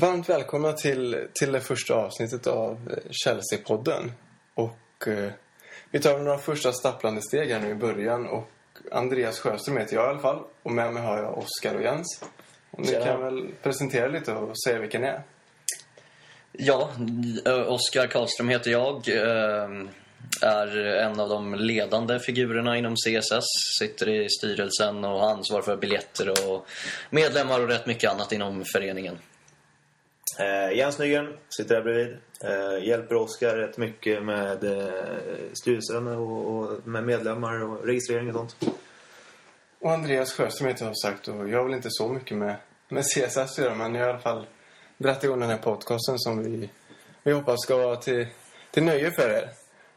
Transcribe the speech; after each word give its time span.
Varmt 0.00 0.28
välkomna 0.28 0.72
till, 0.72 1.26
till 1.34 1.52
det 1.52 1.60
första 1.60 1.94
avsnittet 1.94 2.46
av 2.46 2.72
eh, 2.90 3.10
Chelsea-podden. 3.10 4.10
Och 4.54 5.08
eh, 5.08 5.30
vi 5.90 6.00
tar 6.00 6.18
några 6.18 6.38
första 6.38 6.72
stapplande 6.72 7.22
steg 7.22 7.50
här 7.50 7.60
nu 7.60 7.68
i 7.70 7.74
början. 7.74 8.26
Och 8.26 8.48
Andreas 8.92 9.38
Sjöström 9.38 9.76
heter 9.76 9.96
jag 9.96 10.04
i 10.06 10.08
alla 10.08 10.18
fall. 10.18 10.42
Och 10.62 10.70
med 10.72 10.92
mig 10.94 11.02
har 11.02 11.18
jag 11.18 11.38
Oskar 11.38 11.74
och 11.74 11.82
Jens. 11.82 12.20
Och 12.70 12.80
ni 12.80 12.86
Tjena. 12.86 13.04
kan 13.04 13.22
väl 13.22 13.48
presentera 13.62 14.08
lite 14.08 14.32
och 14.32 14.62
säga 14.62 14.78
vilka 14.78 14.98
ni 14.98 15.06
är. 15.06 15.22
Ja, 16.52 16.90
eh, 17.46 17.72
Oskar 17.72 18.06
Karlström 18.06 18.48
heter 18.48 18.70
jag. 18.70 19.08
eh, 19.08 19.86
Är 20.42 20.76
en 20.76 21.20
av 21.20 21.28
de 21.28 21.54
ledande 21.54 22.18
figurerna 22.18 22.78
inom 22.78 22.94
CSS. 22.96 23.44
Sitter 23.78 24.08
i 24.08 24.28
styrelsen 24.28 25.04
och 25.04 25.20
har 25.20 25.30
ansvar 25.30 25.62
för 25.62 25.76
biljetter 25.76 26.50
och 26.50 26.66
medlemmar 27.10 27.60
och 27.60 27.68
rätt 27.68 27.86
mycket 27.86 28.10
annat 28.10 28.32
inom 28.32 28.64
föreningen. 28.64 29.18
Eh, 30.38 30.76
Jens 30.76 30.98
Nygren 30.98 31.36
sitter 31.48 31.74
där 31.74 31.82
bredvid. 31.82 32.16
Eh, 32.40 32.86
hjälper 32.86 33.14
Oskar 33.14 33.56
rätt 33.56 33.78
mycket 33.78 34.22
med 34.22 34.64
eh, 34.64 34.88
styrelsen 35.52 36.06
och, 36.06 36.56
och 36.56 36.88
med 36.88 37.04
medlemmar 37.04 37.62
och 37.62 37.84
registrering 37.84 38.28
och 38.28 38.34
sånt. 38.34 38.56
Och 39.80 39.92
Andreas 39.92 40.32
Sjöström 40.32 40.68
heter 40.68 40.84
jag 40.84 40.96
som 40.96 41.10
sagt. 41.10 41.28
Och 41.28 41.48
jag 41.48 41.64
väl 41.64 41.74
inte 41.74 41.88
så 41.90 42.08
mycket 42.08 42.36
med, 42.36 42.56
med 42.88 43.04
CSS 43.04 43.58
göra. 43.58 43.74
Men 43.74 43.94
jag 43.94 44.02
har 44.02 44.08
i 44.08 44.12
alla 44.12 44.18
fall 44.18 44.46
dragit 44.98 45.24
igång 45.24 45.40
den 45.40 45.50
här 45.50 45.58
podcasten 45.58 46.18
som 46.18 46.42
vi, 46.42 46.70
vi 47.22 47.32
hoppas 47.32 47.62
ska 47.62 47.76
vara 47.76 47.96
till, 47.96 48.26
till 48.70 48.82
nöje 48.82 49.10
för 49.10 49.30
er. 49.30 49.50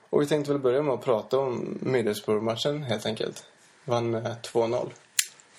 Och 0.09 0.21
vi 0.21 0.25
tänkte 0.25 0.51
väl 0.51 0.61
börja 0.61 0.81
med 0.81 0.93
att 0.93 1.05
prata 1.05 1.37
om 1.37 1.79
Middlesbrough-matchen 1.81 2.83
helt 2.83 3.05
enkelt. 3.05 3.43
Vann 3.85 4.15
eh, 4.15 4.35
2-0. 4.53 4.89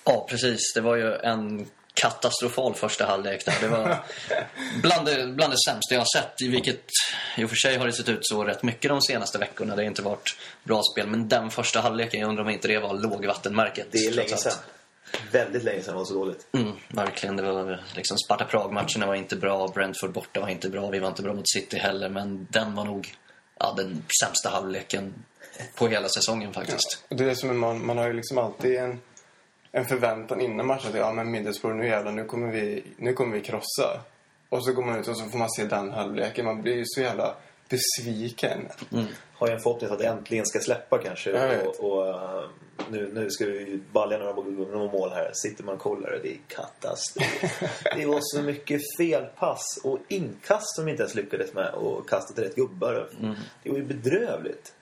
Ja, 0.03 0.27
precis. 0.29 0.73
Det 0.75 0.81
var 0.81 0.95
ju 0.95 1.13
en 1.13 1.67
katastrofal 1.93 2.73
första 2.73 3.05
halvlek 3.05 3.45
där. 3.45 3.55
Det 3.61 3.67
var 3.67 4.03
bland 4.81 5.05
det, 5.05 5.27
bland 5.27 5.53
det 5.53 5.57
sämsta 5.69 5.93
jag 5.93 6.01
har 6.01 6.21
sett. 6.21 6.41
I 6.41 6.47
vilket, 6.47 6.85
i 7.37 7.43
och 7.43 7.49
för 7.49 7.55
sig 7.55 7.77
har 7.77 7.85
det 7.85 7.93
sett 7.93 8.09
ut 8.09 8.19
så 8.21 8.43
rätt 8.43 8.63
mycket 8.63 8.89
de 8.89 9.01
senaste 9.01 9.37
veckorna. 9.37 9.75
Det 9.75 9.81
har 9.81 9.87
inte 9.87 10.01
varit 10.01 10.37
bra 10.63 10.81
spel. 10.93 11.07
Men 11.07 11.27
den 11.27 11.49
första 11.49 11.81
halvleken, 11.81 12.19
jag 12.19 12.29
undrar 12.29 12.43
om 12.43 12.49
inte 12.49 12.67
det 12.67 12.79
var 12.79 12.93
lågvattenmärket. 12.93 13.87
Det 13.91 13.97
är 13.97 14.11
länge 14.11 14.37
sedan. 14.37 14.53
Väldigt 15.31 15.63
länge 15.63 15.81
sedan 15.81 15.93
det 15.93 15.97
var 15.97 16.05
så 16.05 16.13
dåligt. 16.13 16.47
Mm, 16.51 16.71
verkligen. 16.87 17.35
Det 17.35 17.43
var 17.43 17.83
liksom 17.95 18.17
Sparta 18.17 18.45
Prag-matcherna 18.45 19.05
var 19.05 19.15
inte 19.15 19.35
bra, 19.35 19.67
Brentford 19.67 20.11
borta 20.11 20.39
var 20.39 20.49
inte 20.49 20.69
bra, 20.69 20.89
vi 20.89 20.99
var 20.99 21.07
inte 21.07 21.21
bra 21.21 21.33
mot 21.33 21.49
City 21.49 21.77
heller. 21.77 22.09
Men 22.09 22.47
den 22.49 22.75
var 22.75 22.85
nog 22.85 23.15
ja, 23.59 23.73
den 23.77 24.03
sämsta 24.23 24.49
halvleken 24.49 25.13
på 25.75 25.87
hela 25.87 26.09
säsongen 26.09 26.53
faktiskt. 26.53 27.03
Och 27.09 27.15
det 27.15 27.23
är 27.23 27.27
det 27.27 27.35
som 27.35 27.59
man, 27.59 27.85
man 27.85 27.97
har 27.97 28.07
ju 28.07 28.13
liksom 28.13 28.37
alltid 28.37 28.75
en, 28.75 29.01
en 29.71 29.85
förväntan 29.85 30.41
innan 30.41 30.67
matchen 30.67 30.89
att 30.89 30.97
ja 30.97 31.13
men 31.13 31.31
Middlesbrough 31.31 31.77
nu 31.77 31.87
jävlar 31.87 32.11
nu 32.11 32.25
kommer 32.25 32.51
vi, 32.51 32.83
nu 32.97 33.13
kommer 33.13 33.35
vi 33.35 33.41
krossa. 33.41 34.01
Och 34.49 34.65
så 34.65 34.73
går 34.73 34.83
man 34.83 34.99
ut 34.99 35.07
och 35.07 35.17
så 35.17 35.25
får 35.25 35.37
man 35.37 35.49
se 35.49 35.65
den 35.65 35.91
halvleken. 35.91 36.45
Man 36.45 36.61
blir 36.61 36.75
ju 36.75 36.83
så 36.85 37.01
jävla 37.01 37.35
besviken. 37.69 38.67
Har 39.33 39.47
ju 39.47 39.53
en 39.53 39.59
förhoppning 39.59 39.91
att 39.91 39.99
det 39.99 40.07
äntligen 40.07 40.45
ska 40.45 40.59
släppa 40.59 40.97
kanske. 40.97 41.57
Och, 41.61 41.79
och 41.79 42.07
eh, 42.07 42.43
nu, 42.89 43.11
nu 43.13 43.29
ska 43.29 43.45
vi 43.45 43.79
balja 43.91 44.17
några, 44.17 44.33
några 44.71 44.91
mål 44.91 45.09
här. 45.09 45.31
Sitter 45.33 45.63
man 45.63 45.75
och 45.75 45.81
kollar 45.81 46.11
och 46.11 46.19
det 46.23 46.31
är 46.31 46.39
katastrof. 46.47 47.63
det 47.95 48.05
var 48.05 48.19
så 48.21 48.41
mycket 48.41 48.81
felpass 48.97 49.79
och 49.83 49.99
inkast 50.07 50.75
som 50.75 50.85
vi 50.85 50.91
inte 50.91 51.03
ens 51.03 51.15
lyckades 51.15 51.53
med 51.53 51.73
och 51.73 52.09
kasta 52.09 52.33
till 52.33 52.43
rätt 52.43 52.55
gubbar. 52.55 53.09
Det 53.63 53.69
var 53.69 53.77
ju 53.77 53.83
bedrövligt. 53.83 54.73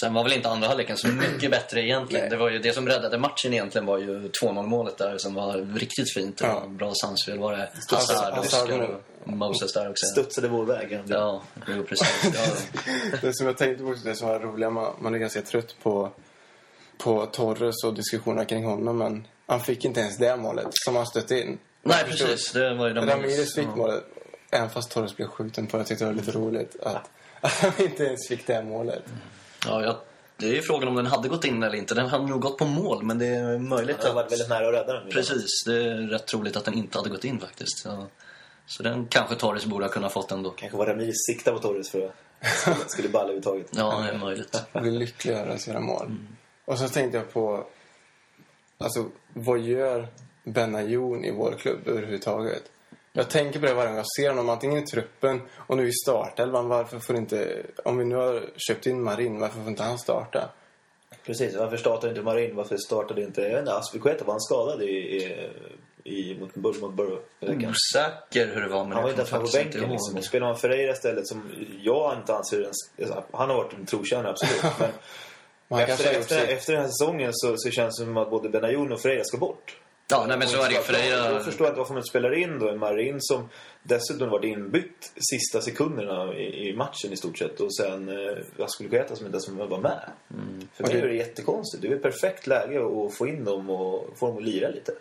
Sen 0.00 0.14
var 0.14 0.22
väl 0.22 0.32
inte 0.32 0.48
andra 0.48 0.68
halvleken 0.68 0.96
så 0.96 1.08
mycket 1.08 1.50
bättre 1.50 1.80
egentligen. 1.82 2.30
Det, 2.30 2.36
var 2.36 2.50
ju, 2.50 2.58
det 2.58 2.72
som 2.72 2.88
räddade 2.88 3.18
matchen 3.18 3.52
egentligen 3.52 3.86
var 3.86 3.98
ju 3.98 4.28
2-0 4.28 4.66
målet 4.66 4.98
där 4.98 5.18
som 5.18 5.34
var 5.34 5.76
riktigt 5.78 6.14
fint. 6.14 6.40
Var 6.40 6.48
Ja. 6.48 6.66
Bra 6.68 6.92
samspel 6.94 7.38
var 7.38 7.52
det. 7.52 7.68
Hazard- 7.90 8.38
Oscar 8.38 8.80
och 9.24 9.32
Moses 9.32 9.72
där 9.72 9.90
också. 9.90 10.06
Studsade 10.06 10.48
vår 10.48 10.64
väg. 10.64 11.00
Ja, 11.06 11.42
jo, 11.68 11.82
precis. 11.82 12.24
Ja. 12.34 12.40
Det 13.20 13.34
som 13.36 13.46
jag 13.46 13.56
tänkte 13.58 13.84
på, 13.84 13.94
det 14.04 14.14
som 14.14 14.28
var 14.28 14.40
roliga, 14.40 14.70
man, 14.70 14.92
man 15.00 15.14
är 15.14 15.18
ganska 15.18 15.42
trött 15.42 15.76
på, 15.82 16.10
på 16.98 17.26
Torres 17.26 17.84
och 17.84 17.94
diskussionerna 17.94 18.44
kring 18.44 18.64
honom. 18.64 18.98
Men 18.98 19.26
han 19.46 19.60
fick 19.60 19.84
inte 19.84 20.00
ens 20.00 20.18
det 20.18 20.36
målet 20.36 20.66
som 20.70 20.96
han 20.96 21.06
stötte 21.06 21.40
in. 21.40 21.58
Nej, 21.82 21.96
Jag 21.98 22.06
precis. 22.08 22.52
Det 22.52 22.74
var 22.74 22.88
ju 22.88 22.94
de 22.94 23.06
Ramirez 23.06 23.54
fick 23.54 23.64
ja. 23.66 23.76
målet. 23.76 24.04
Även 24.50 24.70
fast 24.70 24.90
Torres 24.90 25.16
blev 25.16 25.26
skjuten 25.28 25.66
på. 25.66 25.76
Jag 25.78 25.86
tyckte 25.86 26.04
det 26.04 26.10
var 26.10 26.16
lite 26.16 26.30
roligt 26.32 26.76
att, 26.82 27.10
att 27.40 27.52
han 27.52 27.72
inte 27.78 28.04
ens 28.04 28.28
fick 28.28 28.46
det 28.46 28.62
målet. 28.62 29.02
Ja, 29.66 29.82
jag, 29.82 29.96
det 30.36 30.46
är 30.46 30.54
ju 30.54 30.62
frågan 30.62 30.88
om 30.88 30.94
den 30.94 31.06
hade 31.06 31.28
gått 31.28 31.44
in 31.44 31.62
eller 31.62 31.76
inte. 31.76 31.94
Den 31.94 32.06
hade 32.06 32.26
nog 32.26 32.40
gått 32.40 32.58
på 32.58 32.64
mål, 32.64 33.02
men 33.02 33.18
det 33.18 33.26
är 33.26 33.58
möjligt 33.58 33.96
Han 33.96 34.06
har 34.06 34.14
varit 34.14 34.26
att... 34.26 34.32
väldigt 34.32 34.48
nära 34.48 34.68
att 34.68 34.74
rädda 34.74 35.00
den. 35.00 35.10
Precis, 35.10 35.64
det 35.66 35.84
är 35.84 35.96
rätt 35.96 36.26
troligt 36.26 36.56
att 36.56 36.64
den 36.64 36.74
inte 36.74 36.98
hade 36.98 37.10
gått 37.10 37.24
in 37.24 37.40
faktiskt. 37.40 37.78
Så, 37.78 38.06
så 38.66 38.82
den 38.82 39.06
kanske 39.06 39.34
Torres 39.34 39.66
borde 39.66 39.84
ha 39.84 39.92
kunnat 39.92 40.12
fått 40.12 40.32
ändå. 40.32 40.50
Kanske 40.50 40.78
var 40.78 40.86
Ramirez 40.86 41.26
sikta 41.26 41.52
på 41.52 41.58
Torres 41.58 41.90
för 41.90 42.06
att 42.06 42.14
skulle, 42.58 42.76
skulle 42.76 43.08
balla 43.08 43.24
överhuvudtaget. 43.24 43.66
Ja, 43.70 44.00
det 44.06 44.14
är 44.14 44.18
möjligt. 44.18 44.62
Blir 44.72 44.90
lycklig 44.90 45.34
över 45.34 45.54
att 45.54 45.66
göra 45.66 45.80
mål. 45.80 46.06
Mm. 46.06 46.26
Och 46.64 46.78
så 46.78 46.88
tänkte 46.88 47.18
jag 47.18 47.32
på... 47.32 47.66
Alltså, 48.78 49.06
vad 49.32 49.58
gör 49.60 50.08
Benayoun 50.44 51.24
i 51.24 51.30
vår 51.30 51.52
klubb 51.52 51.88
överhuvudtaget? 51.88 52.62
Jag 53.16 53.30
tänker 53.30 53.60
på 53.60 53.66
det 53.66 53.74
varje 53.74 53.88
gång 53.88 53.96
jag 53.96 54.12
ser 54.16 54.28
honom, 54.28 54.48
antingen 54.48 54.82
i 54.82 54.86
truppen 54.86 55.42
och 55.56 55.76
nu 55.76 55.88
i 55.88 55.92
startelvan. 55.92 56.68
Varför 56.68 56.98
får 56.98 57.16
inte... 57.16 57.66
Om 57.84 57.98
vi 57.98 58.04
nu 58.04 58.14
har 58.14 58.42
köpt 58.56 58.86
in 58.86 59.02
Marin, 59.02 59.40
varför 59.40 59.60
får 59.60 59.68
inte 59.68 59.82
han 59.82 59.98
starta? 59.98 60.48
Precis, 61.26 61.56
varför 61.56 61.76
startade 61.76 62.08
inte 62.08 62.22
Marin? 62.22 62.56
Varför 62.56 62.76
startade 62.76 63.22
inte... 63.22 63.40
Jag 63.42 63.50
vet 63.50 63.58
inte, 63.58 63.74
Aspelkueta 63.74 64.24
var 64.24 64.32
han 64.32 64.40
skadad 64.40 64.82
i, 64.82 64.86
i, 64.86 65.50
i, 66.04 66.38
mot, 66.40 66.56
mot? 66.56 67.00
Osäker 67.40 68.54
hur 68.54 68.60
det 68.60 68.68
var, 68.68 68.84
men 68.84 68.92
Han 68.92 69.02
var 69.02 69.10
inte 69.10 69.36
ens 69.36 69.52
på 69.52 69.58
bänken. 69.58 69.90
Liksom. 69.90 70.22
Spelar 70.22 70.46
man 70.46 70.56
Ferreira 70.56 70.92
istället 70.92 71.26
som 71.28 71.50
jag 71.82 72.16
inte 72.18 72.34
anser... 72.34 72.70
En, 72.96 73.12
han 73.32 73.50
har 73.50 73.56
varit 73.56 73.72
en 73.72 73.86
trotjänare, 73.86 74.30
absolut. 74.30 74.72
Men 75.68 75.80
efter, 75.80 76.18
efter, 76.18 76.46
efter 76.46 76.72
den 76.72 76.82
här 76.82 76.88
säsongen 76.88 77.30
så, 77.32 77.54
så 77.56 77.70
känns 77.70 77.98
det 77.98 78.04
som 78.04 78.16
att 78.16 78.30
både 78.30 78.48
Benayoun 78.48 78.92
och 78.92 79.00
Ferreira 79.00 79.24
ska 79.24 79.38
bort. 79.38 79.76
Ja, 80.10 80.24
nej, 80.28 80.38
men 80.38 80.48
så 80.48 80.62
är 80.62 80.68
det 80.68 80.70
ju. 80.74 80.76
Då 80.78 80.82
Ferreira... 80.84 81.40
förstår 81.40 81.66
jag 81.66 81.70
inte 81.72 81.78
varför 81.78 81.94
man 81.94 82.04
spelar 82.04 82.34
in 82.34 82.58
då 82.58 82.68
en 82.68 82.78
Marin 82.78 83.16
som 83.20 83.48
dessutom 83.82 84.30
varit 84.30 84.44
inbytt 84.44 85.12
sista 85.30 85.60
sekunderna 85.60 86.34
i, 86.34 86.68
i 86.68 86.76
matchen 86.76 87.12
i 87.12 87.16
stort 87.16 87.38
sett. 87.38 87.60
Och 87.60 87.76
sen 87.76 88.08
eh, 88.08 88.64
Aspelkueta 88.64 89.16
som 89.16 89.26
inte 89.26 89.36
ens 89.36 89.70
var 89.70 89.78
med. 89.78 90.00
För 90.74 90.84
Och 90.84 90.88
mig 90.90 91.00
det- 91.00 91.04
är 91.06 91.08
det 91.08 91.14
jättekonstigt. 91.14 91.82
Det 91.82 91.88
är 91.88 91.96
ett 91.96 92.02
perfekt 92.02 92.46
läge 92.46 92.80
att 93.06 93.14
få 93.14 93.26
in 93.26 93.44
dem 93.44 93.70
och 93.70 94.18
få 94.18 94.26
dem 94.26 94.36
att 94.36 94.42
lira 94.44 94.68
lite. 94.68 94.92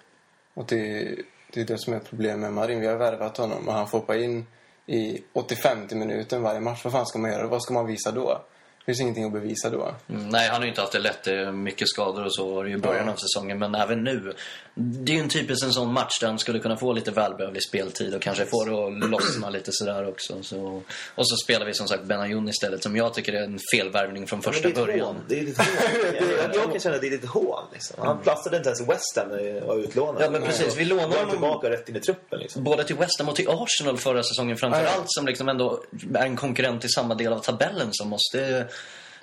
Och 0.54 0.66
det, 0.66 1.16
det 1.54 1.62
är 1.62 1.66
det 1.66 1.78
som 1.78 1.94
är 1.94 2.00
problemet 2.00 2.40
med 2.40 2.54
Marin. 2.54 2.80
Vi 2.80 2.88
har 2.88 2.96
värvat 2.98 3.38
honom 3.38 3.68
och 3.68 3.74
han 3.74 3.88
får 3.88 4.00
hoppa 4.00 4.16
in 4.18 4.46
i 4.86 5.24
85 5.34 5.78
minuten 5.92 6.42
varje 6.42 6.60
match. 6.60 6.82
Vad 6.84 6.94
fan 6.94 7.06
ska 7.06 7.20
man 7.20 7.32
göra? 7.32 7.48
Vad 7.48 7.62
ska 7.64 7.74
man 7.74 7.88
visa 7.88 8.12
då? 8.12 8.42
Det 8.86 8.92
finns 8.92 9.02
ingenting 9.02 9.24
att 9.26 9.32
bevisa 9.34 9.70
då. 9.70 9.96
Mm, 10.10 10.30
Nej, 10.30 10.48
han 10.48 10.56
har 10.56 10.64
ju 10.64 10.70
inte 10.70 10.82
haft 10.82 10.94
det 10.94 11.00
lätt. 11.00 11.54
Mycket 11.54 11.88
skador 11.90 12.26
och 12.26 12.36
så 12.36 12.54
var 12.56 12.64
det 12.64 12.70
ju 12.70 12.76
i 12.76 12.80
början 12.80 13.06
Ja. 13.06 13.12
av 13.14 13.16
säsongen. 13.16 13.60
Men 13.60 13.76
även 13.76 14.04
nu. 14.04 14.34
Det 14.76 15.12
är 15.12 15.16
ju 15.16 15.22
en 15.22 15.30
typisk 15.30 15.66
en 15.66 15.74
sån 15.74 15.94
match 15.94 16.20
där 16.20 16.28
han 16.28 16.40
skulle 16.40 16.60
kunna 16.60 16.78
få 16.78 16.94
lite 16.94 17.12
välbehövlig 17.12 17.64
speltid 17.64 18.16
och 18.16 18.22
kanske 18.22 18.46
få 18.46 18.66
det 18.66 19.06
att 19.06 19.10
lossna 19.10 19.50
lite 19.50 19.72
sådär 19.74 20.08
också. 20.10 20.44
Så, 20.44 20.82
och 21.16 21.28
så 21.30 21.36
spelar 21.44 21.66
vi 21.66 21.74
som 21.74 21.88
sagt 21.88 22.04
Benayoun 22.04 22.50
istället 22.50 22.84
som 22.84 22.96
jag 22.96 23.14
tycker 23.14 23.34
är 23.34 23.44
en 23.44 23.60
felvärvning 23.76 24.28
från 24.28 24.42
första 24.42 24.68
Men 24.68 24.74
det 24.78 24.86
början. 24.86 25.16
Det 25.28 25.40
är 25.40 25.44
lite 25.44 25.62
hån. 25.64 26.52
jag, 26.54 26.72
kan 26.72 26.80
känna 26.80 26.96
att 26.96 27.02
det 27.02 27.08
är 27.08 27.12
lite 27.12 27.28
hån. 27.28 27.64
Liksom. 27.74 27.96
Han 28.06 28.22
platsade 28.22 28.58
inte 28.58 28.70
ens 28.70 28.82
i 28.82 28.86
West 28.86 29.18
Ham 29.18 29.28
när 29.30 29.40
jag 29.40 29.62
var 29.66 29.78
utlånad. 29.80 30.22
Ja, 30.24 30.30
men 30.30 30.42
precis. 30.42 30.78
Vi 30.78 30.86
lånar 30.86 31.08
Var 31.08 31.16
honom- 31.16 31.32
tillbaka 31.32 31.70
rätt 31.70 31.90
in 31.90 31.96
i 31.96 32.00
truppen. 32.00 32.40
Liksom. 32.40 32.64
Både 32.64 32.84
till 32.84 32.96
West 32.96 33.20
Ham 33.20 33.30
och 33.30 33.36
till 33.36 33.50
Arsenal 33.50 33.98
förra 33.98 34.24
säsongen 34.24 34.58
framförallt 34.58 35.06
som 35.06 35.26
liksom 35.26 35.50
ändå 35.50 35.84
är 36.16 36.26
en 36.26 36.36
konkurrent 36.36 36.86
i 36.86 36.90
samma 36.90 37.16
del 37.16 37.34
av 37.34 37.40
tabellen 37.40 37.88
som 37.92 38.10
måste... 38.10 38.68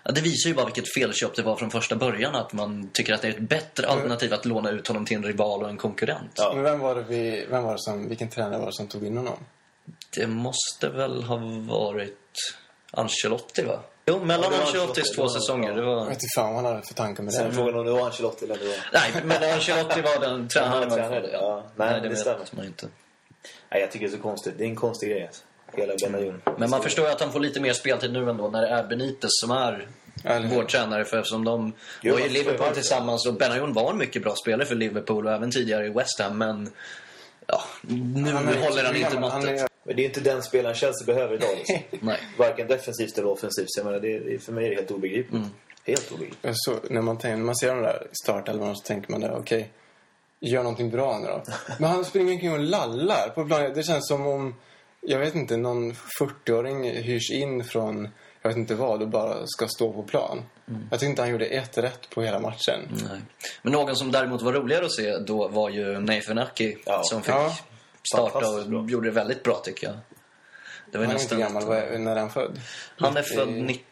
Ja, 0.03 0.12
det 0.12 0.21
visar 0.21 0.49
ju 0.49 0.55
bara 0.55 0.65
vilket 0.66 0.94
felköp 0.94 1.34
det 1.37 1.43
var 1.43 1.56
från 1.56 1.71
första 1.71 1.97
början 1.97 2.34
att 2.34 2.53
man 2.53 2.91
tycker 2.93 3.15
att 3.15 3.22
det 3.22 3.28
är 3.28 3.33
ett 3.33 3.38
bättre 3.41 3.87
alternativ 3.88 4.34
att 4.34 4.44
låna 4.44 4.71
ut 4.71 4.88
honom 4.88 5.06
till 5.06 5.16
en 5.16 5.25
rival 5.25 5.62
och 5.62 5.69
en 5.69 5.77
konkurrent. 5.77 6.32
Ja. 6.37 6.52
Men 6.55 6.62
vem 6.62 6.79
var 6.79 6.94
det 6.94 7.02
vi, 7.02 7.47
vem 7.50 7.62
var 7.62 7.73
det 7.73 7.79
som, 7.81 8.08
vilken 8.08 8.29
tränare 8.29 8.58
var 8.58 8.67
det 8.67 8.73
som 8.73 8.87
tog 8.88 9.06
in 9.06 9.17
honom? 9.17 9.37
Det 10.17 10.26
måste 10.26 10.88
väl 10.88 11.23
ha 11.23 11.37
varit 11.69 12.17
Ancelotti 12.91 13.62
va? 13.62 13.81
Jo, 14.06 14.25
mellan 14.25 14.52
Ja, 14.52 14.61
Ancelottis 14.61 14.99
Ancelotti. 14.99 15.14
två 15.14 15.23
Ja, 15.23 15.29
säsonger. 15.29 15.69
ja. 15.69 15.75
Det 15.75 15.81
Jag 15.81 15.87
var... 15.97 16.05
vet 16.05 16.12
inte 16.14 16.26
fan 16.37 16.55
vad 16.55 16.64
han 16.64 16.73
hade 16.73 16.87
för 16.87 16.94
tankar 16.94 17.23
med 17.23 17.32
Sen 17.35 17.47
det. 17.49 17.52
frågan 17.55 17.79
om 17.79 17.85
det 17.87 17.93
var 17.93 18.06
Ancelotti 18.06 18.44
eller 18.44 18.56
det 18.58 18.64
var... 18.64 18.76
Nej, 18.93 19.12
men 19.25 19.52
Ancelotti 19.55 20.00
var 20.00 20.20
den 20.20 20.49
tränaren. 20.55 20.88
Man- 20.88 20.99
tränare, 20.99 21.31
ja. 21.32 21.64
Nej, 21.76 21.91
Nej, 21.93 22.00
det 22.00 22.08
det 22.08 22.17
stämmer. 22.17 22.47
man 22.52 22.67
inte. 22.67 22.88
Nej, 23.73 23.81
jag 23.81 23.91
tycker 23.93 24.06
det 24.08 24.12
är 24.12 24.17
så 24.17 24.23
konstigt. 24.23 24.55
Det 24.58 24.64
är 24.64 24.69
en 24.69 24.76
konstig 24.76 25.11
grej. 25.11 25.26
Alltså. 25.26 25.43
Hela 25.72 25.94
Benayoun. 26.02 26.43
Men 26.58 26.70
man 26.70 26.82
förstår 26.82 27.06
ju 27.06 27.12
att 27.12 27.20
han 27.20 27.32
får 27.32 27.40
lite 27.40 27.61
mer 27.61 27.72
speltid 27.72 28.12
nu 28.12 28.31
ändå 28.31 28.49
när 28.49 28.62
det 28.62 28.69
är 28.69 28.87
Benitez 28.87 29.31
som 29.40 29.50
är 29.50 29.88
vår 30.50 30.64
tränare. 30.64 31.05
För 31.05 31.17
eftersom 31.19 31.44
de 31.44 31.72
Jo, 32.02 32.12
var 32.14 32.20
i 32.20 32.28
Liverpool 32.28 32.58
varför. 32.58 32.75
tillsammans 32.75 33.26
och 33.26 33.34
Benayoun 33.34 33.72
var 33.72 33.90
en 33.90 33.99
mycket 33.99 34.22
bra 34.22 34.34
spelare 34.34 34.67
för 34.67 34.75
Liverpool 34.75 35.26
och 35.26 35.32
även 35.32 35.50
tidigare 35.50 35.87
i 35.87 35.90
West 35.90 36.20
Ham. 36.20 36.38
Men 36.38 36.70
ja, 37.46 37.61
nu 37.82 38.31
Han 38.31 38.49
är- 38.49 38.69
håller 38.69 38.84
han 38.84 38.96
inte 38.96 39.08
han 39.08 39.20
måttet. 39.20 39.61
är- 39.61 39.69
Men 39.84 39.96
det 39.96 40.02
är 40.02 40.06
inte 40.06 40.20
den 40.20 40.43
spelaren 40.43 40.75
Chelsea 40.76 41.06
behöver 41.06 41.34
idag. 41.34 41.49
Liksom. 41.58 41.78
Nej. 42.06 42.19
Varken 42.38 42.66
defensivt 42.69 43.19
eller 43.19 43.28
offensivt. 43.28 43.66
Så 43.69 43.81
jag 43.81 43.84
menar, 43.87 44.00
det, 44.00 44.19
det, 44.19 44.38
för 44.38 44.52
mig 44.52 44.64
är 44.66 44.70
det 44.70 44.76
helt 44.76 44.90
obegripligt. 44.90 45.32
Mm. 45.32 45.49
Helt 45.84 46.12
obegripligt. 46.12 46.52
Så, 46.55 46.75
när, 46.90 47.00
man 47.02 47.19
tänker, 47.19 47.37
när 47.37 47.44
man 47.44 47.56
ser 47.56 47.69
de 47.75 47.82
där 47.82 48.06
startelvorna 48.23 48.75
så 48.75 48.82
tänker 48.82 49.11
man 49.11 49.20
det, 49.20 49.31
okej, 49.31 49.70
gör 50.40 50.62
någonting 50.62 50.90
bra 50.90 51.19
nu 51.19 51.26
då. 51.26 51.43
Men 51.78 51.90
han 51.90 52.05
springer 52.05 52.32
omkring 52.32 52.52
och 52.52 52.58
lallar 52.61 53.28
på 53.34 53.44
planen. 53.44 53.73
Det 53.75 53.82
känns 53.82 54.08
som 54.08 54.26
om 54.26 54.55
jag 55.00 55.19
vet 55.19 55.35
inte, 55.35 55.56
någon 55.56 55.93
40-åring 56.20 56.85
hyrs 56.91 57.31
in 57.31 57.64
från 57.64 58.08
jag 58.43 58.50
vet 58.50 58.56
inte 58.56 58.75
vad 58.75 59.02
och 59.02 59.08
bara 59.08 59.47
ska 59.47 59.69
stå 59.69 59.93
på 59.93 60.02
plan. 60.02 60.43
Mm. 60.69 60.81
Jag 60.91 61.00
tyckte 61.00 61.11
inte 61.11 61.23
han 61.23 61.31
gjorde 61.31 61.47
ett 61.47 61.79
rätt 61.79 62.11
på 62.11 62.23
hela 62.23 62.41
matchen. 62.41 62.81
Nej. 62.91 63.20
Men 63.62 63.73
någon 63.73 63.97
som 63.97 64.12
däremot 64.12 64.43
var 64.43 64.52
roligare 64.52 64.85
att 64.85 64.93
se 64.93 65.19
då 65.19 65.49
var 65.49 65.70
ju 65.70 65.99
Nathan 66.00 66.38
Aki 66.38 66.76
Ja. 66.87 67.02
som 67.05 67.23
fick 67.23 67.35
Ja. 67.35 67.56
starta 68.14 68.31
Fantastiskt 68.32 68.69
bra. 68.69 68.81
och 68.81 68.91
gjorde 68.91 69.08
det 69.08 69.14
väldigt 69.14 69.43
bra 69.43 69.61
tycker 69.64 69.87
jag. 69.87 69.97
Det 70.93 70.99
var 70.99 71.05
Han 71.05 71.17
är 71.17 71.20
inte 71.20 71.37
gammal, 71.37 71.64
vad 71.67 71.79
är, 71.79 71.99
när 71.99 72.17
är 72.17 72.20
han 72.20 72.31
född? 72.31 72.61
Han 72.97 73.17
är 73.17 73.20
90 73.23 73.37
född 73.37 73.49
90... 73.52 73.85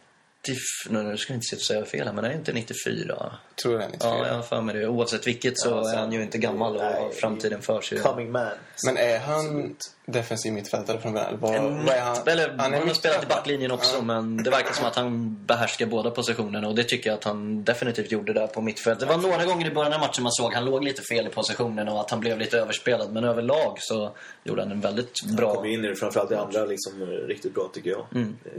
Nu, 0.91 1.17
ska 1.17 1.33
jag 1.33 1.37
inte 1.37 1.57
och 1.57 1.63
säga 1.63 1.85
fel 1.85 2.07
här, 2.07 2.15
men 2.15 2.25
är 2.25 2.33
inte 2.33 2.53
94? 2.53 3.39
Tror 3.63 3.81
jag, 3.81 3.91
94. 3.91 4.15
Ja, 4.19 4.27
jag 4.27 4.35
har 4.35 4.43
för 4.43 4.61
mig 4.61 4.75
det. 4.75 4.89
Oavsett 4.89 5.27
vilket 5.27 5.59
så 5.59 5.69
Ja, 5.69 5.93
är 5.93 5.97
han 5.97 6.13
ju 6.13 6.23
inte 6.23 6.39
gammal 6.39 6.77
och 6.77 6.83
har 6.83 7.11
framtiden 7.11 7.63
för 7.63 7.81
sig. 7.81 7.99
Coming 7.99 8.33
man. 8.33 8.47
Men 8.87 8.97
är 8.97 9.19
han 9.19 9.77
defensiv 10.07 10.53
mittfältare 10.53 11.01
från 11.01 11.13
början? 11.13 11.39
Vad, 11.41 11.55
En 11.55 11.89
är 11.89 12.01
han? 12.01 12.13
mitt- 12.19 12.29
eller, 12.29 12.49
han, 12.49 12.59
har 12.61 12.69
mittfältare. 12.71 12.95
spelat 12.95 13.23
i 13.25 13.27
backlinjen 13.27 13.71
också, 13.71 13.97
Ja. 13.97 14.03
men 14.03 14.37
det 14.37 14.51
verkar 14.51 14.73
som 14.73 14.87
att 14.87 14.97
han 14.97 15.37
behärskar 15.47 15.87
båda 15.87 16.11
positionerna 16.11 16.69
och 16.69 16.75
det 16.75 16.85
tycker 16.85 17.11
jag 17.11 17.17
att 17.19 17.25
han 17.25 17.65
definitivt 17.65 18.13
gjorde 18.13 18.33
där 18.33 18.47
på 18.47 18.61
mittfält. 18.61 19.01
Det 19.01 19.07
var 19.07 19.17
några 19.17 19.45
gånger 19.45 19.67
i 19.67 19.71
början 19.75 19.93
av 19.93 20.01
matchen 20.01 20.23
man 20.23 20.33
såg 20.33 20.47
att 20.47 20.55
han 20.55 20.65
låg 20.65 20.85
lite 20.85 21.03
fel 21.03 21.27
i 21.27 21.31
positionen 21.31 21.89
och 21.89 22.01
att 22.01 22.11
han 22.11 22.21
blev 22.21 22.39
lite 22.39 22.59
överspelad, 22.59 23.13
men 23.13 23.25
överlag 23.25 23.75
så 23.79 24.11
gjorde 24.45 24.63
han 24.63 24.71
en 24.71 24.81
väldigt 24.81 25.23
bra... 25.37 25.55
Kommer 25.55 25.69
in 25.69 25.85
i 25.85 25.89
det 25.89 25.97
framförallt 25.97 26.31
i 26.31 26.35
andra 26.35 26.65
liksom, 26.65 27.01
riktigt 27.07 27.55
bra 27.55 27.71
tycker 27.75 27.91
jag. 27.91 28.07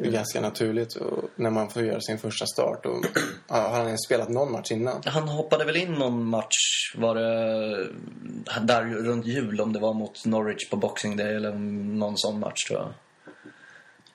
Det 0.02 0.08
är 0.08 0.12
ganska 0.12 0.42
naturligt 0.42 0.96
och, 0.96 1.24
när 1.36 1.50
man 1.50 1.70
får 1.70 1.82
göra 1.82 2.02
sin 2.02 2.18
första 2.18 2.46
start. 2.46 2.86
Och, 2.86 3.06
har 3.48 3.70
han 3.70 3.86
ens 3.86 4.06
spelat 4.06 4.30
någon 4.30 4.52
match 4.52 4.72
innan? 4.72 4.89
Han 5.06 5.28
hoppade 5.28 5.66
väl 5.66 5.76
in 5.78 5.94
någon 5.94 6.26
match, 6.26 6.56
var 6.96 7.16
det 7.16 7.88
där 8.62 8.84
runt 8.84 9.26
jul, 9.26 9.62
om 9.62 9.74
det 9.74 9.80
var 9.80 9.94
mot 9.94 10.26
Norwich 10.26 10.70
på 10.70 10.76
Boxing 10.78 11.18
Day 11.18 11.36
eller 11.36 11.52
någon 12.00 12.18
sån 12.18 12.40
match 12.40 12.64
tror 12.68 12.80
jag. 12.80 12.90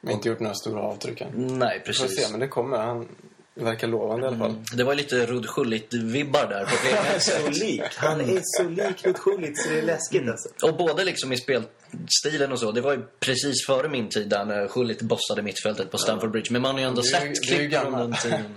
Men 0.01 0.13
inte 0.15 0.29
gjort 0.29 0.41
några 0.41 0.55
stora 0.55 0.81
avtryck 0.83 1.21
än. 1.21 1.29
Nej, 1.59 1.83
får 1.87 1.93
se, 1.93 2.03
precis. 2.03 2.31
men 2.31 2.41
det 2.41 2.49
kommer. 2.49 2.79
Han 2.79 3.09
verkar 3.55 3.87
lovande 3.89 4.25
i 4.25 4.29
alla 4.29 4.39
fall. 4.39 4.55
Det 4.77 4.85
var 4.85 4.95
lite 4.95 5.27
Rud 5.27 5.47
Schullit-vibbar 5.47 6.49
där 6.49 6.65
på 6.65 6.71
flera 6.77 7.21
Så 7.21 7.51
lik. 7.65 7.83
Han 7.97 8.21
är 8.21 8.41
så 8.43 8.63
lik 8.69 9.07
Ruth 9.07 9.21
Schulitz 9.21 9.63
så 9.65 9.69
det 9.71 9.79
är 9.79 9.83
läskigt 9.83 10.29
alltså. 10.29 10.49
Och 10.69 10.77
både 10.77 11.05
liksom 11.05 11.33
i 11.33 11.37
spelstilen 11.37 12.53
och 12.53 12.59
så. 12.61 12.73
Det 12.73 12.81
var 12.81 12.93
ju 12.93 13.03
precis 13.21 13.67
före 13.67 13.89
min 13.89 14.09
tid 14.09 14.29
där 14.29 14.45
när 14.45 14.69
Schullit 14.69 15.03
bossade 15.03 15.43
mittfältet 15.43 15.91
på 15.91 15.99
Stamford 15.99 16.31
Bridge. 16.31 16.53
Men 16.53 16.63
man 16.63 16.73
har 16.75 16.81
ju 16.81 16.87
ändå 16.87 17.03
Du 17.03 17.09
är- 17.09 17.13
sett 17.21 17.23
är 17.53 17.57
klipp 17.57 17.81
från 17.81 17.93
den 17.93 18.13
tiden. 18.23 18.45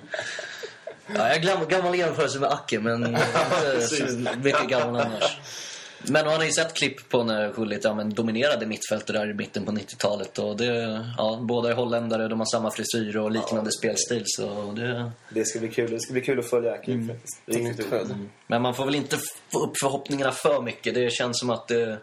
Ja, 1.16 1.28
jag 1.28 1.36
är 1.36 1.66
gammal, 1.66 1.96
jämförelse 1.96 2.40
med 2.40 2.52
Acke, 2.52 2.80
men 2.80 3.06
inte 3.76 3.88
så 3.88 4.04
mycket 4.44 4.68
gammal 4.70 5.02
annars. 5.02 5.38
Men 6.10 6.26
har 6.28 6.44
ju 6.44 6.52
sett 6.52 6.74
klipp 6.74 7.10
på 7.10 7.24
när 7.24 7.52
Schullit 7.54 7.84
ja, 7.84 7.94
men 7.94 8.14
dominerade 8.14 8.66
mittfältet 8.66 9.16
där 9.16 9.30
i 9.30 9.34
mitten 9.34 9.66
på 9.66 9.72
90-talet. 9.72 10.40
Och 10.40 10.58
det, 10.58 11.04
ja, 11.18 11.40
båda 11.42 11.70
är 11.70 11.74
holländare, 11.74 12.28
de 12.28 12.40
har 12.40 12.46
samma 12.46 12.72
frisyr 12.72 13.18
och 13.18 13.32
liknande 13.32 13.72
spelstil. 13.72 14.24
Så 14.26 14.72
det, 14.76 15.12
Det 15.30 15.46
ska 15.46 15.60
bli 15.60 15.70
kul. 15.70 15.92
Det 15.92 16.00
ska 16.00 16.14
bli 16.14 16.22
kul 16.22 16.40
att 16.40 16.50
följa 16.50 16.74
Aki 16.74 16.92
Mm. 16.92 17.08
faktiskt. 17.08 17.90
Född. 17.90 18.28
men 18.48 18.62
man 18.62 18.74
får 18.76 18.86
väl 18.86 18.96
inte 18.96 19.18
få 19.52 19.64
upp 19.64 19.74
förhoppningarna 19.82 20.32
för 20.32 20.62
mycket. 20.62 20.94
Det 20.94 21.10
känns 21.14 21.40
som 21.40 21.50
att 21.50 21.68
det... 21.68 21.98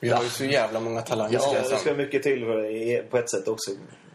Vi 0.00 0.08
har 0.08 0.22
ju 0.22 0.28
så 0.28 0.44
jävla 0.44 0.80
många 0.80 1.02
talanger. 1.02 1.40
Ja, 1.54 1.56
Det 1.70 1.76
ska 1.76 1.94
mycket 1.94 2.22
till 2.22 2.40
för 2.44 2.62
det, 2.62 3.10
på 3.10 3.18
ett 3.18 3.30
sätt 3.30 3.48
också. 3.48 3.70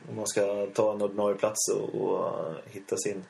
Om 0.09 0.15
man 0.15 0.27
ska 0.27 0.67
ta 0.73 0.93
en 0.93 1.01
ordinarie 1.01 1.37
plats 1.37 1.69
och, 1.75 1.95
och 2.01 2.33
hitta 2.65 2.97
sin, 2.97 3.23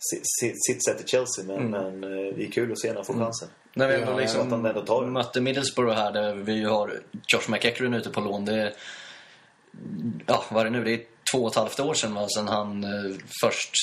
sitt, 0.00 0.56
sitt, 0.66 0.84
sätt 0.84 1.04
i 1.04 1.08
Chelsea. 1.08 1.44
Men, 1.44 1.70
men 1.70 2.04
eh, 2.04 2.34
det 2.36 2.44
är 2.46 2.50
kul 2.50 2.72
att 2.72 2.80
se 2.80 2.88
när 2.88 2.94
han 2.94 3.04
får 3.04 3.14
chansen. 3.14 3.48
När 3.74 3.88
vi 3.88 3.94
Ja, 3.94 4.00
ändå 4.00 4.12
jag 4.12 4.20
liksom 4.20 4.40
att 4.40 4.50
han 4.50 4.66
ändå 4.66 4.80
tar 4.80 5.06
mötte 5.06 5.40
Middlesbrough 5.40 5.96
här 5.96 6.12
där 6.12 6.34
vi 6.34 6.52
ju 6.52 6.66
har 6.68 7.00
Josh 7.28 7.50
McEachran 7.50 7.94
ute 7.94 8.10
på 8.10 8.20
lån. 8.20 8.44
Det 8.44 8.54
är, 8.54 8.72
ja, 10.26 10.44
vad 10.50 10.60
är 10.60 10.64
det 10.64 10.78
nu? 10.78 10.84
Det 10.84 10.92
är 10.92 11.00
två 11.32 11.38
och 11.38 11.50
ett 11.50 11.56
halvt 11.56 11.80
år 11.80 11.94
sedan, 11.94 12.14
va, 12.14 12.28
sedan 12.28 12.48
han 12.48 12.84
eh, 12.84 13.16
först 13.42 13.74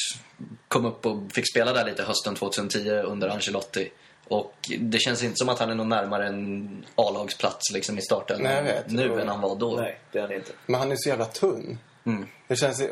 kom 0.67 0.85
upp 0.85 1.05
och 1.05 1.31
fick 1.31 1.51
spela 1.51 1.73
där 1.73 1.85
lite 1.85 2.03
hösten 2.03 2.35
2010 2.35 2.89
under 2.89 3.29
Ancelotti. 3.29 3.91
Och 4.27 4.53
det 4.79 4.99
känns 4.99 5.23
inte 5.23 5.35
som 5.37 5.49
att 5.49 5.59
han 5.59 5.69
är 5.69 5.75
någon 5.75 5.89
närmare 5.89 6.27
en 6.27 6.85
A-lagsplats 6.95 7.71
liksom 7.73 7.97
i 7.97 8.01
starten 8.01 8.41
Nej, 8.41 8.83
nu 8.87 9.09
Och- 9.09 9.19
än 9.19 9.27
han 9.27 9.41
var 9.41 9.55
då. 9.55 9.75
Nej, 9.75 9.99
det 10.11 10.17
är 10.17 10.21
han 10.21 10.31
inte. 10.31 10.51
Men 10.65 10.79
han 10.79 10.91
är 10.91 10.95
så 10.97 11.09
jävla 11.09 11.25
tunn. 11.25 11.77
Mm. 12.05 12.27
Det 12.47 12.55
känns, 12.55 12.81
att 12.81 12.91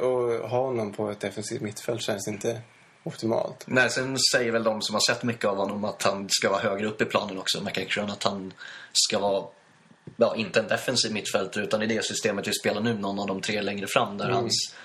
ha 0.49 0.61
honom 0.61 0.93
på 0.93 1.09
ett 1.09 1.19
defensivt 1.19 1.61
mittfält 1.61 2.01
känns 2.01 2.27
inte 2.27 2.61
optimalt. 3.05 3.63
Nej, 3.67 3.89
sen 3.89 4.17
säger 4.31 4.51
väl 4.51 4.63
de 4.63 4.81
som 4.81 4.95
har 4.95 5.13
sett 5.13 5.23
mycket 5.23 5.45
av 5.45 5.57
honom 5.57 5.85
att 5.85 6.03
han 6.03 6.27
ska 6.29 6.49
vara 6.49 6.61
högre 6.61 6.87
upp 6.87 7.01
i 7.01 7.05
planen 7.05 7.37
också, 7.37 7.61
McEachran. 7.61 8.09
Att 8.09 8.23
han 8.23 8.53
ska 8.93 9.19
vara, 9.19 9.43
ja, 10.17 10.35
inte 10.35 10.59
en 10.59 10.67
defensiv 10.67 11.11
mittfältare 11.11 11.63
utan 11.63 11.81
i 11.81 11.85
det 11.85 12.05
systemet 12.05 12.47
vi 12.47 12.53
spelar 12.53 12.81
nu, 12.81 12.93
någon 12.93 13.19
av 13.19 13.27
de 13.27 13.41
tre 13.41 13.61
längre 13.61 13.87
fram 13.87 14.17
där 14.17 14.29
hans 14.29 14.75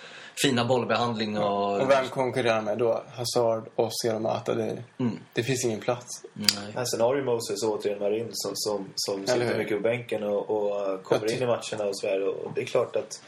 fina 0.43 0.65
bollbehandling 0.65 1.39
och... 1.39 1.81
Och 1.81 1.91
vem 1.91 2.09
konkurrerar 2.09 2.63
med 2.63 2.79
då? 2.79 3.05
Hazard, 3.15 3.69
och 3.75 3.91
Mata. 4.21 4.55
Det, 4.55 4.83
det 5.33 5.43
finns 5.43 5.65
ingen 5.65 5.81
plats. 5.81 6.23
Nej. 6.33 6.49
Men 6.75 6.87
sen 6.87 7.01
har 7.01 7.17
ju 7.17 7.25
Moses 7.25 7.63
återigen 7.63 7.99
varit 7.99 8.21
in 8.21 8.29
som, 8.33 8.53
som, 8.55 8.89
som 8.95 9.27
sitter 9.27 9.59
mycket 9.59 9.77
på 9.77 9.83
bänken 9.83 10.23
och, 10.23 10.51
och 10.51 11.03
kommer 11.03 11.33
in 11.33 11.43
i 11.43 11.47
matcherna 11.47 11.85
och 11.85 11.99
så 11.99 12.07
här. 12.07 12.29
Och 12.29 12.53
det 12.55 12.61
är 12.61 12.67
klart 12.67 12.97
att 12.97 13.23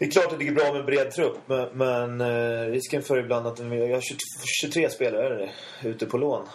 det 0.00 0.06
är 0.06 0.10
klart 0.10 0.32
att 0.32 0.38
det 0.38 0.48
är 0.48 0.52
bra 0.52 0.72
med 0.72 0.80
en 0.80 0.86
bred 0.86 1.10
trupp, 1.10 1.38
men, 1.46 1.68
men 1.72 2.20
eh, 2.20 2.70
risken 2.70 3.02
för 3.02 3.18
ibland 3.18 3.46
att 3.46 3.60
vi 3.60 3.92
har 3.92 4.00
20, 4.00 4.16
23 4.60 4.90
spelare 4.90 5.50
är 5.80 5.88
ute 5.88 6.06
på 6.06 6.18
lån. 6.18 6.46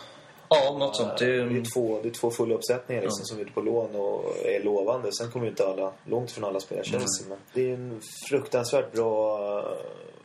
Ja, 0.50 0.78
något 0.80 0.96
sånt. 0.96 1.18
Det 1.18 1.26
Det 1.26 1.34
är, 1.34 1.58
är 1.58 1.74
två, 1.74 2.00
det 2.04 2.10
är 2.10 2.12
två 2.12 2.32
fulla 2.32 2.56
uppsättningar 2.56 3.02
liksom, 3.02 3.26
som 3.26 3.38
är 3.38 3.42
ute 3.42 3.52
på 3.52 3.62
lån 3.62 3.96
och 3.96 4.46
är 4.46 4.64
lovande. 4.64 5.14
Sen 5.14 5.32
kommer 5.32 5.46
ju 5.46 5.50
inte 5.50 5.68
alla, 5.68 5.92
långt 6.06 6.32
från 6.32 6.44
alla 6.44 6.60
spela 6.60 6.84
Chelsea. 6.84 7.28
Men 7.30 7.38
det 7.54 7.70
är 7.70 7.74
en 7.74 8.02
fruktansvärt 8.30 8.92
bra 8.92 9.40
uh, 9.60 9.76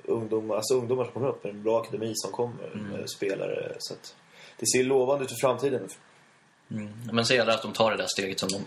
ungdom, 0.04 0.50
alltså 0.50 0.74
ungdomar 0.74 1.04
som 1.04 1.12
kommer 1.12 1.28
upp. 1.28 1.44
En 1.44 1.62
bra 1.62 1.80
akademi 1.80 2.12
som 2.14 2.32
kommer 2.32 2.74
med 2.74 3.10
spelare. 3.10 3.76
Så 3.78 3.94
det 4.58 4.66
ser 4.66 4.84
lovande 4.84 5.24
ut 5.24 5.30
för 5.30 5.36
framtiden. 5.36 5.88
men 7.12 7.26
så 7.26 7.34
gäller 7.34 7.46
det 7.46 7.54
att 7.54 7.62
de 7.62 7.72
tar 7.72 7.90
det 7.90 7.96
där 7.96 8.06
steget 8.06 8.40
som 8.40 8.48
de 8.48 8.64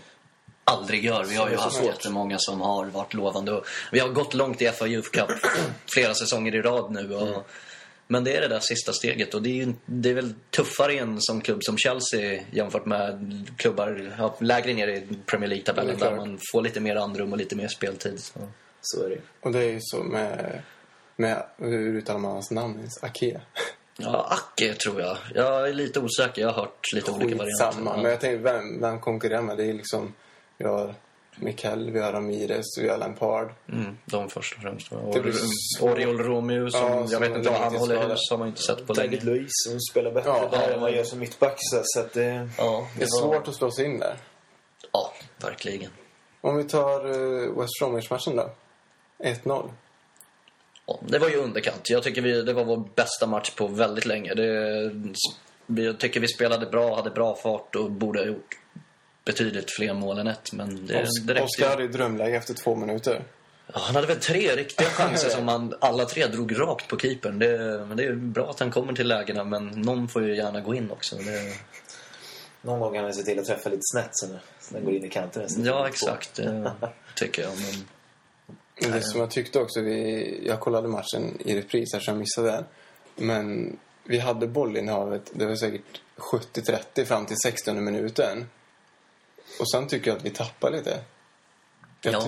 aldrig 0.64 1.04
gör. 1.04 1.24
Vi 1.24 1.36
har 1.36 1.50
ju 1.50 1.56
haft 1.56 1.76
svårt. 1.76 1.86
jättemånga 1.86 2.38
som 2.38 2.60
har 2.60 2.86
varit 2.86 3.14
lovande. 3.14 3.62
Vi 3.92 3.98
har 4.00 4.08
gått 4.08 4.34
långt 4.34 4.62
i 4.62 4.68
FA 4.68 4.86
Youth 4.86 5.10
Cup 5.10 5.30
flera 5.94 6.14
säsonger 6.14 6.54
i 6.54 6.62
rad 6.62 6.92
nu. 6.92 7.14
Och, 7.14 7.46
Men 8.06 8.24
det 8.24 8.36
är 8.36 8.40
det 8.40 8.48
där 8.48 8.60
sista 8.60 8.92
steget 8.92 9.34
och 9.34 9.42
det 9.42 9.60
är, 9.60 9.74
det 9.86 10.10
är 10.10 10.14
väl 10.14 10.34
tuffare 10.50 10.92
i 10.92 10.98
en 10.98 11.20
som 11.20 11.40
klubb 11.40 11.58
som 11.62 11.78
Chelsea 11.78 12.40
jämfört 12.50 12.86
med 12.86 13.44
klubbar 13.56 14.14
ja, 14.18 14.36
lägre 14.40 14.74
ner 14.74 14.88
i 14.88 15.06
Premier 15.26 15.50
League-tabellen 15.50 15.98
där 15.98 16.16
man 16.16 16.38
får 16.52 16.62
lite 16.62 16.80
mer 16.80 16.96
andrum 16.96 17.32
och 17.32 17.38
lite 17.38 17.56
mer 17.56 17.68
speltid. 17.68 18.20
Så. 18.20 18.40
Så 18.80 19.04
är 19.04 19.10
det 19.10 19.18
Och 19.40 19.52
det 19.52 19.58
är 19.58 19.72
ju 19.72 19.80
så 19.80 20.02
med... 20.02 20.62
med 21.16 21.42
hur 21.56 21.96
uttalar 21.96 22.20
man 22.20 22.32
hans 22.32 22.50
namn? 22.50 22.88
Ake. 23.02 23.40
Ja, 23.96 24.28
Acke 24.30 24.74
tror 24.74 25.00
jag. 25.00 25.16
Jag 25.34 25.68
är 25.68 25.72
lite 25.72 26.00
osäker. 26.00 26.42
Jag 26.42 26.48
har 26.48 26.62
hört 26.62 26.92
lite 26.92 27.10
olika 27.10 27.36
varianter. 27.36 27.66
Skitsamma. 27.66 27.96
Men 27.96 28.10
jag 28.10 28.20
tänker, 28.20 28.38
vem, 28.38 28.80
vem 28.80 29.00
konkurrerar 29.00 29.42
med? 29.42 29.56
Det 29.56 29.64
är 29.64 29.72
liksom... 29.72 30.14
Vi 30.58 30.64
har 30.64 30.94
Mikael, 31.36 31.90
vi 31.90 32.00
har 32.00 32.12
Ramirez, 32.12 32.64
vi 32.80 32.88
har 32.88 32.98
Lampard. 32.98 33.52
Mm, 33.72 33.98
de 34.04 34.30
först 34.30 34.54
och 34.56 34.62
främst. 34.62 34.90
Det 34.90 35.20
Oriol 35.80 36.18
Romeo, 36.18 36.70
som 36.70 36.80
Ja, 36.80 36.96
jag 37.00 37.08
som 37.10 37.20
vet 37.22 37.36
inte 37.36 37.50
vad 37.50 37.60
han 37.60 37.74
håller 37.76 38.08
hus, 38.08 38.18
har 38.30 38.38
man 38.38 38.48
inte 38.48 38.62
sett 38.62 38.86
på 38.86 38.92
länge. 38.92 39.06
David 39.08 39.24
Luiz 39.24 39.50
som 39.68 39.80
spelar 39.80 40.10
bättre 40.12 40.30
Ja, 40.30 40.48
där 40.50 40.70
än 40.70 40.80
vad 40.80 40.90
han 40.90 40.98
gör 40.98 41.04
som 41.04 41.18
mittback. 41.18 41.54
Så, 41.58 41.80
så 41.84 42.00
att 42.00 42.12
det... 42.12 42.48
Ja, 42.58 42.88
Det 42.98 43.02
är 43.02 43.06
var- 43.06 43.20
svårt 43.34 43.48
att 43.48 43.54
slå 43.54 43.70
sig 43.70 43.84
in 43.84 43.98
där. 43.98 44.16
Ja, 44.92 45.12
verkligen. 45.42 45.90
Om 46.40 46.56
vi 46.56 46.64
tar 46.64 47.06
uh, 47.06 47.58
West 47.60 47.72
Bromwich-matchen 47.80 48.36
då. 48.36 48.50
1-0. 49.24 49.70
Ja, 50.86 50.98
det 51.08 51.18
var 51.18 51.28
ju 51.28 51.36
underkant. 51.36 51.90
Jag 51.90 52.02
tycker 52.02 52.22
vi, 52.22 52.42
det 52.42 52.52
var 52.52 52.64
vår 52.64 52.88
bästa 52.94 53.26
match 53.26 53.50
på 53.50 53.66
väldigt 53.66 54.06
länge. 54.06 54.34
Det, 54.34 54.92
jag 55.66 55.98
tycker 56.00 56.20
vi 56.20 56.28
spelade 56.28 56.66
bra, 56.66 56.96
hade 56.96 57.10
bra 57.10 57.34
fart 57.36 57.74
och 57.74 57.90
borde 57.90 58.18
ha 58.20 58.26
gjort 58.26 58.58
betydligt 59.24 59.70
fler 59.70 59.94
mål 59.94 60.18
än 60.18 60.26
ett. 60.26 60.52
Men 60.52 60.86
det, 60.86 61.06
det 61.24 61.42
Oskar 61.42 61.68
hade 61.68 61.82
ju 61.82 61.88
drömläge 61.88 62.36
efter 62.36 62.54
två 62.54 62.74
minuter. 62.74 63.24
Ja, 63.66 63.80
han 63.80 63.94
hade 63.94 64.06
väl 64.06 64.20
tre 64.20 64.56
riktiga 64.56 64.88
chanser 64.88 65.28
som 65.28 65.48
han, 65.48 65.74
alla 65.80 66.04
tre 66.04 66.26
drog 66.26 66.60
rakt 66.60 66.88
på 66.88 66.98
keepern. 66.98 67.38
Det, 67.38 67.84
men 67.88 67.96
det 67.96 68.02
är 68.02 68.06
ju 68.06 68.16
bra 68.16 68.50
att 68.50 68.60
han 68.60 68.70
kommer 68.70 68.92
till 68.92 69.08
lägena, 69.08 69.44
men 69.44 69.66
någon 69.66 70.08
får 70.08 70.22
ju 70.22 70.36
gärna 70.36 70.60
gå 70.60 70.74
in 70.74 70.90
också. 70.90 71.16
Det, 71.16 71.54
Någon 72.62 72.80
gång 72.80 72.94
kan 72.94 73.04
han 73.04 73.14
se 73.14 73.22
till 73.22 73.38
att 73.38 73.46
träffa 73.46 73.68
lite 73.68 73.82
snett 73.82 74.10
så 74.12 74.26
den 74.68 74.84
går 74.84 74.94
in 74.94 75.04
i 75.04 75.08
kanten. 75.08 75.48
ja, 75.64 75.88
exakt. 75.88 76.34
Det 76.34 76.72
tycker 77.16 77.42
jag. 77.42 77.52
Men, 77.56 77.84
Men 78.82 78.90
det 78.90 79.02
som 79.02 79.20
jag 79.20 79.30
tyckte 79.30 79.58
också, 79.58 79.80
vi, 79.80 80.46
jag 80.46 80.60
kollade 80.60 80.88
matchen 80.88 81.38
i 81.44 81.56
repris 81.56 81.92
här 81.92 82.00
så 82.00 82.10
jag 82.10 82.18
missade 82.18 82.50
den. 82.50 82.64
Men 83.16 83.76
vi 84.04 84.18
hade 84.18 84.46
bollinnehavet, 84.46 85.30
det 85.34 85.46
var 85.46 85.54
säkert 85.54 86.00
70-30 86.16 87.04
fram 87.04 87.26
till 87.26 87.36
16 87.36 87.84
minuten. 87.84 88.46
Och 89.60 89.70
sen 89.70 89.88
tycker 89.88 90.10
jag 90.10 90.18
att 90.18 90.24
vi 90.24 90.30
tappar 90.30 90.70
lite. 90.70 91.00
Jag 92.02 92.14
ja. 92.14 92.22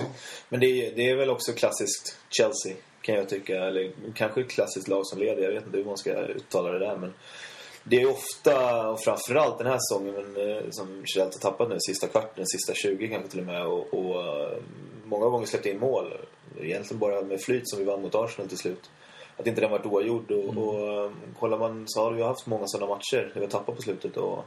Men 0.49 0.59
det 0.59 0.65
är, 0.65 0.95
det 0.95 1.09
är 1.09 1.15
väl 1.15 1.29
också 1.29 1.53
klassiskt 1.53 2.17
Chelsea, 2.29 2.75
kan 3.01 3.15
jag 3.15 3.29
tycka. 3.29 3.63
Eller 3.63 3.91
kanske 4.15 4.41
ett 4.41 4.49
klassiskt 4.49 4.87
lag 4.87 5.05
som 5.07 5.19
leder. 5.19 5.43
Jag 5.43 5.51
vet 5.51 5.65
inte 5.65 5.77
hur 5.77 5.85
man 5.85 5.97
ska 5.97 6.11
uttala 6.13 6.71
det 6.71 6.79
där. 6.79 6.97
Men 6.97 7.13
det 7.83 8.01
är 8.01 8.09
ofta, 8.09 8.87
och 8.89 8.99
framförallt 9.03 9.57
den 9.57 9.67
här 9.67 9.77
säsongen, 9.77 10.13
men, 10.15 10.49
eh, 10.49 10.63
som 10.71 11.05
Chelsea 11.05 11.39
har 11.43 11.51
tappat 11.51 11.69
nu, 11.69 11.77
sista 11.79 12.07
kvarten, 12.07 12.47
sista 12.47 12.73
20 12.73 13.07
kanske 13.07 13.29
till 13.29 13.39
och 13.39 13.45
med. 13.45 13.65
Och, 13.65 13.93
och 13.93 14.21
eh, 14.21 14.57
många 15.05 15.25
gånger 15.25 15.45
släppt 15.45 15.65
in 15.65 15.79
mål. 15.79 16.13
Egentligen 16.61 16.99
bara 16.99 17.21
med 17.21 17.41
flyt 17.41 17.69
som 17.69 17.79
vi 17.79 17.85
vann 17.85 18.01
mot 18.01 18.15
Arsenal 18.15 18.49
till 18.49 18.57
slut. 18.57 18.89
Att 19.37 19.47
inte 19.47 19.61
den 19.61 19.71
varit 19.71 19.85
oavgjord. 19.85 20.31
Och, 20.31 20.43
Mm. 20.43 20.57
och 20.57 21.03
eh, 21.05 21.11
kollar 21.39 21.57
man 21.57 21.83
så 21.87 22.03
har 22.03 22.11
vi 22.11 22.23
haft 22.23 22.47
många 22.47 22.63
sådana 22.67 22.93
matcher 22.93 23.17
där 23.17 23.31
vi 23.33 23.39
har 23.39 23.47
tappat 23.47 23.75
på 23.75 23.81
slutet. 23.81 24.17
Och 24.17 24.45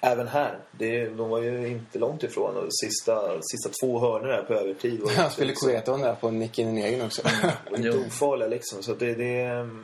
även 0.00 0.28
här, 0.28 0.58
det, 0.72 1.04
de 1.04 1.28
var 1.28 1.38
ju 1.42 1.68
inte 1.68 1.98
långt 1.98 2.22
ifrån. 2.22 2.56
Och 2.56 2.74
sista, 2.74 3.42
sista 3.42 3.70
två 3.82 3.98
hörnor 4.00 4.28
där 4.28 4.42
på 4.42 4.54
övertid. 4.54 5.00
var 5.00 5.10
Han 5.12 5.30
skulle 5.30 5.52
Cueto 5.52 5.96
där 5.96 6.14
på 6.14 6.30
nick 6.30 6.58
in 6.58 6.78
i 6.78 6.82
egen 6.82 7.02
också. 7.06 7.22
och 7.70 7.76
inte 7.76 7.88
Jo. 7.88 8.04
ofarliga 8.06 8.48
liksom. 8.48 8.82
Så 8.82 8.94
det, 8.94 9.14
det, 9.14 9.40
är- 9.40 9.82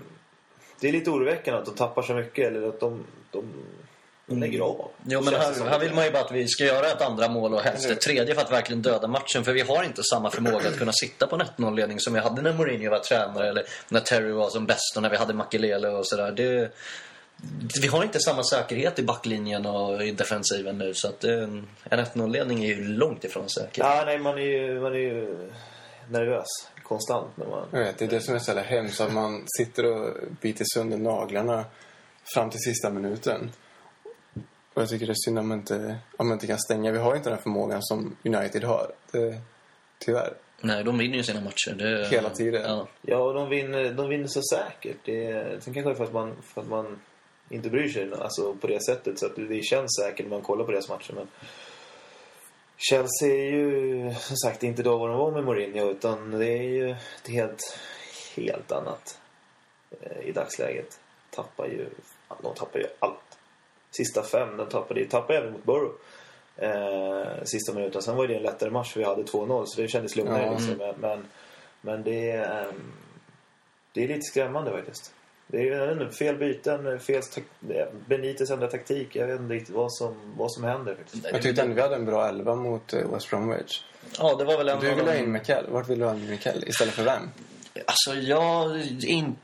det 0.81 0.89
är 0.89 0.93
lite 0.93 1.11
oroväckande 1.11 1.61
att 1.61 1.67
de 1.67 1.75
tappar 1.75 2.03
så 2.03 2.15
mycket. 2.15 2.47
Eller 2.47 2.69
att 2.69 2.81
de, 2.81 3.05
de, 3.31 3.45
de 4.27 4.39
lägger 4.41 4.61
av. 4.61 4.91
Jo, 5.07 5.21
men 5.21 5.35
här, 5.35 5.69
här 5.69 5.79
vill 5.79 5.95
man 5.95 6.05
ju 6.05 6.11
bara 6.11 6.23
att 6.23 6.33
vi 6.33 6.49
ska 6.49 6.65
göra 6.65 6.87
ett 6.87 7.03
andra 7.03 7.29
mål 7.29 7.55
och 7.55 7.61
helst 7.61 7.91
ett 7.91 8.01
tredje 8.01 8.35
för 8.35 8.43
att 8.43 8.53
verkligen 8.53 8.83
döda 8.83 9.09
matchen. 9.09 9.45
För 9.45 9.53
vi 9.53 9.61
har 9.61 9.85
inte 9.85 10.03
samma 10.03 10.31
förmåga 10.31 10.69
att 10.69 10.79
kunna 10.79 10.93
sitta 10.93 11.27
på 11.27 11.37
en 11.37 11.43
1-0-ledning 11.43 12.01
som 12.01 12.13
vi 12.15 12.21
hade 12.21 12.43
när 12.43 12.53
Mourinho 12.53 12.91
var 12.91 12.99
tränare 12.99 13.49
eller 13.49 13.65
när 13.89 14.01
Terry 14.01 14.33
var 14.33 14.51
som 14.51 14.67
bäst 14.67 14.97
och 14.97 15.03
när 15.03 15.11
vi 15.11 15.17
hade 15.17 15.35
Makelele 15.35 15.89
och 15.89 16.07
sådär. 16.07 16.33
Det, 16.33 16.71
vi 17.83 17.88
har 17.88 18.05
inte 18.05 18.21
samma 18.21 18.43
säkerhet 18.43 18.99
i 18.99 19.02
backlinjen 19.02 19.66
och 19.66 20.02
i 20.02 20.11
defensiven 20.11 20.78
nu 20.78 20.95
så 20.95 21.09
att 21.09 21.25
eh, 21.25 21.43
en 21.43 21.66
1-0-ledning 21.90 22.64
är 22.64 22.69
ju 22.69 22.85
långt 22.85 23.25
ifrån 23.25 23.49
säker. 23.49 23.83
Ja, 23.83 24.02
nej, 24.07 24.19
man 24.19 24.38
är 24.38 24.43
ju, 24.43 24.81
man 24.81 24.93
är 24.93 24.99
ju 24.99 25.49
nervös 26.09 26.47
konstant 26.83 27.37
när 27.37 27.47
man... 27.47 27.69
Jag 27.73 27.78
vet, 27.78 27.99
det 27.99 28.05
är 28.05 28.09
det 28.09 28.21
som 28.21 28.35
är 28.35 28.38
så 28.38 28.50
jävla 28.50 28.62
hemskt. 28.62 29.00
Att 29.00 29.12
man 29.12 29.45
sitter 29.59 29.85
och 29.85 30.16
biter 30.40 30.64
sönder 30.75 30.99
naglarna 30.99 31.64
fram 32.35 32.50
till 32.50 32.61
sista 32.61 32.90
minuten. 32.90 33.50
Och 34.75 34.83
jag 34.83 34.88
tycker 34.88 35.07
det 35.07 35.12
är 35.12 35.25
synd 35.25 35.38
om 35.38 35.49
man 35.49 35.59
inte, 35.59 35.97
om 36.16 36.28
man 36.28 36.35
inte 36.35 36.47
kan 36.47 36.59
stänga. 36.59 36.93
Vi 36.93 36.99
har 36.99 37.16
inte 37.16 37.31
den 37.31 37.38
förmågan 37.38 37.83
som 37.83 38.16
United 38.25 38.64
har. 38.64 38.93
Det, 39.11 39.40
tyvärr. 39.99 40.35
Nej, 40.61 40.85
de 40.85 40.99
vinner 40.99 41.16
ju 41.16 41.23
sina 41.23 41.40
matcher. 41.40 41.75
Det, 41.78 42.09
Hela 42.09 42.31
tiden. 42.31 42.62
Ja. 42.62 42.88
Ja, 43.02 43.16
och 43.16 43.35
de 43.35 43.49
vinner, 43.49 43.93
de 43.93 44.09
vinner 44.09 44.26
så 44.26 44.43
säkert. 44.43 44.97
Det, 45.05 45.62
sen 45.62 45.75
kanske 45.75 45.90
det 45.90 45.95
är 45.95 45.95
för 45.95 46.05
att 46.05 46.12
man, 46.12 46.37
för 46.43 46.61
att 46.61 46.69
man 46.69 46.99
inte 47.49 47.71
bryr 47.71 47.88
sig 47.88 48.12
alltså, 48.12 48.55
på 48.55 48.67
det 48.67 48.85
sättet. 48.85 49.19
Så 49.19 49.26
att 49.26 49.37
det 49.37 49.65
känns 49.65 49.97
säkert 50.03 50.26
när 50.26 50.31
man 50.31 50.43
kollar 50.43 50.65
på 50.65 50.71
deras 50.73 50.88
matcher. 50.88 51.12
Men 51.12 51.29
Chelsea 52.76 53.29
är 53.29 53.50
ju 53.50 54.15
som 54.15 54.37
sagt 54.37 54.62
inte 54.62 54.83
då 54.83 54.99
vad 54.99 55.11
de 55.11 55.19
var 55.19 55.31
med 55.31 55.45
Mourinho. 55.45 55.91
Utan 55.91 56.31
det 56.31 56.47
är 56.47 56.62
ju 56.62 56.91
ett 56.91 57.29
helt, 57.29 57.79
helt 58.37 58.73
annat 58.73 59.21
eh, 60.00 60.29
i 60.29 60.33
dagsläget. 60.33 61.00
Tappar 61.31 61.67
ju, 61.67 61.88
de 62.43 62.55
tappar 62.55 62.79
ju 62.79 62.87
allt. 62.99 63.38
Sista 63.91 64.23
fem, 64.23 64.57
de 64.57 64.69
tappade 64.69 65.05
tappade 65.05 65.38
även 65.38 65.53
mot 65.53 65.65
Borough. 65.65 65.95
Eh, 66.57 67.43
sista 67.45 67.75
minuten. 67.75 68.03
Sen 68.03 68.17
var 68.17 68.26
det 68.26 68.35
en 68.35 68.43
lättare 68.43 68.71
match 68.71 68.93
för 68.93 69.00
vi 69.00 69.07
hade 69.07 69.23
2-0 69.23 69.65
så 69.67 69.81
det 69.81 69.88
kändes 69.88 70.17
lugnare. 70.17 70.47
Ja. 70.47 70.50
Liksom. 70.50 70.76
Men, 70.76 70.95
men, 71.00 71.26
men 71.81 72.03
det 72.03 72.31
är... 72.31 72.69
ehm, 72.69 72.93
det 73.93 74.05
är 74.05 74.09
lite 74.09 74.23
skrämmande 74.23 74.71
faktiskt. 74.71 75.15
Det 75.47 75.69
är 75.69 75.93
inte, 75.93 76.17
fel 76.17 76.37
byten, 76.37 77.00
fel 77.00 77.23
Benites 78.07 78.50
ändra 78.50 78.67
taktik. 78.67 79.17
Jag 79.17 79.26
vet 79.26 79.41
inte 79.41 79.55
riktigt 79.55 79.75
vad 79.75 79.93
som, 79.93 80.15
vad 80.37 80.53
som 80.53 80.65
händer 80.65 80.95
faktiskt. 80.95 81.26
Jag 81.33 81.43
tyckte 81.43 81.62
ändå 81.62 81.75
vi 81.75 81.81
hade 81.81 81.95
en 81.95 82.05
bra 82.05 82.29
elva 82.29 82.55
mot 82.55 82.93
eh, 82.93 83.12
West 83.12 83.31
Bromwich. 83.31 83.83
ja, 84.19 84.35
det 84.35 84.45
var 84.45 84.59
väl 84.59 84.69
en 84.69 84.81
Du 84.81 84.91
av 84.91 84.97
vill 84.97 85.07
ha 85.07 85.15
in 85.15 85.33
Mikel. 85.33 85.65
Vart 85.69 85.88
vill 85.88 85.99
du 85.99 86.05
ha 86.05 86.15
in 86.15 86.31
Mikel 86.31 86.65
istället 86.67 86.95
för 86.95 87.05
vem? 87.05 87.23
Alltså, 87.87 88.15
jag 88.15 88.83
in, 89.03 89.37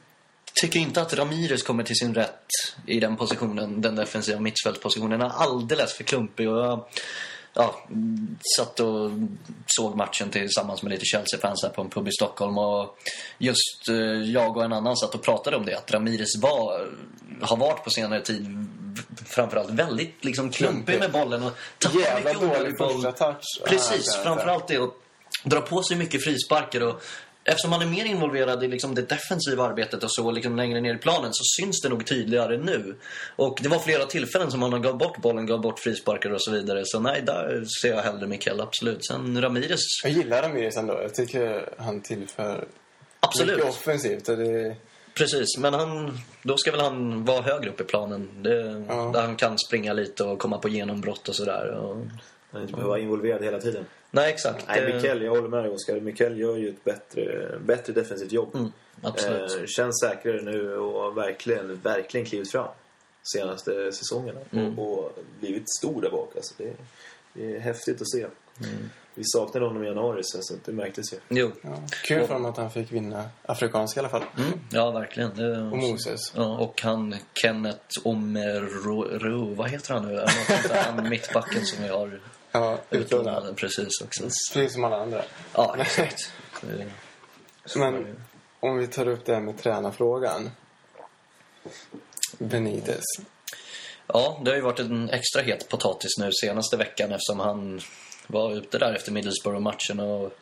tycker 0.60 0.80
inte 0.80 1.02
att 1.02 1.14
Ramirez 1.14 1.62
kommer 1.62 1.84
till 1.84 1.96
sin 1.96 2.14
rätt 2.14 2.46
i 2.86 3.00
den 3.00 3.16
positionen, 3.16 3.80
den 3.80 3.96
defensiva 3.96 4.40
mittfältpositionen. 4.40 5.20
Han 5.20 5.30
är 5.30 5.34
alldeles 5.34 5.92
för 5.92 6.04
klumpig 6.04 6.50
och 6.50 6.58
jag 6.58 6.84
ja, 7.54 7.74
satt 8.56 8.80
och 8.80 9.10
såg 9.66 9.96
matchen 9.96 10.30
tillsammans 10.30 10.82
med 10.82 10.90
lite 10.90 11.04
Chelsea-fans 11.04 11.62
här 11.62 11.70
på 11.70 11.82
en 11.82 11.90
pub 11.90 12.08
i 12.08 12.12
Stockholm 12.12 12.58
och 12.58 12.98
just 13.38 13.88
eh, 13.88 13.96
jag 14.30 14.56
och 14.56 14.64
en 14.64 14.72
annan 14.72 14.96
satt 14.96 15.14
och 15.14 15.22
pratade 15.22 15.56
om 15.56 15.66
det, 15.66 15.74
att 15.78 15.90
Ramirez 15.92 16.36
var, 16.42 16.88
har 17.40 17.56
varit 17.56 17.84
på 17.84 17.90
senare 17.90 18.20
tid 18.20 18.68
framförallt 19.26 19.70
väldigt 19.70 20.24
liksom 20.24 20.50
klumpig 20.50 20.98
med 20.98 21.12
bollen 21.12 21.42
och 21.42 21.52
tappar 21.78 22.00
Jävla 22.00 22.32
mycket 22.32 22.58
dålig 22.58 22.78
boll. 22.78 22.92
första 22.92 23.12
touch. 23.12 23.62
Precis, 23.64 24.14
Ja, 24.16 24.22
framförallt 24.22 24.68
det. 24.68 24.78
Och 24.78 24.94
dra 25.44 25.60
på 25.60 25.82
sig 25.82 25.96
mycket 25.96 26.24
frisparkar. 26.24 26.80
Och 26.80 27.02
eftersom 27.44 27.72
han 27.72 27.82
är 27.82 27.86
mer 27.86 28.04
involverad 28.04 28.64
i 28.64 28.68
liksom 28.68 28.94
det 28.94 29.02
defensiva 29.02 29.64
arbetet 29.64 30.04
och 30.04 30.12
så 30.12 30.30
liksom 30.30 30.56
längre 30.56 30.80
ner 30.80 30.94
i 30.94 30.98
planen 30.98 31.30
så 31.32 31.62
syns 31.62 31.80
det 31.80 31.88
nog 31.88 32.06
tydligare 32.06 32.56
nu. 32.56 32.96
Och 33.36 33.58
det 33.62 33.68
var 33.68 33.78
flera 33.78 34.04
tillfällen 34.04 34.50
som 34.50 34.62
han 34.62 34.82
gav 34.82 34.98
bort 34.98 35.18
bollen, 35.18 35.46
gav 35.46 35.60
bort 35.60 35.78
frisparkar 35.78 36.30
och 36.30 36.42
så 36.42 36.50
vidare. 36.50 36.82
Så 36.84 37.00
nej, 37.00 37.22
där 37.26 37.64
ser 37.82 37.94
jag 37.94 38.02
hellre 38.02 38.26
Mikael, 38.26 38.60
absolut. 38.60 39.06
Sen 39.06 39.42
Ramirez, 39.42 39.80
Jag 40.04 40.12
gillar 40.12 40.42
Ramirez 40.42 40.76
ändå. 40.76 40.98
Jag 41.02 41.14
tycker 41.14 41.74
han 41.78 42.00
tillför 42.00 42.68
absolut. 43.20 43.56
mycket 43.56 43.70
offensivt. 43.70 44.28
Och 44.28 44.36
det, 44.36 44.76
Precis, 45.14 45.58
men 45.58 45.74
han, 45.74 46.18
då 46.42 46.56
ska 46.56 46.70
väl 46.70 46.80
han 46.80 47.24
vara 47.24 47.42
högre 47.42 47.70
upp 47.70 47.80
i 47.80 47.84
planen. 47.84 48.28
Det, 48.42 48.84
Ja. 48.88 49.10
Där 49.14 49.22
han 49.22 49.36
kan 49.36 49.58
springa 49.58 49.92
lite 49.92 50.24
och 50.24 50.38
komma 50.38 50.58
på 50.58 50.68
genombrott 50.68 51.28
och 51.28 51.36
sådär. 51.36 51.70
Och... 51.70 51.96
Man 52.52 52.62
inte 52.62 52.72
behöver 52.72 52.88
vara 52.88 53.00
involverad 53.00 53.44
hela 53.44 53.60
tiden. 53.60 53.84
Nej, 54.10 54.32
exakt. 54.32 54.64
Nej, 54.68 54.94
Mikel, 54.94 55.22
jag 55.22 55.30
håller 55.30 55.48
med 55.48 55.64
dig 55.64 55.70
Oskar. 55.72 56.00
Mikel 56.00 56.38
gör 56.38 56.56
ju 56.56 56.68
ett 56.68 56.84
bättre, 56.84 57.58
bättre 57.64 57.92
defensivt 57.92 58.32
jobb. 58.32 58.54
Mm, 58.54 58.72
absolut. 59.02 59.60
Eh, 59.60 59.66
känns 59.66 60.00
säkrare 60.00 60.42
nu 60.42 60.76
och 60.76 61.16
verkligen, 61.16 61.76
verkligen 61.76 62.26
klivit 62.26 62.52
fram 62.52 62.68
senaste 63.22 63.92
säsongerna. 63.92 64.40
Mm. 64.50 64.78
Och, 64.78 65.18
blivit 65.40 65.64
stor 65.78 66.02
där 66.02 66.10
bak. 66.10 66.36
Alltså 66.36 66.54
det, 66.58 66.72
det 67.32 67.56
är 67.56 67.60
häftigt 67.60 68.00
att 68.00 68.10
se. 68.10 68.26
Vi 69.14 69.22
saknade 69.24 69.66
honom 69.66 69.84
i 69.84 69.86
januari 69.86 70.20
så 70.22 70.38
så 70.40 70.54
det 70.64 70.72
märktes 70.72 71.12
ju. 71.12 71.16
Jo. 71.28 71.52
ja. 71.62 71.82
Kul 72.04 72.26
för 72.26 72.34
honom 72.34 72.50
att 72.50 72.56
han 72.56 72.70
fick 72.70 72.92
vinna 72.92 73.24
afrikanska 73.46 74.00
i 74.00 74.00
alla 74.00 74.08
fall. 74.08 74.24
Mm, 74.38 74.60
ja, 74.70 74.90
verkligen. 74.90 75.36
Det, 75.36 75.58
Och 75.58 75.78
Moses. 75.78 76.20
Ja, 76.36 76.58
och 76.58 76.82
han 76.82 77.14
Kenneth 77.34 78.00
Omeru, 78.04 79.54
vad 79.54 79.70
heter 79.70 79.94
han 79.94 80.08
nu? 80.08 80.18
Är? 80.18 80.28
Han 80.82 81.08
mittbacken 81.08 81.64
som 81.64 81.82
vi 81.82 81.88
har 81.88 82.20
Ja, 82.52 82.78
utlånad 82.90 83.56
precis 83.56 84.00
också. 84.04 84.22
Precis 84.52 84.72
som 84.72 84.84
alla 84.84 84.96
andra. 84.96 85.24
Ja, 85.54 85.76
exakt. 85.78 86.32
Men 87.76 88.16
om 88.60 88.78
vi 88.78 88.86
tar 88.86 89.08
upp 89.08 89.24
det 89.24 89.34
här 89.34 89.40
med 89.40 89.58
tränarfrågan. 89.58 90.50
Benitez. 92.38 93.04
Ja, 94.06 94.40
det 94.44 94.50
har 94.50 94.56
ju 94.56 94.62
varit 94.62 94.78
en 94.78 95.10
extra 95.10 95.42
het 95.42 95.68
potatis 95.68 96.18
nu 96.18 96.30
senaste 96.32 96.76
veckan 96.76 97.12
eftersom 97.12 97.40
han 97.40 97.80
var 98.26 98.52
ute 98.52 98.78
där 98.78 98.94
efter 98.94 99.12
Middlesbrough-matchen 99.12 100.00
och 100.00 100.38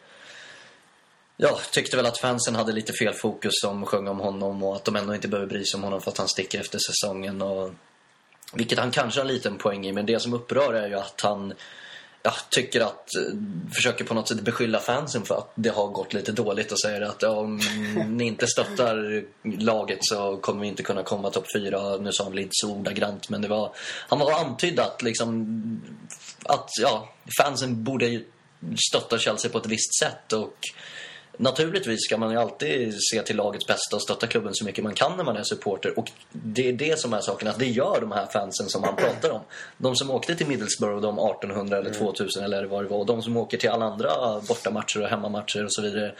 ja, 1.36 1.60
tyckte 1.72 1.96
väl 1.96 2.06
att 2.06 2.18
fansen 2.18 2.54
hade 2.54 2.72
lite 2.72 2.92
fel 2.92 3.14
fokus 3.14 3.52
som 3.54 3.86
sjöng 3.86 4.08
om 4.08 4.20
honom 4.20 4.62
och 4.62 4.76
att 4.76 4.84
de 4.84 4.96
ändå 4.96 5.14
inte 5.14 5.28
behöver 5.28 5.48
bry 5.48 5.64
sig 5.64 5.78
om 5.78 5.84
honom 5.84 6.00
för 6.00 6.10
att 6.10 6.18
han 6.18 6.28
sticker 6.28 6.60
efter 6.60 6.78
säsongen. 6.78 7.42
Och, 7.42 7.70
vilket 8.52 8.78
han 8.78 8.90
kanske 8.90 9.20
har 9.20 9.24
en 9.24 9.34
liten 9.34 9.58
poäng 9.58 9.86
i, 9.86 9.92
men 9.92 10.06
det 10.06 10.20
som 10.20 10.34
upprör 10.34 10.74
är 10.74 10.88
ju 10.88 10.94
att 10.94 11.20
han 11.20 11.54
ja, 12.22 12.32
tycker 12.50 12.80
att, 12.80 13.14
eh, 13.16 13.36
försöker 13.74 14.04
på 14.04 14.14
något 14.14 14.28
sätt 14.28 14.40
beskylla 14.40 14.80
fansen 14.80 15.22
för 15.24 15.34
att 15.34 15.52
det 15.54 15.68
har 15.68 15.88
gått 15.88 16.12
lite 16.12 16.32
dåligt 16.32 16.72
och 16.72 16.80
säger 16.80 17.00
att 17.00 17.22
om 17.22 17.60
ni 18.08 18.24
inte 18.24 18.46
stöttar 18.46 19.24
laget 19.42 19.98
så 20.00 20.36
kommer 20.36 20.60
vi 20.60 20.68
inte 20.68 20.82
kunna 20.82 21.02
komma 21.02 21.30
topp 21.30 21.46
fyra. 21.56 21.96
Nu 21.96 22.12
sa 22.12 22.24
han 22.24 22.32
väl 22.32 22.42
inte 22.42 22.54
så 22.54 22.72
ordagrant, 22.72 23.28
men 23.28 23.42
det 23.42 23.48
var, 23.48 23.74
han 24.08 24.18
var 24.18 24.32
antydd 24.32 24.80
att 24.80 25.02
liksom, 25.02 25.82
att 26.44 26.68
ja, 26.80 27.12
fansen 27.42 27.84
borde 27.84 28.22
stötta 28.88 29.18
Chelsea 29.18 29.50
på 29.50 29.58
ett 29.58 29.66
visst 29.66 29.98
sätt 29.98 30.32
och 30.32 30.56
Naturligtvis 31.42 32.04
ska 32.04 32.16
man 32.16 32.30
ju 32.30 32.36
alltid 32.36 32.94
se 33.12 33.22
till 33.22 33.36
lagets 33.36 33.66
bästa 33.66 33.96
och 33.96 34.02
stötta 34.02 34.26
klubben 34.26 34.54
så 34.54 34.64
mycket 34.64 34.84
man 34.84 34.94
kan 34.94 35.16
när 35.16 35.24
man 35.24 35.36
är 35.36 35.42
supporter. 35.42 35.98
Och 35.98 36.10
det 36.32 36.68
är 36.68 36.72
det 36.72 36.98
som 36.98 37.12
är 37.12 37.20
saken, 37.20 37.48
att 37.48 37.58
det 37.58 37.66
gör 37.66 37.98
de 38.00 38.12
här 38.12 38.26
fansen 38.26 38.68
som 38.68 38.82
man 38.82 38.96
pratar 38.96 39.30
om. 39.30 39.40
De 39.78 39.96
som 39.96 40.10
åkte 40.10 40.34
till 40.34 40.46
Middlesbrough 40.46 41.02
de 41.02 41.18
1800 41.18 41.78
eller 41.78 41.90
2000 41.90 42.44
eller 42.44 42.64
vad 42.64 42.84
det 42.84 42.88
var. 42.88 42.98
Och 42.98 43.06
de 43.06 43.22
som 43.22 43.36
åker 43.36 43.58
till 43.58 43.70
alla 43.70 43.84
andra 43.84 44.40
bortamatcher 44.48 45.02
och 45.02 45.08
hemmamatcher 45.08 45.64
och 45.64 45.72
så 45.72 45.82
vidare. 45.82 46.14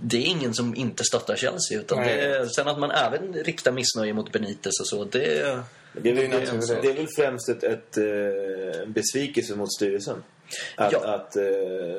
Det 0.00 0.16
är 0.16 0.26
ingen 0.26 0.54
som 0.54 0.74
inte 0.74 1.04
stöttar 1.04 1.36
Chelsea. 1.36 1.80
Utan 1.80 1.98
är, 1.98 2.46
sen 2.46 2.68
att 2.68 2.78
man 2.78 2.90
även 2.90 3.32
riktar 3.32 3.72
missnöje 3.72 4.12
mot 4.12 4.32
Benitez 4.32 4.80
och 4.80 4.88
så. 4.88 5.04
Det, 5.04 5.58
Det 5.92 6.10
är 6.10 6.14
väl, 6.14 6.24
är 6.24 6.82
det 6.82 6.88
är 6.88 6.94
väl 6.94 7.08
främst 7.16 7.48
ett, 7.48 7.64
ett, 7.64 7.96
eh, 7.96 8.82
en 8.82 8.92
besvikelse 8.92 9.56
mot 9.56 9.72
styrelsen. 9.72 10.22
Att, 10.76 10.92
Ja. 10.92 11.14
att, 11.14 11.36
eh, 11.36 11.42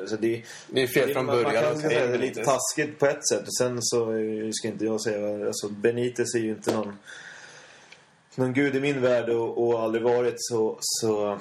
så 0.06 0.16
det, 0.16 0.42
Det 0.68 0.82
är 0.82 0.86
fel 0.86 1.12
från 1.12 1.26
man, 1.26 1.34
man 1.34 1.44
början. 1.44 1.62
kan 1.64 1.80
säga 1.80 2.04
att 2.04 2.08
det 2.10 2.14
är 2.14 2.18
lite 2.18 2.44
taskigt 2.44 2.98
på 2.98 3.06
ett 3.06 3.28
sätt. 3.28 3.42
Och 3.42 3.56
sen 3.56 3.78
så 3.82 4.12
eh, 4.16 4.48
ska 4.52 4.68
inte 4.68 4.84
jag 4.84 5.00
säga... 5.02 5.46
Alltså 5.46 5.68
Benitez 5.68 6.34
är 6.34 6.38
ju 6.38 6.50
inte 6.50 6.72
någon, 6.74 6.98
någon 8.34 8.52
gud 8.52 8.76
i 8.76 8.80
min 8.80 9.00
värld 9.00 9.28
och, 9.28 9.68
och 9.68 9.80
aldrig 9.82 10.02
varit 10.04 10.34
så, 10.36 10.78
så... 10.80 11.38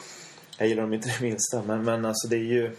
Jag 0.57 0.67
gillar 0.67 0.81
dem 0.83 0.93
inte 0.93 1.07
det 1.19 1.25
minsta. 1.25 1.63
Men, 1.63 1.83
men 1.83 2.05
alltså 2.05 2.27
det 2.27 2.35
är 2.35 2.39
ju... 2.53 2.71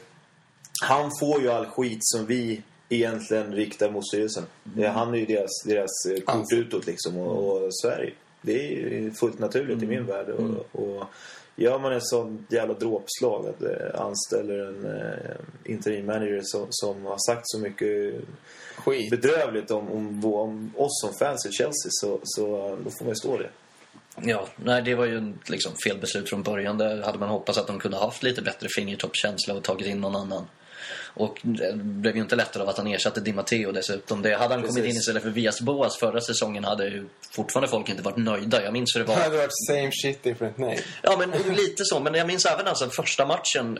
Han 0.82 1.10
får 1.20 1.40
ju 1.42 1.50
all 1.50 1.66
skit 1.66 1.98
som 2.00 2.26
vi 2.26 2.62
egentligen 2.88 3.52
riktar 3.52 3.90
mot 3.90 4.06
styrelsen. 4.08 4.44
Det- 4.64 4.88
Han 4.88 5.14
är 5.14 5.18
ju 5.18 5.26
deras, 5.26 5.62
deras 5.64 5.90
eh, 6.10 6.20
kort 6.20 6.34
Ansikte. 6.34 6.54
utåt 6.76 6.86
liksom. 6.86 7.16
Och, 7.18 7.52
och 7.62 7.72
är 7.92 8.14
det 8.48 8.96
är 8.98 9.10
fullt 9.10 9.38
naturligt 9.38 9.82
i 9.82 9.86
min 9.86 10.06
värld. 10.06 10.28
Och, 10.28 10.82
och 10.82 11.04
gör 11.56 11.78
man 11.78 11.92
en 11.92 12.02
sån 12.02 12.46
jävla 12.48 12.74
dråpslag 12.74 13.46
att 13.48 13.62
eh, 13.62 14.00
anställer 14.00 14.58
en 14.58 14.84
eh, 14.84 15.72
interim 15.72 16.06
manager 16.06 16.40
som, 16.44 16.66
som 16.70 17.06
har 17.06 17.18
sagt 17.26 17.42
så 17.44 17.58
mycket 17.58 18.14
Skit. 18.76 19.10
bedrövligt 19.10 19.70
om, 19.70 19.88
om, 19.92 20.24
om 20.24 20.72
oss 20.76 21.00
som 21.00 21.14
fans 21.14 21.46
i 21.46 21.52
Chelsea 21.52 21.90
så, 21.90 22.20
så 22.22 22.76
då 22.84 22.90
får 22.90 23.04
man 23.04 23.08
ju 23.08 23.14
stå 23.14 23.38
det. 23.38 23.50
Ja, 24.22 24.48
nej 24.56 24.82
det 24.82 24.94
var 24.94 25.04
ju 25.04 25.32
liksom 25.46 25.72
fel 25.84 25.98
beslut 25.98 26.28
från 26.28 26.42
början. 26.42 26.78
Där 26.78 27.02
hade 27.02 27.18
man 27.18 27.28
hoppats 27.28 27.58
att 27.58 27.66
de 27.66 27.78
kunde 27.78 27.96
haft 27.96 28.22
lite 28.22 28.42
bättre 28.42 28.68
fingertoppskänsla 28.76 29.54
och 29.54 29.62
tagit 29.62 29.86
in 29.86 30.00
någon 30.00 30.16
annan. 30.16 30.44
Och 31.14 31.38
det 31.42 31.76
blev 31.76 32.16
ju 32.16 32.22
inte 32.22 32.36
lättare 32.36 32.62
av 32.62 32.68
att 32.68 32.76
han 32.76 32.86
ersatte 32.86 33.20
Di 33.20 33.32
Matteo 33.32 33.72
dessutom. 33.72 34.22
Det, 34.22 34.34
hade 34.34 34.54
han 34.54 34.62
kommit 34.62 34.76
Precis. 34.76 34.94
in 34.94 35.00
istället 35.00 35.22
för 35.22 35.30
Vias 35.30 35.60
Boas 35.60 35.96
förra 35.98 36.20
säsongen 36.20 36.64
hade 36.64 36.84
ju 36.84 37.08
fortfarande 37.30 37.68
folk 37.68 37.88
inte 37.88 38.02
varit 38.02 38.16
nöjda. 38.16 38.62
Jag 38.64 38.72
minns 38.72 38.96
hur 38.96 39.00
det 39.00 39.06
Det 39.06 39.12
var. 39.16 39.22
hade 39.22 39.36
varit 39.36 39.66
same 39.68 39.90
shit 39.92 40.22
different 40.22 40.58
name. 40.58 40.78
Ja, 41.02 41.16
men 41.18 41.54
lite 41.54 41.84
så. 41.84 42.00
Men 42.00 42.14
jag 42.14 42.26
minns 42.26 42.44
även 42.46 42.66
alltså 42.66 42.90
första 42.90 43.26
matchen 43.26 43.78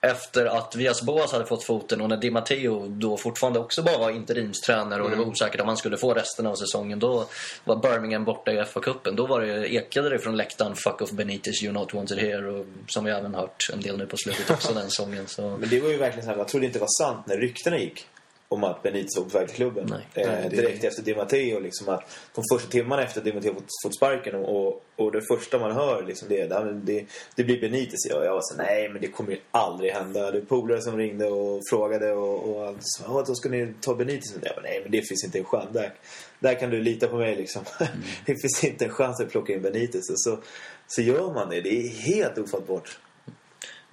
efter 0.00 0.46
att 0.46 0.76
Vias 0.76 1.02
Boas 1.02 1.32
hade 1.32 1.46
fått 1.46 1.64
foten 1.64 2.00
och 2.00 2.08
när 2.08 2.16
Di 2.16 2.30
Matteo 2.30 2.88
då 2.88 3.16
fortfarande 3.16 3.58
också 3.58 3.82
bara 3.82 3.98
var 3.98 4.10
interimstränare 4.10 5.02
och 5.02 5.10
det 5.10 5.16
var 5.16 5.24
osäkert 5.24 5.60
om 5.60 5.68
han 5.68 5.76
skulle 5.76 5.96
få 5.96 6.14
resten 6.14 6.46
av 6.46 6.54
säsongen. 6.54 6.98
Då 6.98 7.26
var 7.64 7.76
Birmingham 7.76 8.24
borta 8.24 8.52
i 8.52 8.56
FA-cupen. 8.56 9.16
Då 9.16 9.26
var 9.26 9.40
det, 9.40 9.74
ekade 9.74 10.10
det 10.10 10.18
från 10.18 10.36
läktaren 10.36 10.76
“Fuck 10.76 11.02
off 11.02 11.10
Benitez, 11.10 11.62
you're 11.62 11.72
not 11.72 11.94
wanted 11.94 12.18
here” 12.18 12.46
och 12.46 12.66
som 12.86 13.04
vi 13.04 13.10
även 13.10 13.34
hört 13.34 13.70
en 13.72 13.80
del 13.80 13.98
nu 13.98 14.06
på 14.06 14.16
slutet 14.16 14.50
också 14.50 14.72
den 14.72 14.86
sången. 14.90 15.26
Så. 15.26 15.56
Men 15.60 15.68
det 15.68 15.80
var 15.80 15.90
ju 15.90 15.96
verkligen 15.96 16.24
så 16.24 16.30
här, 16.30 16.38
jag 16.38 16.48
trodde 16.48 16.66
inte 16.66 16.78
det 16.78 16.80
var 16.80 17.04
sant 17.04 17.26
när 17.26 17.36
ryktena 17.36 17.78
gick 17.78 18.06
om 18.50 18.64
att 18.64 18.82
Benitez 18.82 19.16
var 19.16 19.24
på 19.24 19.38
väg 19.38 19.46
till 19.48 19.56
klubben. 19.56 19.86
Nej. 19.90 20.24
Eh, 20.24 20.30
Nej, 20.32 20.46
det- 20.50 20.56
direkt 20.56 20.84
efter 20.84 21.02
Di 21.02 21.14
Matteo. 21.14 21.60
Liksom, 21.60 21.88
att 21.88 22.02
de 22.34 22.44
första 22.52 22.70
timmarna 22.70 23.02
efter 23.02 23.18
att 23.20 23.24
Di 23.24 23.32
Matteo 23.32 23.54
fått, 23.54 23.64
fått 23.84 23.96
sparken 23.96 24.34
och, 24.34 24.66
och, 24.66 24.82
och 24.96 25.12
det 25.12 25.22
första 25.34 25.58
man 25.58 25.72
hör 25.72 26.02
liksom, 26.02 26.28
det, 26.28 26.40
är, 26.40 26.48
"Ja, 26.48 26.64
men 26.64 26.84
det, 26.84 27.04
det 27.34 27.44
blir 27.44 27.60
Benitez. 27.60 28.10
Och 28.14 28.24
jag 28.24 28.32
var 28.32 28.40
så 28.42 28.56
nej 28.56 28.88
men 28.88 29.00
det 29.02 29.08
kommer 29.08 29.30
ju 29.30 29.38
aldrig 29.50 29.92
hända. 29.92 30.30
Det 30.30 30.38
är 30.38 30.42
polare 30.42 30.82
som 30.82 30.96
ringde 30.96 31.26
och 31.26 31.62
frågade 31.70 32.12
och, 32.12 32.48
och 32.56 32.66
allt 32.66 32.78
så, 32.80 33.02
"Ja, 33.06 33.24
då 33.26 33.34
ska 33.34 33.48
ni 33.48 33.74
ta 33.80 33.94
Benitez. 33.94 34.34
Jag 34.42 34.56
bara, 34.56 34.62
nej 34.62 34.80
men 34.82 34.92
det 34.92 35.08
finns 35.08 35.24
inte 35.24 35.38
en 35.38 35.44
chans. 35.44 35.68
Där, 35.72 35.92
där 36.40 36.54
kan 36.54 36.70
du 36.70 36.80
lita 36.80 37.06
på 37.08 37.16
mig 37.16 37.36
liksom. 37.36 37.62
det 38.26 38.34
finns 38.40 38.64
inte 38.64 38.84
en 38.84 38.90
chans 38.90 39.20
att 39.20 39.30
plocka 39.30 39.52
in 39.52 39.62
Benitez. 39.62 40.10
Och 40.10 40.20
så, 40.20 40.38
så 40.86 41.02
gör 41.02 41.32
man 41.34 41.50
det. 41.50 41.60
Det 41.60 41.68
är 41.70 41.88
helt 41.88 42.38
ofattbart. 42.38 42.98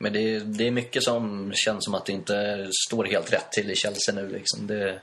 Men 0.06 0.14
det 0.14 0.36
är, 0.36 0.40
det 0.40 0.68
är 0.68 0.72
mycket 0.72 1.04
som 1.04 1.52
känns 1.56 1.86
som 1.86 1.96
att 1.96 2.06
det 2.06 2.12
inte 2.12 2.68
står 2.88 3.04
helt 3.04 3.34
rätt 3.34 3.52
till 3.52 3.72
i 3.72 3.76
Chelsea 3.76 4.16
nu. 4.16 4.30
Liksom. 4.30 4.68
Det, 4.68 5.00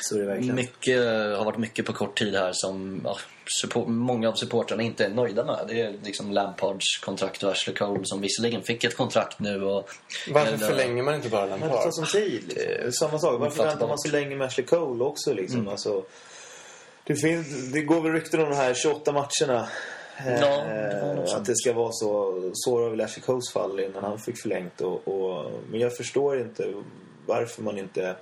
Så 0.00 0.14
är 0.14 0.20
det 0.20 0.26
verkligen. 0.26 0.54
mycket, 0.54 0.98
har 1.36 1.44
varit 1.44 1.58
mycket 1.58 1.86
på 1.86 1.92
kort 1.92 2.18
tid 2.18 2.34
här 2.34 2.50
som 2.52 3.00
ja, 3.04 3.18
support, 3.60 3.88
många 3.88 4.28
av 4.28 4.34
supportrarna 4.34 4.82
inte 4.82 5.04
är 5.04 5.08
nöjda 5.08 5.44
med. 5.44 5.64
Det 5.68 5.80
är 5.80 5.94
liksom 6.04 6.32
Lampards 6.32 6.98
kontrakt 7.04 7.42
och 7.42 7.50
Ashley 7.50 7.76
Cole 7.76 8.00
som 8.04 8.20
visserligen 8.20 8.62
fick 8.62 8.84
ett 8.84 8.96
kontrakt 8.96 9.40
nu. 9.40 9.64
Och, 9.64 9.90
Varför 10.30 10.52
men, 10.52 10.62
eh, 10.62 10.68
förlänger 10.68 11.02
man 11.02 11.14
inte 11.14 11.28
bara 11.28 11.46
Men 11.46 11.60
det 11.60 11.66
Lampard? 11.66 11.82
tar 11.82 11.90
som 11.90 12.06
tid. 12.06 12.42
Liksom. 12.48 12.66
Det 12.84 12.92
samma 12.92 13.18
sak. 13.18 13.40
Varför 13.40 13.64
väntar 13.64 13.88
man 13.88 13.98
så 13.98 14.10
länge 14.10 14.36
med 14.36 14.46
Ashley 14.46 14.66
Cole 14.66 15.04
också? 15.04 15.34
Liksom? 15.34 15.68
Alltså, 15.68 16.04
det, 17.04 17.16
finns, 17.16 17.72
det 17.72 17.82
går 17.82 18.00
väl 18.00 18.12
rykten 18.12 18.40
om 18.40 18.50
de 18.50 18.56
här 18.56 18.74
28 18.74 19.12
matcherna. 19.12 19.68
Ja, 20.26 20.64
det 20.64 21.30
Eh, 21.30 21.36
att 21.36 21.44
det 21.44 21.56
ska 21.56 21.72
vara 21.72 21.92
så. 21.92 22.40
Så 22.54 22.78
var 22.78 22.90
väl 22.90 23.00
Ashley 23.00 23.22
Coles 23.22 23.52
fall 23.52 23.80
innan 23.80 24.04
han 24.04 24.18
fick 24.18 24.42
förlängt. 24.42 24.80
Och, 24.80 25.08
och, 25.08 25.50
men 25.70 25.80
jag 25.80 25.96
förstår 25.96 26.40
inte 26.40 26.74
varför 27.26 27.62
man 27.62 27.78
inte 27.78 28.16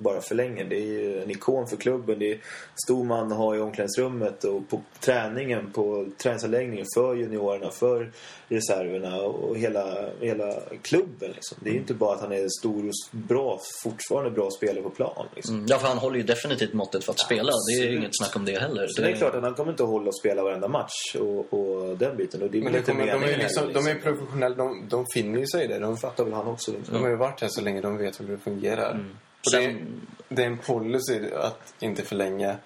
bara 0.00 0.20
förlänger. 0.20 0.64
Det 0.64 0.76
är 0.76 0.86
ju 0.86 1.22
en 1.22 1.30
ikon 1.30 1.66
för 1.66 1.76
klubben. 1.76 2.18
Det 2.18 2.32
är 2.32 2.38
stor 2.84 3.04
man 3.04 3.32
att 3.32 3.38
ha 3.38 3.56
i 3.56 3.60
omklädningsrummet 3.60 4.44
och 4.44 4.68
på 4.68 4.80
träningen, 5.00 5.70
på 5.72 6.06
träningsanläggningen 6.22 6.86
för 6.94 7.14
juniorerna, 7.14 7.70
för 7.70 8.10
reserverna 8.48 9.16
och 9.22 9.56
hela, 9.56 10.08
hela 10.20 10.54
klubben. 10.82 11.30
Liksom. 11.34 11.58
Det 11.60 11.70
är 11.70 11.72
ju 11.72 11.78
inte 11.78 11.94
bara 11.94 12.14
att 12.14 12.20
han 12.20 12.32
är 12.32 12.48
stor 12.60 12.88
och 12.88 12.92
bra, 13.10 13.60
fortfarande 13.82 14.30
bra 14.30 14.50
spelare 14.50 14.82
på 14.82 14.90
plan. 14.90 15.26
Liksom. 15.34 15.54
Mm, 15.54 15.66
Ja, 15.68 15.78
för 15.78 15.88
han 15.88 15.98
håller 15.98 16.16
ju 16.16 16.22
definitivt 16.22 16.72
måttet 16.72 17.04
för 17.04 17.12
att 17.12 17.18
spela. 17.18 17.42
Det 17.42 17.74
är 17.74 17.78
Absolut. 17.78 17.98
inget 17.98 18.16
snack 18.18 18.36
om 18.36 18.44
det 18.44 18.60
heller. 18.60 18.86
Så 18.88 19.02
det 19.02 19.10
är 19.10 19.16
klart 19.16 19.34
att 19.34 19.42
han 19.42 19.54
kommer 19.54 19.70
inte 19.70 19.82
att 19.82 19.88
hålla 19.88 20.08
och 20.08 20.18
spela 20.18 20.42
varenda 20.42 20.68
match 20.68 21.16
och, 21.20 21.54
och 21.54 21.98
den 21.98 22.16
biten. 22.16 22.42
Och 22.42 22.50
det 22.50 22.58
är 22.58 22.62
Men 22.62 22.72
det 22.72 22.78
inte 22.78 22.90
kommer, 22.90 23.06
de 23.06 23.12
är 23.12 23.36
liksom, 23.38 23.62
heller, 23.62 23.74
de 23.74 23.86
är 23.86 23.94
liksom. 23.94 24.12
professionella, 24.16 24.54
de, 24.54 24.88
de 24.88 25.06
finner 25.14 25.38
ju 25.38 25.46
sig 25.46 25.64
i 25.64 25.66
det. 25.66 25.78
De, 25.78 25.96
fattar 25.96 26.24
väl 26.24 26.32
han 26.32 26.46
också. 26.46 26.72
Liksom. 26.72 26.94
de 26.94 27.02
har 27.02 27.10
ju 27.10 27.16
varit 27.16 27.40
här 27.40 27.48
så 27.48 27.60
länge, 27.60 27.80
de 27.80 27.98
vet 27.98 28.20
hur 28.20 28.28
det 28.28 28.38
fungerar. 28.38 29.04
Och 29.46 29.52
det, 29.52 29.64
är, 29.64 29.84
det 30.28 30.42
är 30.42 30.46
en 30.46 30.58
policy 30.58 31.20
att 31.34 31.74
inte 31.80 32.02
förlänga 32.02 32.56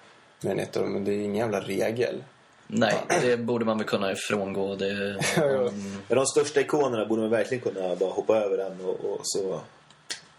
mer 0.41 0.51
än 0.51 0.59
ett 0.59 0.77
år, 0.77 0.85
men 0.85 1.05
det 1.05 1.11
är 1.11 1.19
ingen 1.19 1.35
jävla 1.35 1.59
regel. 1.59 2.23
Nej, 2.67 2.93
det 3.21 3.37
borde 3.37 3.65
man 3.65 3.77
väl 3.77 3.87
kunna 3.87 4.11
ifrångå. 4.11 4.75
Det. 4.75 5.21
Men 6.07 6.17
de 6.17 6.25
största 6.25 6.61
ikonerna 6.61 7.05
borde 7.05 7.21
man 7.21 7.31
verkligen 7.31 7.63
kunna 7.63 7.95
bara 7.95 8.11
hoppa 8.11 8.37
över 8.37 8.57
den 8.57 8.81
och, 8.81 8.99
och 9.05 9.19
så 9.23 9.61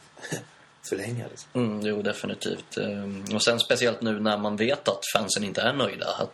förlänga. 0.89 1.25
Liksom. 1.31 1.51
Mm, 1.55 1.87
jo, 1.87 2.03
definitivt. 2.03 2.77
Ehm, 2.77 3.25
Och 3.35 3.43
sen 3.43 3.61
speciellt 3.61 4.01
nu 4.03 4.21
när 4.21 4.39
man 4.39 4.57
vet 4.57 4.89
att 4.89 5.01
fansen 5.15 5.45
inte 5.45 5.61
är 5.61 5.73
nöjda. 5.73 6.07
Att 6.07 6.33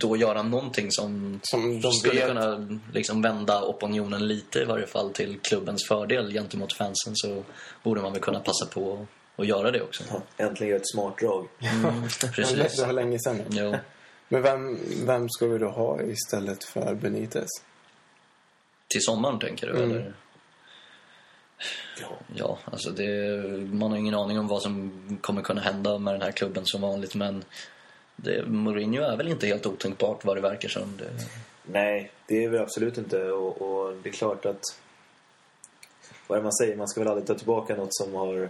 då 0.00 0.16
göra 0.16 0.42
någonting 0.42 0.86
som, 0.90 1.40
Som 1.42 1.80
de 1.80 1.92
skulle 1.92 2.14
vet. 2.14 2.26
kunna 2.28 2.78
liksom 2.92 3.22
vända 3.22 3.62
opinionen 3.62 4.28
lite 4.28 4.58
i 4.58 4.64
varje 4.64 4.86
fall 4.86 5.10
till 5.12 5.38
klubbens 5.42 5.88
fördel 5.88 6.32
gentemot 6.32 6.72
fansen 6.72 7.12
så 7.16 7.44
borde 7.82 8.00
man 8.00 8.12
väl 8.12 8.22
kunna 8.22 8.40
passa 8.40 8.66
på 8.66 9.06
att 9.36 9.46
göra 9.46 9.70
det 9.70 9.82
också. 9.82 10.02
Ja, 10.10 10.22
äntligen 10.46 10.76
ett 10.76 10.90
smart 10.92 11.18
drag. 11.18 11.48
Mm, 11.60 12.02
precis. 12.34 12.76
Det 12.76 12.86
var 12.86 12.92
länge 12.92 13.18
sedan. 13.18 13.42
Jo. 13.50 13.74
Men 14.28 14.42
vem, 14.42 14.78
vem 15.06 15.28
ska 15.28 15.46
vi 15.46 15.58
då 15.58 15.68
ha 15.70 16.02
istället 16.02 16.64
för 16.64 16.94
Benitez? 16.94 17.48
Till 18.88 19.02
sommaren 19.02 19.38
tänker 19.38 19.66
du? 19.66 19.72
Mm. 19.72 19.90
Eller? 19.90 20.14
Ja. 22.00 22.08
Ja, 22.36 22.58
alltså 22.64 22.90
det, 22.90 23.06
man 23.72 23.90
har 23.90 23.98
ingen 23.98 24.14
aning 24.14 24.38
om 24.38 24.48
vad 24.48 24.62
som 24.62 24.92
kommer 25.20 25.42
kunna 25.42 25.60
hända 25.60 25.98
med 25.98 26.14
den 26.14 26.22
här 26.22 26.32
klubben 26.32 26.66
som 26.66 26.80
vanligt. 26.80 27.14
Men 27.14 27.44
det, 28.22 28.46
Mourinho 28.46 29.02
är 29.02 29.16
väl 29.16 29.28
inte 29.28 29.46
helt 29.46 29.66
otänkbart 29.66 30.24
vad 30.24 30.36
det 30.36 30.40
verkar 30.40 30.68
som. 30.68 30.96
Det, 30.98 31.10
Nej, 31.72 32.10
det 32.26 32.44
är 32.44 32.48
väl 32.48 32.60
absolut 32.60 32.98
inte. 32.98 33.22
Och, 33.22 33.62
och 33.62 33.94
det 34.02 34.08
är 34.08 34.12
klart 34.12 34.46
att... 34.46 34.60
Vad 36.26 36.36
är 36.36 36.40
det 36.40 36.44
man 36.44 36.52
säger? 36.52 36.76
Man 36.76 36.88
ska 36.88 37.00
väl 37.00 37.08
aldrig 37.08 37.26
ta 37.26 37.34
tillbaka 37.34 37.76
något 37.76 37.94
som 37.94 38.14
har 38.14 38.48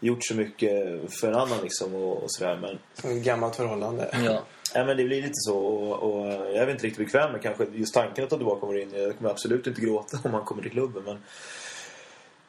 gjort 0.00 0.24
så 0.24 0.34
mycket 0.34 0.72
för 1.20 1.28
en 1.28 1.34
annan 1.34 1.58
liksom 1.62 1.94
och, 1.94 2.22
och 2.22 2.32
sådär. 2.32 2.58
Men, 2.60 2.78
Som 2.94 3.10
ett 3.10 3.24
gammalt 3.24 3.56
förhållande. 3.56 4.08
ja. 4.12 4.42
nej, 4.74 4.86
men 4.86 4.96
det 4.96 5.04
blir 5.04 5.22
lite 5.22 5.34
så. 5.34 5.58
Och, 5.58 6.12
och 6.12 6.26
jag 6.26 6.54
är 6.56 6.66
väl 6.66 6.70
inte 6.70 6.86
riktigt 6.86 7.06
bekväm 7.06 7.32
med 7.32 7.42
kanske 7.42 7.66
just 7.72 7.94
tanken 7.94 8.24
att 8.24 8.30
ta 8.30 8.36
tillbaka 8.36 8.66
Mourinho. 8.66 8.98
Jag 8.98 9.16
kommer 9.16 9.30
absolut 9.30 9.66
inte 9.66 9.80
gråta 9.80 10.18
om 10.24 10.34
han 10.34 10.44
kommer 10.44 10.62
till 10.62 10.70
klubben. 10.70 11.02
Men 11.02 11.18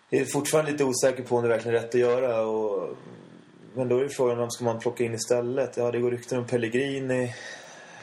jag 0.09 0.21
är 0.21 0.25
fortfarande 0.25 0.71
lite 0.71 0.83
osäker 0.83 1.23
på 1.23 1.35
om 1.35 1.43
det 1.43 1.49
verkligen 1.49 1.77
är 1.77 1.81
rätt 1.81 1.95
att 1.95 2.01
göra. 2.01 2.41
Och, 2.41 2.97
men 3.73 3.89
då 3.89 3.97
är 3.97 4.01
ju 4.01 4.09
frågan 4.09 4.37
vem 4.37 4.49
ska 4.49 4.65
man 4.65 4.79
plocka 4.79 5.03
in 5.03 5.13
istället? 5.13 5.77
Ja, 5.77 5.91
det 5.91 5.99
går 5.99 6.11
rykten 6.11 6.37
om 6.37 6.47
Pellegrini. 6.47 7.35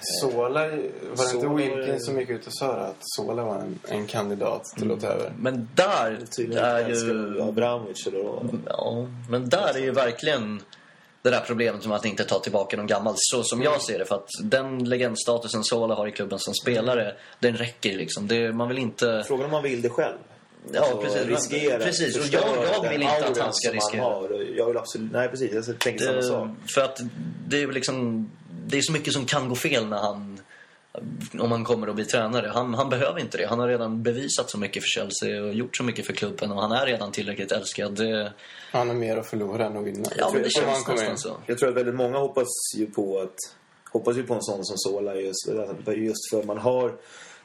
Sola, 0.00 0.60
var 0.60 0.68
det 0.68 0.82
inte 0.82 1.16
Sola- 1.16 1.54
Wilkins 1.54 2.06
som 2.06 2.20
gick 2.20 2.30
ut 2.30 2.46
och 2.46 2.54
sa 2.54 2.72
att 2.72 2.96
Sola 3.00 3.44
var 3.44 3.56
en, 3.56 3.78
en 3.88 4.06
kandidat 4.06 4.64
till 4.64 4.92
att 4.92 5.00
ta 5.00 5.06
över? 5.06 5.32
Men 5.38 5.68
där 5.74 6.18
Tydligen 6.36 6.64
är 6.64 6.88
ju... 6.88 7.42
Abramovic 7.42 8.06
eller 8.06 8.22
vad. 8.24 8.58
Ja, 8.66 9.06
men 9.30 9.48
där 9.48 9.76
är 9.76 9.80
ju 9.80 9.90
verkligen 9.90 10.62
det 11.22 11.30
där 11.30 11.40
problemet 11.46 11.86
med 11.86 11.96
att 11.96 12.04
inte 12.04 12.24
ta 12.24 12.38
tillbaka 12.38 12.76
någon 12.76 12.86
gammal. 12.86 13.14
Så 13.16 13.42
som 13.42 13.62
jag 13.62 13.82
ser 13.82 13.98
det. 13.98 14.04
För 14.04 14.14
att 14.14 14.28
den 14.42 14.84
legendstatusen 14.88 15.64
Sola 15.64 15.94
har 15.94 16.06
i 16.06 16.12
klubben 16.12 16.38
som 16.38 16.54
spelare, 16.54 17.14
den 17.40 17.56
räcker 17.56 17.96
liksom. 17.96 18.28
Det, 18.28 18.52
man 18.52 18.68
vill 18.68 18.78
inte... 18.78 19.24
Frågan 19.26 19.44
om 19.44 19.50
man 19.50 19.62
vill 19.62 19.82
det 19.82 19.88
själv. 19.90 20.18
Ja, 20.72 20.80
Alltså, 20.80 20.96
precis. 21.02 21.26
riskera. 21.26 21.78
Precis, 21.78 22.16
och 22.18 22.24
jag- 22.34 22.42
jag 22.82 22.90
vill 22.90 23.02
inte 23.02 23.26
att 23.26 23.38
han 23.38 23.54
ska 23.54 23.72
riskera. 23.72 24.02
har. 24.02 24.46
Jag 24.56 24.66
vill 24.66 24.76
absolut... 24.76 25.12
Nej, 25.12 25.28
precis. 25.28 25.52
Jag 25.68 25.78
tänker 25.78 26.04
samma 26.04 26.22
sak. 26.22 26.48
För 26.74 26.80
att 26.80 27.00
det 27.48 27.56
är 27.56 27.60
ju 27.60 27.72
liksom... 27.72 28.30
Det 28.66 28.78
är 28.78 28.82
så 28.82 28.92
mycket 28.92 29.12
som 29.12 29.24
kan 29.26 29.48
gå 29.48 29.54
fel 29.54 29.86
när 29.86 29.98
han... 29.98 30.40
Om 31.38 31.50
han 31.52 31.64
kommer 31.64 31.86
att 31.88 31.94
bli 31.94 32.04
tränare. 32.04 32.50
Han, 32.54 32.74
han 32.74 32.88
behöver 32.90 33.20
inte 33.20 33.38
det. 33.38 33.46
Han 33.46 33.58
har 33.58 33.68
redan 33.68 34.02
bevisat 34.02 34.50
så 34.50 34.58
mycket 34.58 34.82
för 34.82 34.88
Chelsea 34.88 35.42
och 35.42 35.54
gjort 35.54 35.76
så 35.76 35.82
mycket 35.84 36.06
för 36.06 36.12
klubben. 36.12 36.52
Och 36.52 36.60
han 36.62 36.72
är 36.72 36.86
redan 36.86 37.12
tillräckligt 37.12 37.52
älskad. 37.52 37.94
Det, 37.96 38.32
Han 38.72 38.88
har 38.88 38.94
mer 38.94 39.16
att 39.16 39.26
förlora 39.26 39.66
än 39.66 39.76
att 39.76 39.84
vinna. 39.84 40.08
ja, 40.16 40.30
men 40.32 40.42
det 40.42 40.50
känns 40.50 40.88
nästan 40.88 41.10
in. 41.10 41.18
så. 41.18 41.36
Jag 41.46 41.58
tror 41.58 41.68
att 41.68 41.74
väldigt 41.76 41.94
många 41.94 42.18
hoppas 42.18 42.46
ju 42.76 42.86
på 42.86 43.20
att 43.20 43.34
hoppas 43.92 44.16
ju 44.16 44.22
på 44.22 44.34
en 44.34 44.42
sån 44.42 44.64
som 44.64 44.76
Sola 44.78 45.14
just, 45.14 45.48
just 45.96 46.30
för 46.30 46.42
man 46.42 46.58
har 46.58 46.92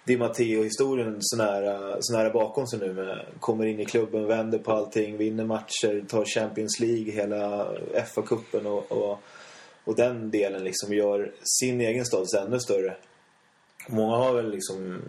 Di 0.05 0.17
Matteo-historien 0.17 1.17
så 1.19 1.37
nära, 1.37 1.97
så 1.99 2.13
nära 2.13 2.29
bakom 2.29 2.67
sig 2.67 2.79
nu. 2.79 2.93
Med, 2.93 3.25
kommer 3.39 3.65
in 3.65 3.79
i 3.79 3.85
klubben, 3.85 4.27
vänder 4.27 4.59
på 4.59 4.71
allting, 4.71 5.17
vinner 5.17 5.45
matcher, 5.45 6.05
tar 6.07 6.25
Champions 6.25 6.79
League, 6.79 7.11
hela 7.11 7.67
FA-cupen 7.93 8.65
och, 8.65 8.91
och, 8.91 9.19
och 9.83 9.95
den 9.95 10.31
delen 10.31 10.63
liksom 10.63 10.93
gör 10.93 11.31
sin 11.61 11.81
egen 11.81 12.05
status 12.05 12.33
ännu 12.33 12.59
större. 12.59 12.97
Många 13.87 14.15
har 14.15 14.33
väl 14.33 14.51
liksom 14.51 15.01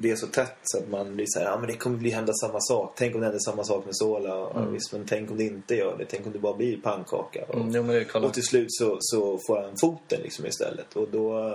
det 0.00 0.10
är 0.10 0.16
så 0.16 0.26
tätt 0.26 0.56
så 0.62 0.78
att 0.78 0.88
man 0.88 1.16
blir 1.16 1.26
så 1.28 1.38
här, 1.38 1.46
ja 1.46 1.58
men 1.58 1.66
det 1.66 1.76
kommer 1.76 1.96
bli 1.98 2.10
hända 2.10 2.32
samma 2.32 2.60
sak. 2.60 2.92
Tänk 2.96 3.14
om 3.14 3.20
det 3.20 3.26
händer 3.26 3.40
samma 3.40 3.64
sak 3.64 3.84
med 3.84 3.96
Sola. 3.96 4.28
Ja, 4.28 4.66
visst, 4.72 4.92
men 4.92 5.06
tänk 5.06 5.30
om 5.30 5.36
det 5.36 5.44
inte 5.44 5.74
gör 5.74 5.98
det. 5.98 6.04
Tänk 6.04 6.26
om 6.26 6.32
det 6.32 6.38
bara 6.38 6.56
blir 6.56 6.76
pannkaka. 6.76 7.44
Och, 7.48 7.54
Mm, 7.54 8.24
och 8.24 8.34
till 8.34 8.42
slut 8.42 8.66
så, 8.68 8.96
så 9.00 9.38
får 9.46 9.62
han 9.62 9.76
foten 9.80 10.20
liksom 10.22 10.46
istället. 10.46 10.96
Och 10.96 11.08
Då 11.08 11.54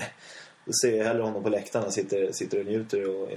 ser 0.82 0.96
jag 0.96 1.04
hellre 1.04 1.22
honom 1.22 1.42
på 1.42 1.48
läktaren. 1.48 1.82
Han 1.82 1.92
sitter, 1.92 2.32
sitter 2.32 2.60
och 2.60 2.66
njuter 2.66 3.08
och, 3.08 3.30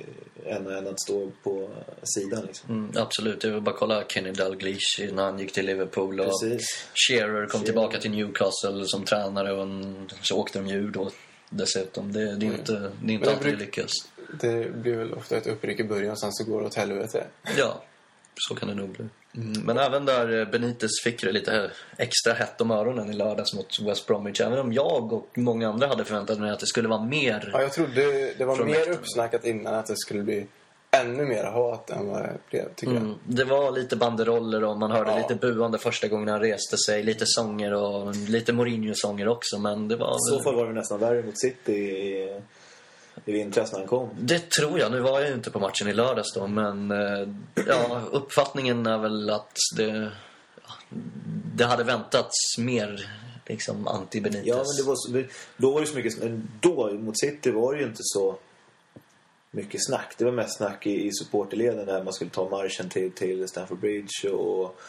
än, 0.45 0.67
än 0.67 0.87
att 0.87 1.01
stå 1.01 1.31
på 1.43 1.69
sidan. 2.03 2.45
Liksom. 2.45 2.69
Mm, 2.69 2.91
absolut, 2.97 3.43
jag 3.43 3.51
vill 3.51 3.61
bara 3.61 3.75
kolla 3.75 4.03
Kenny 4.07 4.31
Dalglish 4.31 5.13
när 5.13 5.23
han 5.23 5.39
gick 5.39 5.51
till 5.51 5.65
Liverpool. 5.65 6.19
Och 6.19 6.25
Precis. 6.25 6.87
Shearer 7.07 7.45
kom 7.45 7.49
Shearer. 7.49 7.65
tillbaka 7.65 7.99
till 7.99 8.11
Newcastle 8.11 8.85
som 8.85 9.05
tränare 9.05 9.53
och 9.53 9.61
en, 9.61 10.09
så 10.21 10.37
åkte 10.37 10.59
de 10.59 10.67
ju 10.67 10.91
då 10.91 11.11
dessutom. 11.49 12.13
Det, 12.13 12.35
det 12.35 12.45
är 12.45 12.51
inte, 12.51 12.91
det 13.03 13.11
är 13.11 13.13
inte 13.13 13.25
det 13.25 13.35
alltid 13.35 13.53
det 13.53 13.59
lyckas. 13.59 13.91
Det 14.41 14.75
blir 14.75 14.95
väl 14.95 15.13
ofta 15.13 15.37
ett 15.37 15.47
uppryck 15.47 15.79
i 15.79 15.83
början, 15.83 16.17
sen 16.17 16.33
så 16.33 16.43
går 16.43 16.61
det 16.61 16.67
åt 16.67 16.75
helvete. 16.75 17.23
Ja, 17.57 17.83
så 18.35 18.55
kan 18.55 18.69
det 18.69 18.75
nog 18.75 18.89
bli. 18.89 19.05
Mm, 19.37 19.61
men 19.65 19.77
även 19.77 20.05
där 20.05 20.39
eh, 20.39 20.45
Benitez 20.47 20.91
fick 21.03 21.21
det 21.21 21.31
lite 21.31 21.71
extra 21.97 22.33
hett 22.33 22.61
om 22.61 22.71
öronen 22.71 23.09
i 23.09 23.13
lördags 23.13 23.53
mot 23.53 23.79
West 23.81 24.07
Bromwich. 24.07 24.41
Även 24.41 24.59
om 24.59 24.73
jag 24.73 25.13
och 25.13 25.29
många 25.37 25.69
andra 25.69 25.87
hade 25.87 26.05
förväntat 26.05 26.39
mig 26.39 26.51
att 26.51 26.59
det 26.59 26.67
skulle 26.67 26.87
vara 26.87 27.03
mer. 27.03 27.49
Ja, 27.53 27.61
jag 27.61 27.73
trodde 27.73 28.33
det 28.37 28.45
var 28.45 28.65
mer 28.65 28.89
uppsnackat 28.91 29.45
innan 29.45 29.73
att 29.73 29.85
det 29.85 29.97
skulle 29.97 30.23
bli 30.23 30.47
ännu 30.91 31.25
mer 31.25 31.43
hat 31.43 31.89
än 31.89 32.07
vad 32.07 32.21
det 32.21 32.37
blev, 32.49 32.73
tycker 32.75 32.93
jag. 32.93 33.01
Mm, 33.03 33.15
det 33.23 33.43
var 33.43 33.71
lite 33.71 33.95
banderoller 33.95 34.63
och 34.63 34.77
man 34.77 34.91
hörde 34.91 35.11
Ja. 35.11 35.17
lite 35.17 35.35
buande 35.35 35.77
första 35.77 36.07
gången 36.07 36.27
han 36.27 36.39
reste 36.39 36.77
sig. 36.77 37.03
Lite 37.03 37.23
sånger 37.27 37.73
och 37.73 38.15
lite 38.15 38.53
Mourinho-sånger 38.53 39.27
också. 39.27 39.59
Men 39.59 39.87
det 39.87 39.95
var... 39.95 40.15
I 40.15 40.37
så 40.37 40.43
fall 40.43 40.55
var 40.55 40.67
det 40.67 40.73
nästan 40.73 40.99
värre 40.99 41.23
mot 41.23 41.39
City 41.39 42.27
i, 43.25 43.31
vintras 43.31 43.71
när 43.71 43.79
han 43.79 43.87
kom. 43.87 44.09
Det 44.19 44.49
tror 44.49 44.79
jag. 44.79 44.91
Nu 44.91 44.99
var 44.99 45.19
jag 45.19 45.29
ju 45.29 45.35
inte 45.35 45.51
på 45.51 45.59
matchen 45.59 45.87
i 45.87 45.93
lördags 45.93 46.33
då, 46.33 46.47
men 46.47 46.91
eh, 46.91 47.27
ja, 47.67 48.01
uppfattningen 48.11 48.85
är 48.85 48.97
väl 48.97 49.29
att 49.29 49.57
det, 49.77 50.11
det 51.55 51.65
hade 51.65 51.83
väntats 51.83 52.57
mer 52.57 53.09
liksom 53.45 53.87
anti-Benitez. 53.87 54.41
Ja, 54.45 54.55
men 54.55 54.75
det 54.77 54.83
var 54.83 54.95
så, 54.95 55.23
då 55.57 55.71
var 55.71 55.81
det 55.81 55.87
så 55.87 55.95
mycket... 55.95 56.13
Då, 56.59 56.93
mot 56.93 57.19
City, 57.19 57.51
var 57.51 57.73
det 57.73 57.79
ju 57.79 57.87
inte 57.87 58.03
så 58.03 58.37
mycket 59.51 59.85
snack. 59.85 60.15
Det 60.17 60.25
var 60.25 60.31
mest 60.31 60.57
snack 60.57 60.87
i, 60.87 61.07
i 61.07 61.11
supporterleden 61.13 61.85
när 61.85 62.03
man 62.03 62.13
skulle 62.13 62.31
ta 62.31 62.49
marschen 62.49 62.89
till, 62.89 63.11
till 63.11 63.47
Stamford 63.47 63.79
Bridge 63.79 64.29
och 64.29 64.79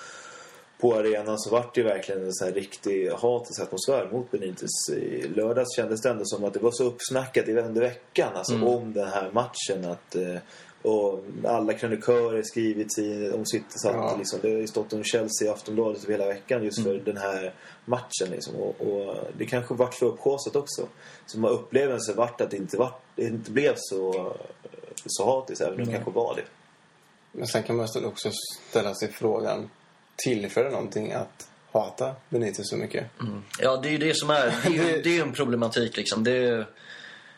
på 0.81 0.95
arenan 0.95 1.39
så 1.39 1.51
vart 1.51 1.75
det 1.75 1.81
ju 1.81 1.87
verkligen 1.87 2.25
en 2.25 2.35
sån 2.35 2.49
här 2.49 2.55
riktig 2.55 3.11
hatisk 3.11 3.61
atmosfär 3.61 4.09
mot 4.13 4.31
Benitez. 4.31 4.89
I 4.91 5.29
lördags 5.29 5.77
kändes 5.77 6.03
det 6.03 6.11
ändå 6.11 6.25
som 6.25 6.45
att 6.45 6.55
det 6.55 6.61
var 6.61 6.71
så 6.71 6.85
uppsnackat 6.85 7.49
i 7.49 7.53
under 7.53 7.81
veckan 7.81 8.31
alltså, 8.35 8.65
om 8.65 8.93
den 8.93 9.09
här 9.09 9.31
matchen. 9.33 9.85
Att, 9.85 10.15
eh, 10.15 10.37
och 10.83 11.25
alla 11.45 11.73
krönikörer 11.73 12.43
skrivit 12.43 12.99
i, 12.99 13.31
om 13.31 13.45
satt 13.47 13.95
Ja. 13.95 14.17
liksom, 14.19 14.39
Det 14.43 14.49
har 14.51 14.59
ju 14.59 14.67
stått 14.67 14.93
om 14.93 15.05
Chelsea 15.05 15.49
i 15.49 15.51
Aftonbladet 15.51 16.05
över 16.05 16.13
hela 16.13 16.27
veckan 16.27 16.65
just 16.65 16.83
för 16.83 16.95
den 16.95 17.17
här 17.17 17.55
matchen. 17.85 18.31
Liksom. 18.31 18.57
Och, 18.57 18.81
och 18.81 19.17
det 19.39 19.47
kanske 19.47 19.75
vart 19.75 19.95
för 19.95 20.07
upphaussat 20.07 20.57
också. 20.57 20.89
Så 21.27 21.39
man 21.39 21.51
upplevelsen 21.51 22.17
vart 22.17 22.41
att 22.41 22.51
det 22.51 22.57
inte, 22.57 22.77
vart, 22.77 23.01
det 23.15 23.23
inte 23.23 23.51
blev 23.51 23.75
så, 23.77 24.33
så 25.07 25.27
hatiskt, 25.27 25.61
även 25.61 25.81
om 25.81 25.87
det 25.87 25.93
kanske 25.93 26.11
var 26.11 26.35
det. 26.37 26.45
Men 27.33 27.47
sen 27.47 27.63
kan 27.63 27.77
man 27.77 27.89
också 28.05 28.31
ställa 28.71 28.95
sig 28.95 29.13
frågan, 29.13 29.71
tillför 30.17 30.65
det 30.65 30.71
någonting 30.71 31.13
att 31.13 31.49
hata 31.73 32.15
Benitez 32.29 32.69
så 32.69 32.77
mycket? 32.77 33.07
Ja, 33.61 33.77
det 33.77 33.89
är 33.89 33.93
ju 33.93 33.99
det 33.99 34.17
som 34.17 34.31
är... 34.31 34.55
Det 34.65 34.91
är 34.91 35.03
det 35.05 35.19
är 35.19 35.23
en 35.23 35.33
problematik 35.33 35.97
liksom. 35.97 36.25
Det 36.25 36.33
är, 36.33 36.67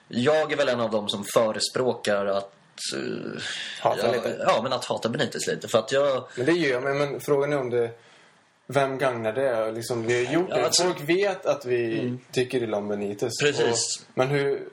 jag 0.09 0.53
är 0.53 0.57
väl 0.57 0.69
en 0.69 0.81
av 0.81 0.91
dem 0.91 1.09
som 1.09 1.25
förespråkar 1.35 2.27
att... 2.27 2.53
eh, 2.97 3.41
Hata 3.81 4.07
ja, 4.07 4.13
lite. 4.13 4.45
Ja, 4.47 4.61
men 4.63 4.73
att 4.73 4.85
hata 4.85 5.09
Benitez 5.09 5.47
lite. 5.47 5.69
För 5.69 5.79
att 5.79 5.93
jag... 5.93 6.25
Men 6.37 6.47
det 6.47 6.53
gör 6.53 6.81
man, 6.81 6.99
men 6.99 7.21
frågan 7.21 7.53
är 7.53 7.59
om 7.61 7.71
det... 7.71 7.91
Vem 8.71 8.99
gagnar 8.99 9.33
det? 9.33 9.73
Liksom, 9.73 10.07
vi 10.07 10.25
har 10.27 10.33
gjort 10.33 10.49
det. 10.51 10.65
alltså- 10.65 10.83
Folk 10.83 11.01
vet 11.01 11.47
att 11.47 11.65
vi 11.65 12.15
tycker 12.33 12.63
illa 12.63 12.77
om 12.77 12.89
Benitez. 12.89 13.33
Precis. 13.43 13.97
Och, 14.01 14.07
men 14.15 14.29
hur... 14.29 14.69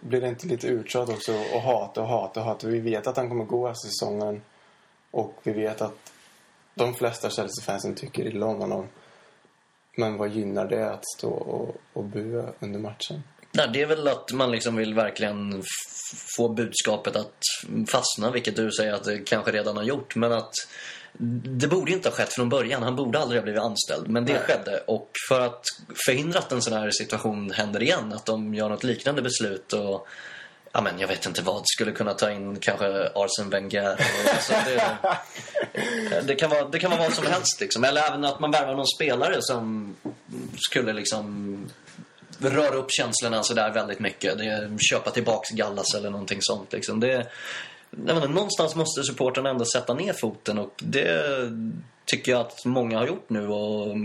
Blir 0.00 0.20
det 0.20 0.28
inte 0.28 0.46
lite 0.46 0.66
uttjat 0.66 1.08
också 1.08 1.32
att 1.54 1.62
hata 1.64 2.00
och 2.02 2.08
hata 2.08 2.40
och 2.40 2.46
hata? 2.46 2.66
Vi 2.66 2.80
vet 2.80 3.06
att 3.06 3.16
han 3.16 3.28
kommer 3.28 3.44
gå 3.44 3.66
här 3.66 3.74
säsongen. 3.74 4.42
Och 5.10 5.34
vi 5.42 5.52
vet 5.52 5.80
att 5.80 6.12
de 6.74 6.94
flesta 6.94 7.30
Chelsea-fansen 7.30 7.94
tycker 7.94 8.26
illa 8.26 8.46
om 8.46 8.60
honom. 8.60 8.88
Men 9.96 10.16
vad 10.16 10.30
gynnar 10.30 10.66
det 10.66 10.90
att 10.90 11.04
stå 11.16 11.30
och, 11.30 11.76
och 11.92 12.04
bua 12.04 12.52
under 12.60 12.80
matchen? 12.80 13.22
Nej, 13.52 13.68
det 13.72 13.82
är 13.82 13.86
väl 13.86 14.08
att 14.08 14.32
man 14.32 14.50
liksom 14.50 14.76
vill 14.76 14.94
verkligen 14.94 15.62
få 16.36 16.48
budskapet 16.48 17.16
att 17.16 17.38
fastna, 17.88 18.30
vilket 18.30 18.56
du 18.56 18.72
säger 18.72 18.92
att 18.92 19.04
det 19.04 19.18
kanske 19.18 19.52
redan 19.52 19.76
har 19.76 19.84
gjort. 19.84 20.16
Men 20.16 20.32
att 20.32 20.52
det 21.58 21.68
borde 21.68 21.92
inte 21.92 22.08
ha 22.08 22.16
skett 22.16 22.32
från 22.32 22.48
början. 22.48 22.82
Han 22.82 22.96
borde 22.96 23.18
aldrig 23.18 23.40
ha 23.40 23.42
blivit 23.42 23.62
anställd. 23.62 24.08
Men 24.08 24.24
det 24.24 24.32
Nej. 24.32 24.42
skedde. 24.42 24.78
Och 24.86 25.10
för 25.28 25.40
att 25.40 25.64
förhindra 26.06 26.38
att 26.38 26.52
en 26.52 26.62
sån 26.62 26.72
här 26.72 26.90
situation 26.90 27.50
händer 27.50 27.82
igen, 27.82 28.12
att 28.12 28.26
de 28.26 28.54
gör 28.54 28.68
något 28.68 28.84
liknande 28.84 29.22
beslut 29.22 29.72
och 29.72 30.06
Ja, 30.76 30.80
men 30.80 30.98
jag 30.98 31.08
vet 31.08 31.26
inte 31.26 31.42
vad. 31.42 31.62
Skulle 31.66 31.92
kunna 31.92 32.14
ta 32.14 32.30
in 32.30 32.56
kanske 32.60 32.86
Arsene 33.14 33.50
Wenger. 33.50 34.00
Alltså, 34.34 34.52
det, 34.66 34.98
det, 36.26 36.34
kan 36.34 36.50
vara, 36.50 36.68
det 36.68 36.78
kan 36.78 36.90
vara 36.90 37.00
vad 37.00 37.12
som 37.12 37.26
helst. 37.26 37.60
Liksom. 37.60 37.84
Eller 37.84 38.02
även 38.02 38.24
att 38.24 38.40
man 38.40 38.50
värvar 38.50 38.74
någon 38.74 38.86
spelare 38.86 39.36
som 39.40 39.94
skulle 40.68 40.92
liksom 40.92 41.56
röra 42.38 42.74
upp 42.74 42.90
känslorna 42.90 43.42
så 43.42 43.54
där 43.54 43.72
väldigt 43.72 44.00
mycket. 44.00 44.38
Det 44.38 44.78
köpa 44.90 45.10
tillbaks 45.10 45.50
Gallas 45.50 45.94
eller 45.94 46.10
någonting 46.10 46.38
sånt. 46.42 46.72
Liksom. 46.72 47.00
Det, 47.00 47.26
menar, 47.90 48.28
någonstans 48.28 48.74
måste 48.74 49.02
supporten 49.02 49.46
ändå 49.46 49.64
sätta 49.64 49.94
ner 49.94 50.12
foten 50.12 50.58
och 50.58 50.74
det 50.76 51.22
tycker 52.04 52.32
jag 52.32 52.40
att 52.40 52.64
många 52.64 52.98
har 52.98 53.06
gjort 53.06 53.30
nu. 53.30 53.48
Och 53.48 53.96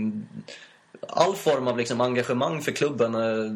all 1.08 1.34
form 1.34 1.68
av 1.68 1.78
liksom 1.78 2.00
engagemang 2.00 2.62
för 2.62 2.72
klubben 2.72 3.14
eh, 3.14 3.52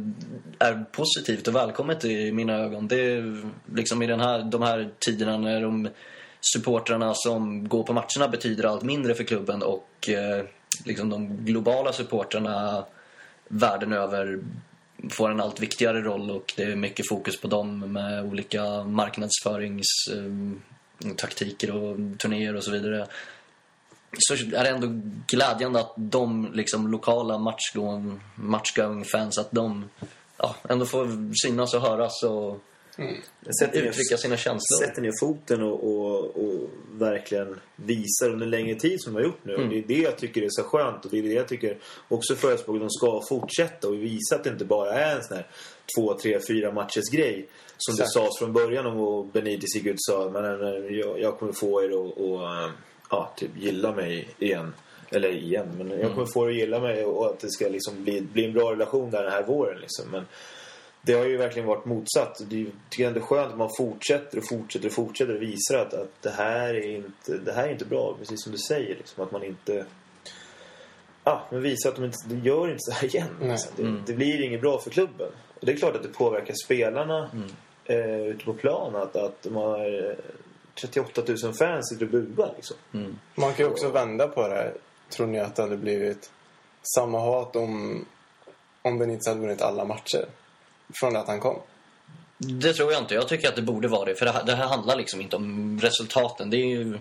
är, 0.69 0.85
positivt 0.93 1.49
och 1.49 1.55
välkommet 1.55 2.05
i 2.05 2.33
mina 2.33 2.55
ögon. 2.55 2.89
Det 2.89 3.01
är 3.01 3.43
liksom 3.75 4.03
i 4.03 4.07
den 4.07 4.21
här, 4.21 4.43
de 4.43 4.63
här 4.63 4.91
tiderna 4.99 5.39
när 5.39 5.61
de 5.61 5.89
supportrarna 6.41 7.15
som 7.15 7.69
går 7.69 7.83
på 7.83 7.93
matcherna 7.93 8.29
betyder 8.31 8.65
allt 8.65 8.83
mindre 8.83 9.15
för 9.15 9.25
klubben 9.25 9.63
och 9.63 10.09
eh, 10.09 10.45
liksom 10.85 11.11
de 11.11 11.37
globala 11.37 11.93
supportrarna 11.93 12.85
världen 13.49 13.93
över 13.93 14.41
får 15.11 15.31
en 15.31 15.41
allt 15.41 15.61
viktigare 15.61 16.01
roll 16.01 16.31
och 16.31 16.55
det 16.57 16.63
är 16.63 16.77
mycket 16.77 17.09
fokus 17.09 17.41
på 17.41 17.49
dem 17.49 17.93
med 17.93 18.25
olika 18.25 18.85
marknadsföringstaktiker 18.85 21.69
eh, 21.69 21.75
och 21.75 21.97
turnéer 22.19 22.57
och 22.57 22.65
så 22.65 22.71
vidare. 22.71 23.07
Så 24.19 24.35
är 24.35 24.65
det 24.65 24.69
ändå 24.69 25.01
glädjande 25.27 25.81
att 25.81 25.93
de 25.97 26.51
liksom, 26.53 26.91
lokala 26.91 27.39
matchgång, 27.39 28.21
matchgoing 28.35 29.05
fans 29.05 29.39
att 29.39 29.51
de 29.51 29.85
ja, 30.37 30.57
ändå 30.69 30.87
får 30.87 31.33
synas 31.47 31.75
och 31.75 31.81
höras 31.81 32.23
och 32.23 32.59
ner- 32.97 33.77
uttrycka 33.77 34.17
sina 34.17 34.37
känslor. 34.37 34.87
sätter 34.87 35.03
ner 35.03 35.13
foten 35.21 35.63
och, 35.63 35.85
och, 35.85 36.37
och 36.45 36.71
verkligen 36.93 37.61
visar 37.77 38.31
under 38.31 38.47
längre 38.47 38.75
tid 38.75 39.03
som 39.03 39.13
de 39.15 39.21
har 39.21 39.27
gjort 39.27 39.45
nu. 39.45 39.55
Och 39.55 39.69
det 39.69 39.79
är 39.79 39.83
det 39.87 39.99
jag 39.99 40.19
tycker 40.19 40.43
är 40.43 40.49
så 40.51 40.63
skönt 40.63 41.05
och 41.05 41.11
det 41.11 41.19
är 41.19 41.23
det 41.23 41.33
jag 41.33 41.49
tycker 41.49 41.79
också 42.09 42.35
förespråkar 42.35 42.81
de 42.81 42.91
ska 42.91 43.21
fortsätta 43.29 43.89
och 43.89 43.95
visa 43.95 44.35
att 44.37 44.45
det 44.45 44.51
inte 44.51 44.65
bara 44.65 44.93
är 44.95 45.17
en 45.17 45.25
sån 45.25 45.37
här 45.37 45.47
två, 45.97 46.15
tre, 46.23 46.41
fyra 46.49 46.73
matchers 46.73 47.11
grej. 47.13 47.49
Som 47.77 47.97
det 47.97 48.03
Exakt. 48.03 48.13
sades 48.13 48.39
från 48.39 48.53
början 48.53 48.87
om 48.87 48.99
och 49.01 49.27
Benitez 49.27 49.75
gick 49.77 49.87
ut 49.87 49.95
och 49.95 49.99
sa 50.15 50.31
men 50.31 50.45
jag, 50.99 51.21
jag 51.21 51.39
kommer 51.39 51.53
få 51.53 51.83
er 51.83 51.89
att 51.89 52.19
och, 52.19 52.43
eh, 52.45 52.71
ja, 53.11 53.33
typ 53.37 53.51
gilla 53.57 53.93
mig 53.93 54.29
igen. 54.39 54.75
Eller 55.11 55.33
igen, 55.33 55.69
men 55.79 56.01
jag 56.01 56.15
kommer 56.15 56.27
få 56.27 56.45
er 56.45 56.51
att 56.51 56.57
gilla 56.57 56.81
mig 56.81 57.05
och 57.05 57.27
att 57.27 57.41
det 57.41 57.51
ska 57.51 57.69
liksom 57.69 58.05
bli, 58.05 58.21
bli 58.21 58.45
en 58.45 58.53
bra 58.53 58.73
relation 58.73 59.11
där 59.11 59.23
den 59.23 59.33
här 59.33 59.43
våren. 59.43 59.81
Liksom. 59.81 60.11
Men 60.11 60.27
det 61.03 61.13
har 61.13 61.25
ju 61.25 61.37
verkligen 61.37 61.69
varit 61.69 61.85
motsatt. 61.85 62.43
Det 62.49 62.61
är 62.61 62.67
tycker 62.91 63.03
jag 63.03 63.09
ändå 63.09 63.21
är 63.21 63.25
skönt 63.25 63.53
att 63.53 63.59
man 63.59 63.71
fortsätter 63.79 64.39
och 64.39 64.49
fortsätter 64.49 64.87
och 64.87 64.93
fortsätter 64.93 65.35
och 65.35 65.43
visar 65.43 65.79
att, 65.79 65.95
att 65.95 66.23
det, 66.23 66.31
här 66.31 66.75
är 66.75 66.97
inte, 66.97 67.39
det 67.39 67.53
här 67.53 67.69
är 67.69 67.73
inte 67.73 67.85
bra. 67.85 68.17
Precis 68.19 68.43
som 68.43 68.53
du 68.53 68.59
säger. 68.59 68.97
Liksom, 68.97 69.25
att 69.25 69.33
man 69.33 69.45
inte... 69.45 69.87
Ja, 71.25 71.43
men 71.51 71.63
visar 71.63 71.91
att 71.91 71.97
de 71.97 72.05
inte, 72.05 72.19
det 72.29 72.49
gör 72.49 72.69
inte 72.69 72.79
så 72.79 72.93
här 72.93 73.05
igen. 73.05 73.37
Liksom. 73.41 73.71
Det, 73.77 74.13
det 74.13 74.17
blir 74.17 74.45
inget 74.45 74.61
bra 74.61 74.79
för 74.79 74.91
klubben. 74.91 75.29
Och 75.61 75.67
det 75.67 75.73
är 75.73 75.77
klart 75.77 75.97
att 75.97 76.03
det 76.03 76.09
påverkar 76.09 76.55
spelarna 76.65 77.31
eh, 77.85 78.27
ute 78.27 78.45
på 78.45 78.55
plan. 78.55 78.97
Att, 78.97 79.17
att 79.17 79.43
de 79.43 79.57
har 79.57 80.09
eh, 80.11 80.17
38 80.81 81.23
000 81.43 81.55
fans 81.55 81.89
sitter 81.89 82.05
och 82.05 82.11
buar. 82.11 82.53
Liksom. 82.57 82.77
Man 83.35 83.55
kan 83.55 83.67
ju 83.67 83.73
också 83.73 83.91
vända 83.91 84.29
på 84.29 84.49
det. 84.49 84.75
Tror 85.09 85.27
ni 85.27 85.41
att 85.41 85.57
det 85.57 85.63
hade 85.63 85.77
blivit 85.77 86.31
samma 86.95 87.21
hat 87.21 87.57
om, 87.57 88.05
om 88.83 88.99
Benitez 88.99 89.27
hade 89.27 89.41
vunnit 89.41 89.63
alla 89.63 89.85
matcher? 89.85 90.25
Från 91.01 91.17
att 91.17 91.27
han 91.27 91.41
kom. 91.41 91.59
Det 92.39 92.73
tror 92.73 92.93
jag 92.93 93.03
inte. 93.03 93.15
Jag 93.15 93.29
tycker 93.29 93.49
att 93.49 93.57
det 93.57 93.63
borde 93.63 93.89
vara 93.89 94.05
det. 94.05 94.15
För 94.15 94.27
det 94.27 94.33
här, 94.33 94.45
det 94.45 94.55
här 94.55 94.67
handlar 94.67 94.97
liksom 94.97 95.21
inte 95.21 95.37
om 95.37 95.81
resultaten. 95.83 96.51
Det 96.51 96.57
är 96.57 96.67
ju... 96.67 96.99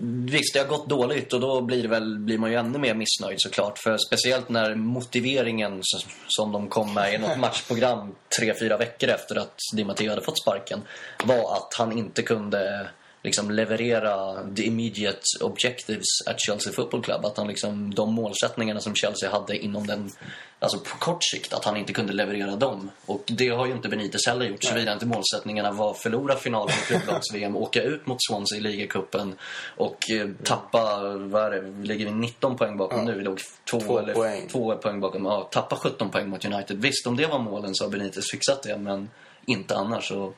Visst, 0.00 0.54
det 0.54 0.60
har 0.60 0.66
gått 0.66 0.88
dåligt 0.88 1.32
och 1.32 1.40
då 1.40 1.60
blir, 1.60 1.88
väl, 1.88 2.18
blir 2.18 2.38
man 2.38 2.50
ju 2.50 2.56
ännu 2.56 2.78
mer 2.78 2.94
missnöjd 2.94 3.40
såklart. 3.40 3.78
För 3.78 3.98
speciellt 3.98 4.48
när 4.48 4.74
motiveringen 4.74 5.80
som 6.28 6.52
de 6.52 6.68
kom 6.68 6.94
med 6.94 7.14
i 7.14 7.18
något 7.18 7.38
matchprogram 7.40 8.14
tre, 8.38 8.54
fyra 8.60 8.76
veckor 8.76 9.08
efter 9.08 9.36
att 9.36 9.58
Di 9.72 9.84
Matteo 9.84 10.10
hade 10.10 10.22
fått 10.22 10.40
sparken 10.40 10.80
var 11.24 11.56
att 11.56 11.74
han 11.78 11.98
inte 11.98 12.22
kunde 12.22 12.88
liksom 13.24 13.50
leverera 13.50 14.34
the 14.56 14.62
immediate 14.62 15.20
objectives 15.40 16.06
at 16.26 16.40
Chelsea 16.40 16.72
Football 16.72 17.02
Club. 17.02 17.24
Att 17.24 17.36
han 17.36 17.46
liksom, 17.48 17.94
de 17.94 18.12
målsättningarna 18.14 18.80
som 18.80 18.94
Chelsea 18.94 19.30
hade 19.30 19.56
inom 19.58 19.86
den, 19.86 20.10
alltså 20.58 20.78
på 20.78 20.96
kort 20.98 21.24
sikt, 21.24 21.52
att 21.54 21.64
han 21.64 21.76
inte 21.76 21.92
kunde 21.92 22.12
leverera 22.12 22.56
dem. 22.56 22.90
Och 23.06 23.22
det 23.26 23.48
har 23.48 23.66
ju 23.66 23.72
inte 23.72 23.88
Benitez 23.88 24.26
heller 24.26 24.46
gjort, 24.46 24.64
såvida 24.64 24.92
inte 24.92 25.06
målsättningarna 25.06 25.72
var 25.72 25.94
förlora 25.94 26.36
finalen 26.36 26.74
i 26.82 26.86
klubblags-VM, 26.86 27.56
åka 27.56 27.82
ut 27.82 28.06
mot 28.06 28.18
Swansea 28.28 28.58
i 28.58 28.60
ligacupen 28.60 29.34
och 29.76 30.10
eh, 30.10 30.28
tappa, 30.42 31.00
vad 31.16 31.42
är 31.54 31.62
det, 31.62 31.86
ligger 31.86 32.04
vi 32.06 32.12
19 32.12 32.56
poäng 32.56 32.76
bakom 32.76 32.98
Ja. 32.98 33.04
nu? 33.04 33.14
Vi 33.14 33.24
låg 33.24 33.38
två, 33.70 33.80
Två 33.80 33.98
eller 33.98 34.14
poäng. 34.14 34.48
två 34.48 34.76
poäng 34.76 35.00
bakom. 35.00 35.24
Ja, 35.24 35.48
tappa 35.52 35.76
17 35.76 36.10
poäng 36.10 36.28
mot 36.28 36.44
United. 36.44 36.80
Visst, 36.82 37.06
om 37.06 37.16
det 37.16 37.26
var 37.26 37.38
målen 37.38 37.74
så 37.74 37.84
har 37.84 37.90
Benitez 37.90 38.30
fixat 38.30 38.62
det, 38.62 38.78
men 38.78 39.10
inte 39.46 39.76
annars. 39.76 40.10
Och 40.12 40.36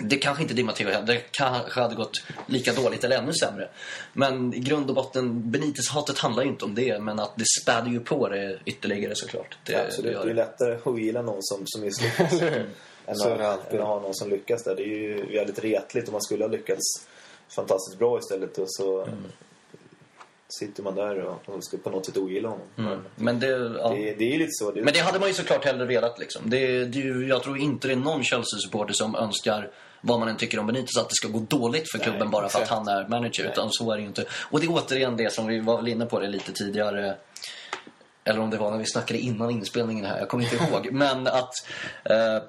det 0.00 0.16
kanske 0.16 0.42
inte 0.42 0.54
Di 0.54 0.62
Matteo. 0.62 1.02
Det 1.06 1.16
kanske 1.30 1.80
hade 1.80 1.94
gått 1.94 2.22
lika 2.46 2.72
dåligt 2.72 3.04
eller 3.04 3.18
ännu 3.18 3.32
sämre. 3.32 3.68
Men 4.12 4.54
i 4.54 4.58
grund 4.58 4.88
och 4.88 4.94
botten, 4.96 5.42
Benitez-hatet 5.50 6.18
handlar 6.18 6.42
ju 6.42 6.48
inte 6.48 6.64
om 6.64 6.74
det, 6.74 6.98
men 7.02 7.18
att 7.20 7.32
det 7.36 7.44
späder 7.62 7.90
ju 7.90 8.00
på 8.00 8.28
det 8.28 8.58
ytterligare 8.64 9.14
såklart. 9.14 9.58
Det, 9.64 9.72
Ja, 9.72 9.78
Absolut. 9.86 10.12
det 10.18 10.24
Det 10.24 10.30
är 10.30 10.34
lättare 10.34 10.78
att 10.84 11.00
gilla 11.00 11.22
någon 11.22 11.42
som, 11.42 11.62
som 11.64 11.80
misslyckas 11.82 12.32
än, 13.06 13.16
Så 13.16 13.28
att, 13.28 13.40
alltid. 13.40 13.74
än 13.74 13.80
att 13.80 13.86
ha 13.88 14.00
någon 14.00 14.14
som 14.14 14.30
lyckas 14.30 14.64
där. 14.64 14.76
Det 14.76 14.82
är 14.82 14.86
ju 14.98 15.26
väldigt 15.36 15.58
retligt 15.64 16.08
om 16.08 16.12
man 16.12 16.22
skulle 16.22 16.44
ha 16.44 16.48
lyckats 16.50 17.06
fantastiskt 17.48 17.98
bra 17.98 18.18
istället 18.18 18.58
och 18.58 18.66
så 18.68 19.02
Mm. 19.02 19.24
sitter 20.48 20.82
man 20.82 20.94
där 20.94 21.18
och, 21.24 21.54
och 21.54 21.64
ska 21.64 21.76
på 21.76 21.90
något 21.90 22.06
sätt 22.06 22.16
ogilla 22.16 22.48
honom. 22.48 22.66
Mm. 22.78 22.98
Men 23.16 23.40
det, 23.40 23.46
ja. 23.78 23.88
Det, 23.88 24.14
det 24.14 24.34
är 24.34 24.38
lite 24.38 24.50
så. 24.52 24.70
Det, 24.70 24.82
Men 24.82 24.94
det 24.94 25.00
hade 25.00 25.18
man 25.18 25.28
ju 25.28 25.34
såklart 25.34 25.64
hellre 25.64 25.84
velat. 25.86 26.18
Liksom. 26.18 26.50
Det, 26.50 26.84
det, 26.84 26.98
jag 27.28 27.42
tror 27.42 27.58
inte 27.58 27.88
det 27.88 27.94
är 27.94 27.96
någon 27.96 28.22
Chelsea-supporter 28.24 28.92
som 28.92 29.14
önskar 29.16 29.70
vad 30.00 30.20
man 30.20 30.28
än 30.28 30.36
tycker 30.36 30.58
om 30.58 30.66
Benitez, 30.66 30.96
att 30.96 31.08
det 31.08 31.14
ska 31.14 31.28
gå 31.28 31.38
dåligt 31.38 31.90
för 31.92 31.98
klubben 31.98 32.30
bara 32.30 32.48
för 32.48 32.62
att 32.62 32.68
han 32.68 32.88
är 32.88 33.08
manager. 33.08 33.44
Utan 33.44 33.68
så 33.70 33.92
är 33.92 33.96
det 33.96 34.02
ju 34.02 34.08
inte. 34.08 34.24
Och 34.50 34.60
det 34.60 34.66
är 34.66 34.70
återigen 34.70 35.16
det 35.16 35.32
som 35.32 35.46
vi 35.46 35.60
var 35.60 35.88
inne 35.88 36.06
på 36.06 36.20
det 36.20 36.28
lite 36.28 36.52
tidigare. 36.52 37.16
Eller 38.24 38.40
om 38.40 38.50
det 38.50 38.56
var 38.56 38.70
när 38.70 38.78
vi 38.78 38.86
snackade 38.86 39.20
innan 39.20 39.50
inspelningen 39.50 40.04
här, 40.04 40.18
jag 40.18 40.28
kommer 40.28 40.44
inte 40.44 40.56
ihåg. 40.56 40.88
Men 40.92 41.26
att... 41.26 41.52
Eh, 42.04 42.42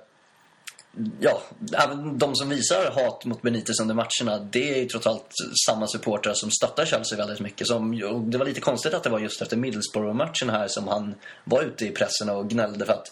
Ja, 1.20 1.42
även 1.78 2.18
de 2.18 2.36
som 2.36 2.50
visar 2.50 2.92
hat 2.92 3.26
mot 3.26 3.42
Benitez 3.42 3.80
under 3.80 3.96
matcherna, 3.96 4.48
det 4.52 4.74
är 4.74 4.78
ju 4.78 4.86
trots 4.86 5.08
allt 5.08 5.32
samma 5.68 5.88
supportrar 5.88 6.34
som 6.34 6.52
stöttar 6.52 6.86
Chelsea 6.86 7.18
väldigt 7.18 7.40
mycket. 7.40 7.68
Som, 7.68 8.00
det 8.32 8.38
var 8.38 8.46
lite 8.46 8.62
konstigt 8.62 8.94
att 8.94 9.04
det 9.04 9.10
var 9.10 9.20
just 9.20 9.42
efter 9.42 9.58
Middlesbrough-matchen 9.58 10.50
här 10.50 10.68
som 10.68 10.88
han 10.88 11.16
var 11.44 11.62
ute 11.62 11.86
i 11.86 11.92
pressen 11.92 12.30
och 12.30 12.50
gnällde 12.50 12.86
för 12.86 12.94
att 12.94 13.12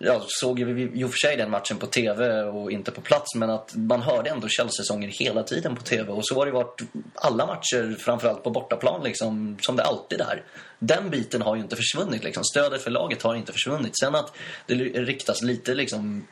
jag 0.00 0.22
såg 0.26 0.58
ju 0.58 0.90
i 0.94 1.04
och 1.04 1.10
för 1.10 1.18
sig 1.18 1.36
den 1.36 1.50
matchen 1.50 1.76
på 1.76 1.86
TV 1.86 2.42
och 2.42 2.72
inte 2.72 2.90
på 2.90 3.00
plats 3.00 3.34
men 3.34 3.50
att 3.50 3.74
man 3.76 4.02
hörde 4.02 4.30
ändå 4.30 4.48
Chelsea-sånger 4.48 5.08
hela 5.08 5.42
tiden 5.42 5.76
på 5.76 5.82
TV 5.82 6.12
och 6.12 6.26
så 6.26 6.34
har 6.34 6.46
det 6.46 6.52
varit 6.52 6.80
alla 7.14 7.46
matcher, 7.46 7.96
framförallt 7.98 8.42
på 8.42 8.50
bortaplan 8.50 9.02
liksom, 9.04 9.56
som 9.60 9.76
det 9.76 9.82
alltid 9.82 10.20
är. 10.20 10.42
Den 10.78 11.10
biten 11.10 11.42
har 11.42 11.56
ju 11.56 11.62
inte 11.62 11.76
försvunnit 11.76 12.24
liksom. 12.24 12.44
Stödet 12.44 12.82
för 12.82 12.90
laget 12.90 13.22
har 13.22 13.34
inte 13.34 13.52
försvunnit. 13.52 13.98
Sen 14.00 14.14
att 14.14 14.32
det 14.66 14.74
riktas 14.74 15.42
lite 15.42 15.74
liksom 15.74 16.26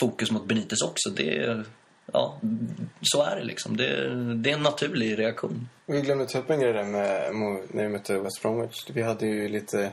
fokus 0.00 0.30
mot 0.30 0.46
Benitez 0.46 0.82
också. 0.82 1.10
Det 1.10 1.64
ja, 2.12 2.38
så 3.02 3.22
är 3.22 3.36
det 3.36 3.44
liksom. 3.44 3.76
Det, 3.76 4.14
det 4.34 4.50
är 4.50 4.54
en 4.54 4.62
naturlig 4.62 5.18
reaktion. 5.18 5.68
Vi 5.86 6.00
glömde 6.00 6.26
ta 6.26 6.38
upp 6.38 6.50
en 6.50 6.60
grej 6.60 6.72
där 6.72 6.84
med, 6.84 7.34
när 7.68 7.82
vi 7.82 7.88
mötte 7.88 8.18
West 8.18 8.42
Bromwich. 8.42 8.90
Vi 8.92 9.02
hade 9.02 9.26
ju 9.26 9.48
lite 9.48 9.92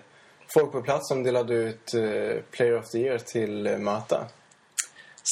folk 0.53 0.71
på 0.71 0.81
plats 0.81 1.07
som 1.07 1.23
delade 1.23 1.53
ut 1.53 1.93
eh, 1.93 2.41
Player 2.51 2.79
of 2.79 2.89
the 2.89 2.99
Year 2.99 3.17
till 3.17 3.67
eh, 3.67 3.77
Mata. 3.77 4.27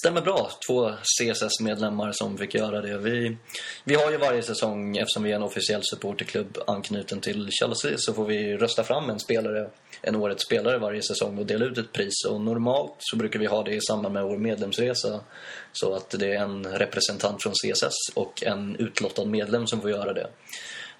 Stämmer 0.02 0.22
bra. 0.22 0.50
Två 0.68 0.92
CSS-medlemmar 0.92 2.12
som 2.12 2.38
fick 2.38 2.56
göra 2.56 2.82
det. 2.82 2.98
Vi, 2.98 3.38
vi 3.84 3.96
har 3.96 4.12
ju 4.12 4.18
varje 4.18 4.42
säsong, 4.42 4.98
eftersom 4.98 5.24
vi 5.24 5.32
är 5.32 5.36
en 5.36 5.44
officiell 5.44 5.82
supporterklubb 5.84 6.58
anknuten 6.68 7.22
till 7.22 7.50
Chelsea, 7.52 7.94
så 7.98 8.14
får 8.14 8.26
vi 8.26 8.58
rösta 8.58 8.84
fram 8.84 9.10
en 9.10 9.20
spelare, 9.20 9.70
en 10.02 10.16
årets 10.16 10.46
spelare 10.46 10.78
varje 10.78 11.02
säsong 11.02 11.38
och 11.38 11.46
dela 11.46 11.66
ut 11.66 11.78
ett 11.78 11.94
pris. 11.94 12.26
Och 12.30 12.42
normalt 12.42 12.96
så 13.00 13.18
brukar 13.18 13.40
vi 13.40 13.46
ha 13.46 13.64
det 13.64 13.76
i 13.76 13.82
samband 13.82 14.14
med 14.14 14.24
vår 14.24 14.38
medlemsresa. 14.38 15.20
Så 15.74 15.94
att 15.94 16.10
det 16.10 16.34
är 16.34 16.42
en 16.42 16.66
representant 16.66 17.44
från 17.44 17.54
CSS 17.54 18.14
och 18.14 18.44
en 18.44 18.76
utlottad 18.76 19.26
medlem 19.26 19.68
som 19.68 19.82
får 19.82 19.90
göra 19.90 20.14
det. 20.14 20.28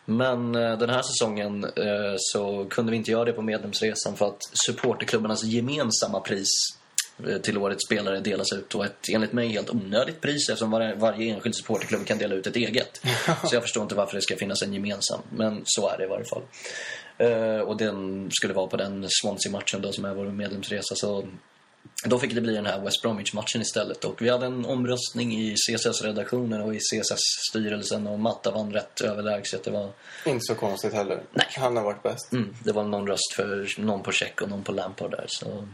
Men 0.06 0.56
eh, 0.56 0.78
den 0.78 0.90
här 0.90 1.02
säsongen 1.02 1.64
eh, 1.64 2.16
så 2.18 2.66
kunde 2.70 2.92
vi 2.92 2.98
inte 2.98 3.12
göra 3.12 3.26
det 3.26 3.34
på 3.34 3.42
medlemsresan 3.42 4.16
för 4.16 4.28
att 4.28 4.40
supporterklubbarnas 4.66 5.44
gemensamma 5.44 6.20
pris 6.20 6.50
eh, 7.28 7.38
till 7.38 7.58
årets 7.58 7.86
spelare 7.86 8.20
delas 8.20 8.54
ut 8.54 8.76
och 8.76 8.86
ett 8.86 9.10
enligt 9.14 9.34
mig 9.34 9.48
helt 9.48 9.70
onödigt 9.70 10.22
pris 10.22 10.50
eftersom 10.50 10.72
var, 10.72 10.96
varje 10.96 11.34
enskild 11.34 11.56
supporterklubb 11.56 12.06
kan 12.06 12.18
dela 12.18 12.36
ut 12.36 12.48
ett 12.48 12.56
eget. 12.56 13.02
Så 13.44 13.56
jag 13.56 13.64
förstår 13.64 13.84
inte 13.84 13.96
varför 13.96 14.16
det 14.16 14.22
ska 14.22 14.36
finnas 14.36 14.62
en 14.62 14.74
gemensam, 14.74 15.22
men 15.30 15.62
så 15.66 15.90
är 15.90 15.98
det 15.98 16.04
i 16.04 16.08
varje 16.08 16.26
fall. 16.26 16.42
Och 17.68 17.78
den 17.78 18.28
skulle 18.32 18.54
vara 18.54 18.68
på 18.68 18.78
den 18.78 19.06
Swansea-matchen 19.10 19.82
då 19.82 19.92
som 19.92 20.06
är 20.06 20.14
vår 20.14 20.26
medlemsresa 20.26 20.96
så 20.96 21.28
då 22.06 22.20
fick 22.20 22.36
det 22.36 22.42
bli 22.42 22.54
den 22.54 22.66
här 22.66 22.80
West 22.80 23.02
Bromwich-matchen 23.02 23.62
istället. 23.62 24.06
Och 24.06 24.22
vi 24.22 24.30
hade 24.30 24.46
en 24.46 24.66
omröstning 24.66 25.34
i 25.34 25.56
CSS-redaktionen 25.56 26.62
och 26.62 26.76
i 26.76 26.80
CSS-styrelsen 26.80 28.08
och 28.08 28.20
Matta 28.20 28.52
vann 28.52 28.74
rätt 28.74 29.02
överlägset. 29.02 29.64
Det 29.64 29.72
var, 29.72 29.90
Inte 30.26 30.46
så 30.46 30.56
konstigt 30.56 30.94
heller. 30.94 31.22
Nej. 31.34 31.48
Han 31.58 31.78
har 31.78 31.84
varit 31.84 32.04
bäst. 32.04 32.32
mm, 32.32 32.56
det 32.64 32.72
var 32.72 32.84
någon 32.84 33.08
röst 33.08 33.34
för 33.36 33.68
någon 33.78 34.04
på 34.04 34.12
Check 34.12 34.42
och 34.42 34.50
någon 34.50 34.64
på 34.64 34.72
Lampard 34.72 35.12
där. 35.12 35.26
Så, 35.28 35.68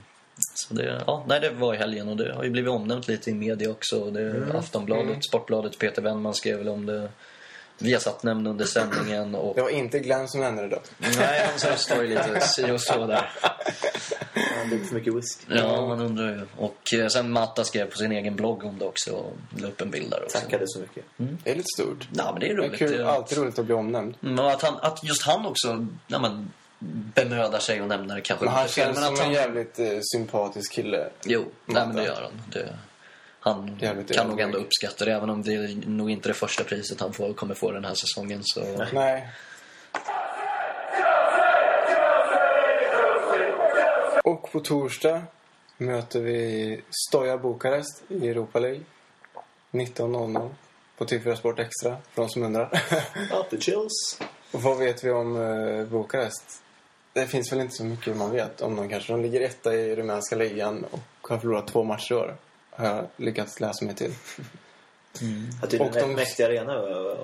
så 0.55 0.73
det, 0.73 1.03
ja, 1.07 1.25
nej, 1.27 1.39
det 1.39 1.49
var 1.49 1.73
i 1.73 1.77
helgen 1.77 2.07
och 2.09 2.17
det 2.17 2.33
har 2.33 2.43
ju 2.43 2.49
blivit 2.49 2.71
omnämnt 2.71 3.07
lite 3.07 3.29
i 3.29 3.33
media 3.33 3.69
också. 3.71 4.11
Det, 4.11 4.45
Aftonbladet, 4.57 5.25
Sportbladet, 5.25 5.77
Peter 5.79 6.01
Wennman 6.01 6.33
skrev 6.33 6.57
väl 6.57 6.69
om 6.69 6.85
det. 6.85 7.09
Vi 7.81 7.93
har 7.93 7.99
satt 7.99 8.23
nämnd 8.23 8.47
under 8.47 8.65
sändningen 8.65 9.35
och... 9.35 9.55
Det 9.55 9.61
var 9.61 9.69
inte 9.69 9.99
Glenn 9.99 10.27
som 10.27 10.39
nämnde 10.41 10.61
det 10.61 10.67
då. 10.67 10.81
Nej, 10.97 11.47
hans 11.49 11.65
röst 11.65 11.89
var 11.89 12.01
ju 12.01 12.07
lite 12.07 12.39
si 12.41 12.71
och 12.71 12.81
så 12.81 13.05
där. 13.05 13.31
Han 14.57 14.69
dricker 14.69 14.85
för 14.85 14.95
mycket 14.95 15.13
whisky. 15.15 15.45
Ja, 15.55 15.87
man 15.87 16.01
undrar 16.01 16.29
ju. 16.29 16.41
Och 16.57 16.93
eh, 16.93 17.07
sen 17.07 17.31
Matta 17.31 17.63
skrev 17.63 17.85
på 17.85 17.97
sin 17.97 18.11
egen 18.11 18.35
blogg 18.35 18.63
om 18.63 18.79
det 18.79 18.85
också 18.85 19.11
och 19.11 19.33
la 19.57 19.67
upp 19.67 19.81
en 19.81 19.91
bild 19.91 20.09
där 20.11 20.23
också. 20.23 20.37
Tackade 20.37 20.63
så 20.67 20.79
mycket. 20.79 21.05
Det 21.17 21.51
är 21.51 21.55
lite 21.55 21.67
stort. 21.75 22.07
Ja, 22.13 22.31
men 22.31 22.39
det 22.39 22.45
är 22.49 22.55
Det 22.55 22.63
är 22.63 22.67
roligt. 22.67 22.79
kul, 22.79 23.03
alltid 23.05 23.37
roligt 23.37 23.59
att 23.59 23.65
bli 23.65 23.73
omnämnd. 23.75 24.15
Mm, 24.23 24.39
och 24.39 24.51
att, 24.51 24.61
han, 24.61 24.77
att 24.81 25.03
just 25.03 25.23
han 25.23 25.45
också 25.45 25.87
ja, 26.07 26.19
men, 26.19 26.51
bemödar 27.15 27.59
sig 27.59 27.81
och 27.81 27.87
nämner 27.87 28.15
det 28.15 28.21
kanske 28.21 28.45
Men 28.45 28.53
han 28.53 28.67
känns 28.67 28.95
men 28.95 29.03
som 29.05 29.13
att 29.13 29.19
en 29.19 29.25
han, 29.25 29.33
jävligt 29.33 29.79
eh, 29.79 29.99
sympatisk 30.01 30.73
kille. 30.73 31.09
Jo, 31.25 31.45
nej, 31.65 31.87
men 31.87 31.95
det 31.95 32.03
gör 32.03 32.21
han. 32.21 32.41
Det, 32.53 32.73
han 33.43 33.77
Jävligt 33.79 34.15
kan 34.15 34.27
nog 34.27 34.39
ändå 34.39 34.57
uppskatta 34.57 35.05
det, 35.05 35.13
även 35.13 35.29
om 35.29 35.41
det 35.41 35.53
är 35.53 35.89
nog 35.89 36.11
inte 36.11 36.29
det 36.29 36.33
första 36.33 36.63
priset 36.63 36.99
han 36.99 37.13
får, 37.13 37.33
kommer 37.33 37.55
få 37.55 37.71
den 37.71 37.85
här 37.85 37.95
säsongen. 37.95 38.41
Så, 38.43 38.85
Nej. 38.93 39.29
Och 44.23 44.51
på 44.51 44.59
torsdag 44.59 45.21
möter 45.77 46.21
vi 46.21 46.81
Stoja 47.09 47.37
Bukarest 47.37 48.03
i 48.07 48.29
Europa 48.29 48.59
League. 48.59 48.81
19.00 49.71 50.49
på 50.97 51.05
TV4 51.05 51.35
Sport 51.35 51.59
Extra, 51.59 51.97
för 52.13 52.21
de 52.21 52.29
som 52.29 52.43
undrar. 52.43 52.81
Alltid 53.31 53.63
chills. 53.63 54.19
Och 54.51 54.61
vad 54.61 54.77
vet 54.77 55.03
vi 55.03 55.11
om 55.11 55.35
uh, 55.35 55.87
Bukarest? 55.87 56.63
Det 57.13 57.27
finns 57.27 57.51
väl 57.51 57.59
inte 57.59 57.75
så 57.75 57.83
mycket 57.83 58.17
man 58.17 58.31
vet 58.31 58.61
om 58.61 58.75
dem 58.75 58.89
kanske. 58.89 59.13
De 59.13 59.21
ligger 59.21 59.41
etta 59.41 59.75
i 59.75 59.95
rumänska 59.95 60.35
ligan 60.35 60.85
och 60.91 61.29
har 61.29 61.37
förlorat 61.37 61.67
två 61.67 61.83
matcher 61.83 62.11
i 62.11 62.15
år. 62.15 62.37
Har 62.71 62.85
jag 62.85 63.07
lyckats 63.17 63.59
läsa 63.59 63.85
mig 63.85 63.95
till. 63.95 64.13
Att 65.63 65.69
det 65.69 65.77
är 65.77 65.81
Och 65.81 65.95
en 65.95 66.09
de- 66.09 66.15
mäktig 66.15 66.43
arena 66.43 66.81
vad 66.81 66.91
jag 66.91 67.17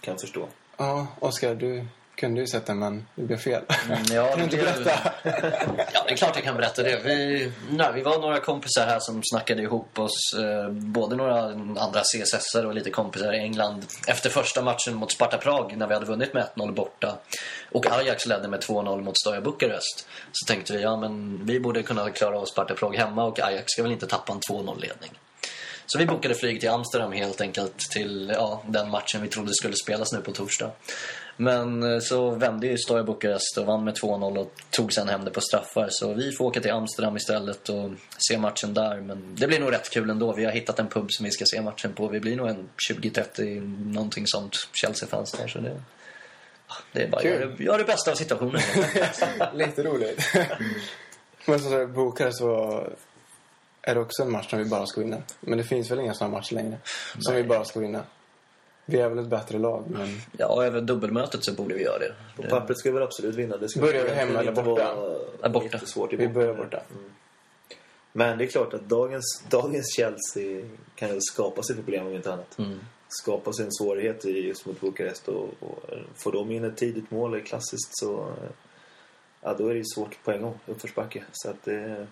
kan 0.00 0.18
förstå. 0.18 0.48
Ja, 0.76 1.06
Oskar, 1.20 1.54
du 1.54 1.86
kunde 2.20 2.40
ju 2.40 2.46
sett 2.46 2.66
den 2.66 2.78
men 2.78 3.06
det 3.14 3.22
blev 3.22 3.36
fel. 3.36 3.62
Mm, 3.86 4.02
ja, 4.12 4.26
kan 4.30 4.38
du 4.38 4.44
inte 4.44 4.56
berätta? 4.56 4.90
Ja, 5.92 6.04
det 6.06 6.12
är 6.12 6.16
klart 6.16 6.34
jag 6.34 6.44
kan 6.44 6.56
berätta 6.56 6.82
det. 6.82 7.00
Vi, 7.04 7.52
nej, 7.70 7.88
vi 7.94 8.02
var 8.02 8.18
några 8.18 8.40
kompisar 8.40 8.86
här 8.86 9.00
som 9.00 9.20
snackade 9.24 9.62
ihop 9.62 9.98
oss. 9.98 10.34
Eh, 10.38 10.70
både 10.70 11.16
några 11.16 11.44
andra 11.82 12.02
css 12.02 12.54
och 12.54 12.74
lite 12.74 12.90
kompisar 12.90 13.32
i 13.32 13.38
England. 13.38 13.86
Efter 14.06 14.30
första 14.30 14.62
matchen 14.62 14.94
mot 14.94 15.12
Sparta 15.12 15.38
Prag, 15.38 15.76
när 15.76 15.86
vi 15.86 15.94
hade 15.94 16.06
vunnit 16.06 16.34
med 16.34 16.48
1-0 16.56 16.74
borta 16.74 17.18
och 17.72 17.86
Ajax 17.92 18.26
ledde 18.26 18.48
med 18.48 18.60
2-0 18.60 19.02
mot 19.02 19.18
Stoja 19.18 19.40
Bukarest, 19.40 20.08
så 20.32 20.46
tänkte 20.46 20.72
vi 20.72 20.82
ja, 20.82 20.96
men 20.96 21.40
vi 21.46 21.60
borde 21.60 21.82
kunna 21.82 22.10
klara 22.10 22.38
av 22.38 22.44
Sparta 22.44 22.74
Prag 22.74 22.96
hemma 22.96 23.24
och 23.24 23.40
Ajax 23.40 23.64
ska 23.66 23.82
väl 23.82 23.92
inte 23.92 24.06
tappa 24.06 24.32
en 24.32 24.40
2-0-ledning. 24.40 25.10
Så 25.92 25.98
vi 25.98 26.06
bokade 26.06 26.34
flyg 26.34 26.60
till 26.60 26.68
Amsterdam 26.68 27.12
helt 27.12 27.40
enkelt 27.40 27.78
till 27.78 28.32
ja, 28.34 28.62
den 28.66 28.90
matchen 28.90 29.22
vi 29.22 29.28
trodde 29.28 29.54
skulle 29.54 29.76
spelas 29.76 30.12
nu 30.12 30.20
på 30.20 30.32
torsdag. 30.32 30.70
Men 31.40 31.82
eh, 31.82 31.98
så 31.98 32.30
vände 32.30 32.66
ju 32.66 32.78
Stoja 32.78 33.02
Bukarest 33.02 33.58
och 33.58 33.66
vann 33.66 33.84
med 33.84 33.94
2-0 33.94 34.38
och 34.38 34.52
tog 34.70 34.92
sen 34.92 35.08
hem 35.08 35.24
det 35.24 35.30
på 35.30 35.40
straffar. 35.40 35.88
Så 35.90 36.14
vi 36.14 36.32
får 36.32 36.44
åka 36.44 36.60
till 36.60 36.70
Amsterdam 36.70 37.16
istället 37.16 37.68
och 37.68 37.90
se 38.18 38.38
matchen 38.38 38.74
där. 38.74 39.00
Men 39.00 39.34
det 39.34 39.46
blir 39.46 39.60
nog 39.60 39.72
rätt 39.72 39.90
kul 39.90 40.10
ändå. 40.10 40.32
Vi 40.32 40.44
har 40.44 40.52
hittat 40.52 40.78
en 40.78 40.86
pub 40.86 41.12
som 41.12 41.24
vi 41.24 41.30
ska 41.30 41.44
se 41.44 41.60
matchen 41.60 41.92
på. 41.92 42.08
Vi 42.08 42.20
blir 42.20 42.36
nog 42.36 42.48
en 42.48 42.68
20-30, 42.90 43.60
någonting 43.94 44.26
sånt, 44.26 44.56
Chelsea-fans 44.72 45.32
där. 45.32 45.48
Så 45.48 45.58
det, 45.58 45.80
det 46.92 47.02
är 47.02 47.08
bara 47.08 47.22
Kul. 47.22 47.40
gör, 47.40 47.56
gör 47.58 47.78
det 47.78 47.84
bästa 47.84 48.10
av 48.10 48.14
situationen. 48.14 48.60
Lite 49.54 49.82
roligt. 49.82 50.20
Men 51.44 51.60
så 51.60 51.86
Bukarest 51.86 52.38
så 52.38 52.84
är 53.82 53.94
det 53.94 54.00
också 54.00 54.22
en 54.22 54.30
match 54.30 54.50
som 54.50 54.58
vi 54.58 54.64
bara 54.64 54.86
ska 54.86 55.00
vinna. 55.00 55.22
Men 55.40 55.58
det 55.58 55.64
finns 55.64 55.90
väl 55.90 56.00
inga 56.00 56.14
sådana 56.14 56.36
matcher 56.36 56.54
längre 56.54 56.78
som 57.18 57.34
vi 57.34 57.44
bara 57.44 57.64
ska 57.64 57.80
vinna. 57.80 58.02
Vi 58.86 58.98
är 59.00 59.08
väl 59.08 59.18
ett 59.18 59.26
bättre 59.28 59.58
lag, 59.58 59.84
men 59.88 60.08
Ja, 60.38 60.64
över 60.64 60.80
dubbelmötet 60.80 61.44
så 61.44 61.52
borde 61.52 61.74
vi 61.74 61.82
göra 61.82 61.98
det. 61.98 62.14
På 62.36 62.42
det 62.42 62.48
pappret 62.48 62.78
ska 62.78 62.88
vi 62.90 62.94
väl 62.94 63.02
absolut 63.02 63.34
vinna. 63.34 63.56
Det 63.56 63.68
ska 63.68 63.80
Börjar 63.80 64.04
vi 64.04 64.10
hemma 64.10 64.40
eller 64.40 64.52
borta? 64.52 64.94
vara 65.40 65.48
borta. 65.50 65.66
jättesvårt 65.72 66.12
i 66.12 66.16
vi 66.16 66.26
borta. 66.26 66.34
börjar 66.40 66.54
borta. 66.54 66.80
Men 68.12 68.38
det 68.38 68.44
är 68.44 68.48
klart 68.48 68.74
att 68.74 68.88
dagens, 68.88 69.44
dagens 69.48 69.94
Chelsea 69.96 70.62
kan 70.94 71.08
ju 71.14 71.20
skapa 71.20 71.62
sig 71.62 71.76
problem 71.76 72.06
om 72.06 72.14
inte 72.14 72.32
annat. 72.32 72.58
Mm. 72.58 72.80
Skapa 73.08 73.52
sig 73.52 73.64
en 73.64 73.72
svårighet 73.72 74.24
i- 74.24 74.46
just 74.48 74.66
mot 74.66 74.80
Bukarest 74.80 75.28
och, 75.28 75.48
och 75.60 75.78
får 76.16 76.32
de 76.32 76.50
in 76.50 76.64
ett 76.64 76.76
tidigt 76.76 77.10
mål 77.10 77.34
är 77.34 77.40
klassiskt 77.40 77.98
så 77.98 78.32
ja, 79.40 79.54
då 79.58 79.66
är 79.68 79.72
det 79.72 79.78
ju 79.78 79.84
svårt 79.94 80.24
på 80.24 80.32
en 80.32 80.42
gång, 80.42 80.58
uppförsbacke. 80.66 81.24
Så 81.32 81.50
att 81.50 81.64
det, 81.64 82.06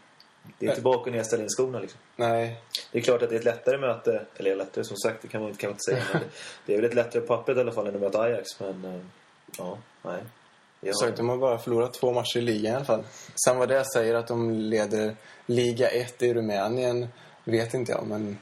det 0.59 0.67
är 0.67 0.71
inte 0.71 0.89
och 0.89 1.13
ner 1.13 1.23
ställa 1.23 1.43
in 1.43 1.49
skorna 1.49 1.81
liksom. 1.81 2.01
Nej, 2.17 2.61
Det 2.93 2.99
är 2.99 3.03
klart 3.03 3.23
att 3.23 3.29
det 3.29 3.35
är 3.35 3.39
ett 3.39 3.45
lättare 3.45 3.79
möte, 3.79 4.27
eller 4.37 4.57
lättare 4.57 4.85
som 4.85 4.97
sagt, 4.97 5.23
det 5.23 5.29
kan 5.29 5.43
man, 5.43 5.55
kan 5.55 5.69
man 5.69 5.75
inte 5.75 5.85
säga. 5.91 6.05
Men 6.13 6.23
det, 6.23 6.29
det 6.67 6.73
är 6.73 6.77
väl 6.77 6.85
ett 6.85 6.95
lättare 6.95 7.23
på 7.23 7.37
pappret 7.37 7.57
i 7.57 7.61
alla 7.61 7.73
fall 7.73 7.87
än 7.87 7.95
att 7.95 8.01
möta 8.01 8.21
Ajax, 8.21 8.61
men 8.61 8.85
eh, 8.85 9.01
ja, 9.59 9.79
nej. 10.03 10.23
Ja. 10.81 10.93
så 10.95 11.07
att 11.07 11.17
de 11.17 11.29
har 11.29 11.37
bara 11.37 11.59
förlorat 11.59 11.95
två 11.95 12.13
matcher 12.13 12.37
i 12.37 12.41
ligan 12.41 12.73
i 12.73 12.77
alla 12.77 12.85
fall. 12.85 13.05
Sen 13.45 13.59
vad 13.59 13.69
det 13.69 13.85
säger 13.85 14.15
att 14.15 14.27
de 14.27 14.51
leder 14.51 15.17
Liga 15.47 15.89
1 15.89 16.23
i 16.23 16.35
Rumänien 16.35 17.09
vet 17.45 17.75
inte 17.75 17.93
jag, 17.93 18.07
men 18.07 18.39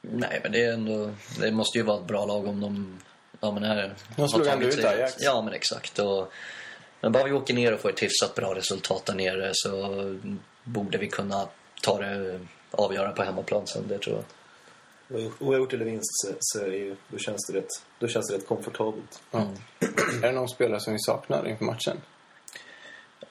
Nej, 0.00 0.40
men 0.42 0.52
det 0.52 0.64
är 0.64 0.72
ändå... 0.72 1.10
Det 1.40 1.52
måste 1.52 1.78
ju 1.78 1.84
vara 1.84 2.00
ett 2.00 2.06
bra 2.06 2.26
lag 2.26 2.46
om 2.46 2.60
de... 2.60 3.00
Ja, 3.40 3.52
men 3.52 3.64
är, 3.64 3.94
De 4.16 4.28
slog 4.28 4.46
ändå 4.46 4.66
ut 4.66 4.84
Ajax. 4.84 5.14
Ja, 5.18 5.42
men 5.42 5.54
exakt. 5.54 5.98
Och, 5.98 6.32
men 7.00 7.12
bara 7.12 7.24
vi 7.24 7.32
åker 7.32 7.54
ner 7.54 7.74
och 7.74 7.80
får 7.80 7.90
ett 7.90 8.02
hyfsat 8.02 8.34
bra 8.34 8.54
resultat 8.54 9.06
där 9.06 9.14
nere 9.14 9.50
så 9.52 9.70
borde 10.68 10.98
vi 10.98 11.08
kunna 11.08 11.48
ta 11.82 11.98
det 11.98 12.40
avgöra 12.70 13.12
på 13.12 13.22
hemmaplan 13.22 13.66
sen, 13.66 13.88
det 13.88 13.98
tror 13.98 14.16
jag. 14.16 14.24
Oavgjort 15.38 15.72
eller 15.72 15.84
vinst 15.84 16.10
så, 16.12 16.28
så 16.40 16.58
är 16.58 16.72
ju, 16.72 16.96
då, 17.08 17.18
känns 17.18 17.46
det 17.46 17.58
rätt, 17.58 17.82
då 17.98 18.08
känns 18.08 18.28
det 18.28 18.34
rätt 18.34 18.46
komfortabelt. 18.46 19.22
ja. 19.30 19.46
är 20.22 20.26
det 20.26 20.32
någon 20.32 20.48
spelare 20.48 20.80
som 20.80 20.92
vi 20.92 20.98
saknar 20.98 21.48
inför 21.48 21.64
matchen? 21.64 21.96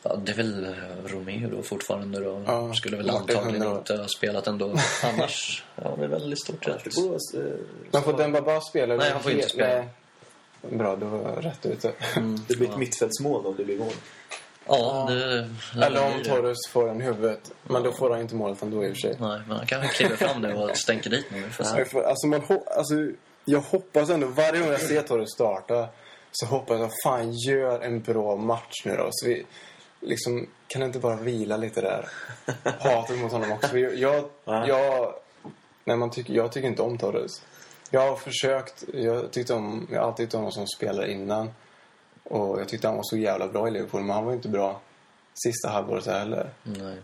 Ja, 0.04 0.16
det 0.16 0.32
är 0.32 0.36
väl 0.36 0.66
eh, 0.66 0.72
Romeo 1.06 1.50
då 1.50 1.64
fortfarande 1.64 2.20
då. 2.20 2.44
Ja, 2.48 2.74
Skulle 2.74 2.98
väl 2.98 3.10
antagligen 3.10 3.78
inte 3.78 3.98
ha 3.98 4.08
spelat 4.08 4.48
ändå. 4.48 4.76
Annars, 5.04 5.64
ja 5.76 5.96
det 5.98 6.04
är 6.04 6.08
väl 6.08 6.34
i 6.34 6.36
stort 6.36 6.68
vara, 6.68 6.78
eh, 6.78 7.42
Men 7.92 8.04
får 8.04 8.14
Dembaba 8.14 8.62
spela? 8.62 8.96
Nej, 8.96 9.12
han 9.12 9.24
får 9.24 9.32
inte 9.32 9.50
spela. 9.50 9.68
Nej. 9.68 10.78
Bra, 10.78 10.96
då 10.96 11.06
var 11.06 11.42
rätt 11.42 11.66
ute. 11.66 11.94
det 12.48 12.58
blir 12.58 12.68
ett 12.68 12.74
ja. 12.74 12.78
mittfältsmål 12.78 13.46
om 13.46 13.56
det 13.56 13.66
blir 13.66 13.80
mål. 13.80 13.94
Ja, 14.68 15.08
det... 15.10 15.50
Eller 15.86 16.06
om. 16.06 16.24
Torres 16.24 16.58
får 16.70 16.88
den 16.88 17.02
i 17.02 17.04
huvudet. 17.04 17.52
Men 17.64 17.84
då 17.84 17.92
får 17.92 18.10
han 18.10 18.22
inte 18.22 18.36
målet 18.36 18.62
ändå 18.62 18.86
i 18.86 18.88
och 18.88 18.96
för 18.96 19.02
sig. 19.02 19.16
Nej, 19.20 19.40
men 19.48 19.58
han 19.58 19.66
kanske 19.66 19.88
kliver 19.98 20.16
fram 20.16 20.42
nu 20.42 20.54
och 20.54 20.78
stänker 20.78 21.10
dit 21.10 21.26
nu. 21.32 21.44
Jag 21.60 21.88
får- 21.92 22.04
Alltså, 22.04 22.28
man, 22.28 22.42
ho- 22.42 22.68
alltså, 22.78 22.94
jag 23.46 23.60
hoppas 23.60 24.10
ändå, 24.10 24.28
varje 24.28 24.60
gång 24.60 24.70
jag 24.72 24.82
ser 24.82 25.02
Torres 25.02 25.30
starta 25.34 25.88
så 26.32 26.46
hoppas 26.46 26.80
jag, 26.80 26.92
fan 27.04 27.34
gör 27.34 27.80
en 27.80 28.02
bra 28.02 28.36
match 28.36 28.82
nu 28.86 28.96
då. 28.98 29.08
Så 29.12 29.28
vi, 29.28 29.46
liksom, 30.02 30.48
kan 30.68 30.84
inte 30.84 31.00
bara 31.00 31.16
vila 31.16 31.58
lite 31.58 31.82
där? 31.82 32.10
Hatet 32.80 33.20
mot 33.20 33.32
honom 33.32 33.52
också. 33.52 33.68
För 33.68 33.78
Jag, 33.78 33.96
jag, 33.96 34.30
Nej. 34.46 34.70
jag, 34.70 35.14
nej, 35.84 35.98
man 35.98 36.10
tycker, 36.12 36.34
jag 36.34 36.52
tycker 36.52 36.68
inte 36.68 36.82
om 36.82 36.98
Torres. 36.98 37.42
Jag 37.90 38.10
har 38.10 38.16
försökt, 38.16 38.84
jag, 38.94 39.32
tyckte 39.32 39.54
om, 39.54 39.88
jag 39.92 40.00
har 40.02 40.08
alltid 40.08 40.26
tyckt 40.26 40.34
om 40.34 40.40
honom 40.40 40.52
som 40.52 40.68
spelare 40.68 41.12
innan. 41.12 41.50
Och 42.30 42.60
jag 42.60 42.70
tyckte 42.70 42.88
han 42.88 42.98
var 42.98 43.04
så 43.04 43.18
jävla 43.18 43.48
bra 43.48 43.68
i 43.68 43.72
Liverpool, 43.72 44.02
men 44.02 44.16
han 44.16 44.26
var 44.26 44.34
inte 44.34 44.50
bra 44.50 44.82
sista 45.34 45.70
halvåret 45.70 46.06
heller. 46.06 46.50
Nej. 46.64 46.98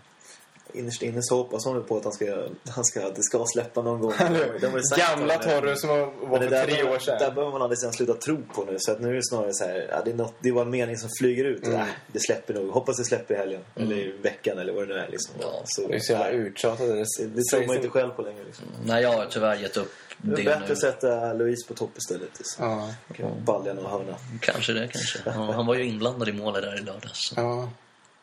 Innerst 0.73 1.01
inne 1.01 1.23
så 1.23 1.36
hoppas 1.36 1.65
man 1.65 1.83
på 1.83 1.97
att 1.97 2.03
han 2.03 2.13
ska, 2.13 2.25
han 2.69 2.86
ska, 2.86 3.05
att 3.07 3.15
det 3.15 3.23
ska 3.23 3.45
släppa 3.53 3.81
någon 3.81 3.99
gång. 4.01 4.13
De 4.62 4.67
har 4.67 4.77
ju 4.77 4.83
sagt 4.83 5.01
Gamla 5.01 5.38
det, 5.38 5.43
Torres 5.43 5.81
som 5.81 5.89
var, 5.89 6.12
var 6.27 6.39
det 6.39 6.45
för 6.49 6.55
där, 6.55 6.65
tre 6.65 6.83
år 6.83 6.99
sedan. 6.99 7.17
där 7.19 7.31
behöver 7.31 7.51
man 7.51 7.62
aldrig 7.62 7.79
sedan 7.79 7.93
sluta 7.93 8.13
tro 8.13 8.38
på 8.55 8.63
nu. 8.63 8.75
Så 8.79 8.91
att 8.91 8.99
nu 9.01 9.09
är 9.09 9.13
det 9.13 9.23
snarare 9.23 9.53
så 9.53 9.63
här, 9.63 9.88
ja, 9.91 10.01
det, 10.05 10.12
är 10.12 10.15
något, 10.15 10.33
det 10.39 10.51
var 10.51 10.62
en 10.62 10.69
mening 10.69 10.97
som 10.97 11.09
flyger 11.19 11.45
ut. 11.45 11.65
Mm. 11.67 11.79
Äh, 11.79 11.86
det 12.07 12.19
släpper 12.19 12.53
nog. 12.53 12.69
Hoppas 12.69 12.97
det 12.97 13.05
släpper 13.05 13.33
i 13.33 13.38
helgen. 13.38 13.62
Eller 13.75 13.95
i 13.95 14.12
veckan 14.21 14.57
eller 14.57 14.73
vad 14.73 14.88
det 14.88 14.93
nu 14.93 14.99
är. 14.99 15.07
Liksom. 15.09 15.36
Ja, 15.41 15.62
så, 15.65 15.88
Det 15.88 15.95
är 15.95 15.99
så 15.99 16.12
jävla 16.13 16.29
uttjatat. 16.29 16.88
Det, 16.88 16.93
det, 16.95 17.25
det 17.36 17.41
tror 17.51 17.67
man 17.67 17.75
inte 17.75 17.89
själv 17.89 18.09
på 18.12 18.21
längre. 18.21 18.43
Liksom. 18.45 18.65
Nej, 18.86 19.03
jag 19.03 19.13
har 19.13 19.25
tyvärr 19.25 19.55
gett 19.55 19.77
upp 19.77 19.91
Det 20.17 20.31
är 20.33 20.38
det 20.38 20.43
bättre 20.43 20.65
nu. 20.67 20.71
att 20.73 20.79
sätta 20.79 21.33
Louise 21.33 21.67
på 21.67 21.73
topp 21.73 21.97
istället. 21.97 22.29
Liksom. 22.38 22.65
Ja, 22.65 22.89
Mm. 23.25 23.45
Baljan 23.45 23.77
och 23.77 23.89
hörna. 23.89 24.15
Kanske 24.41 24.73
det, 24.73 24.88
kanske. 24.88 25.19
Ja, 25.25 25.31
han 25.31 25.65
var 25.65 25.75
ju 25.75 25.86
inblandad 25.86 26.29
i 26.29 26.33
målet 26.33 26.62
där 26.63 26.77
i 26.79 26.81
lördags. 26.81 27.33
ja. 27.36 27.69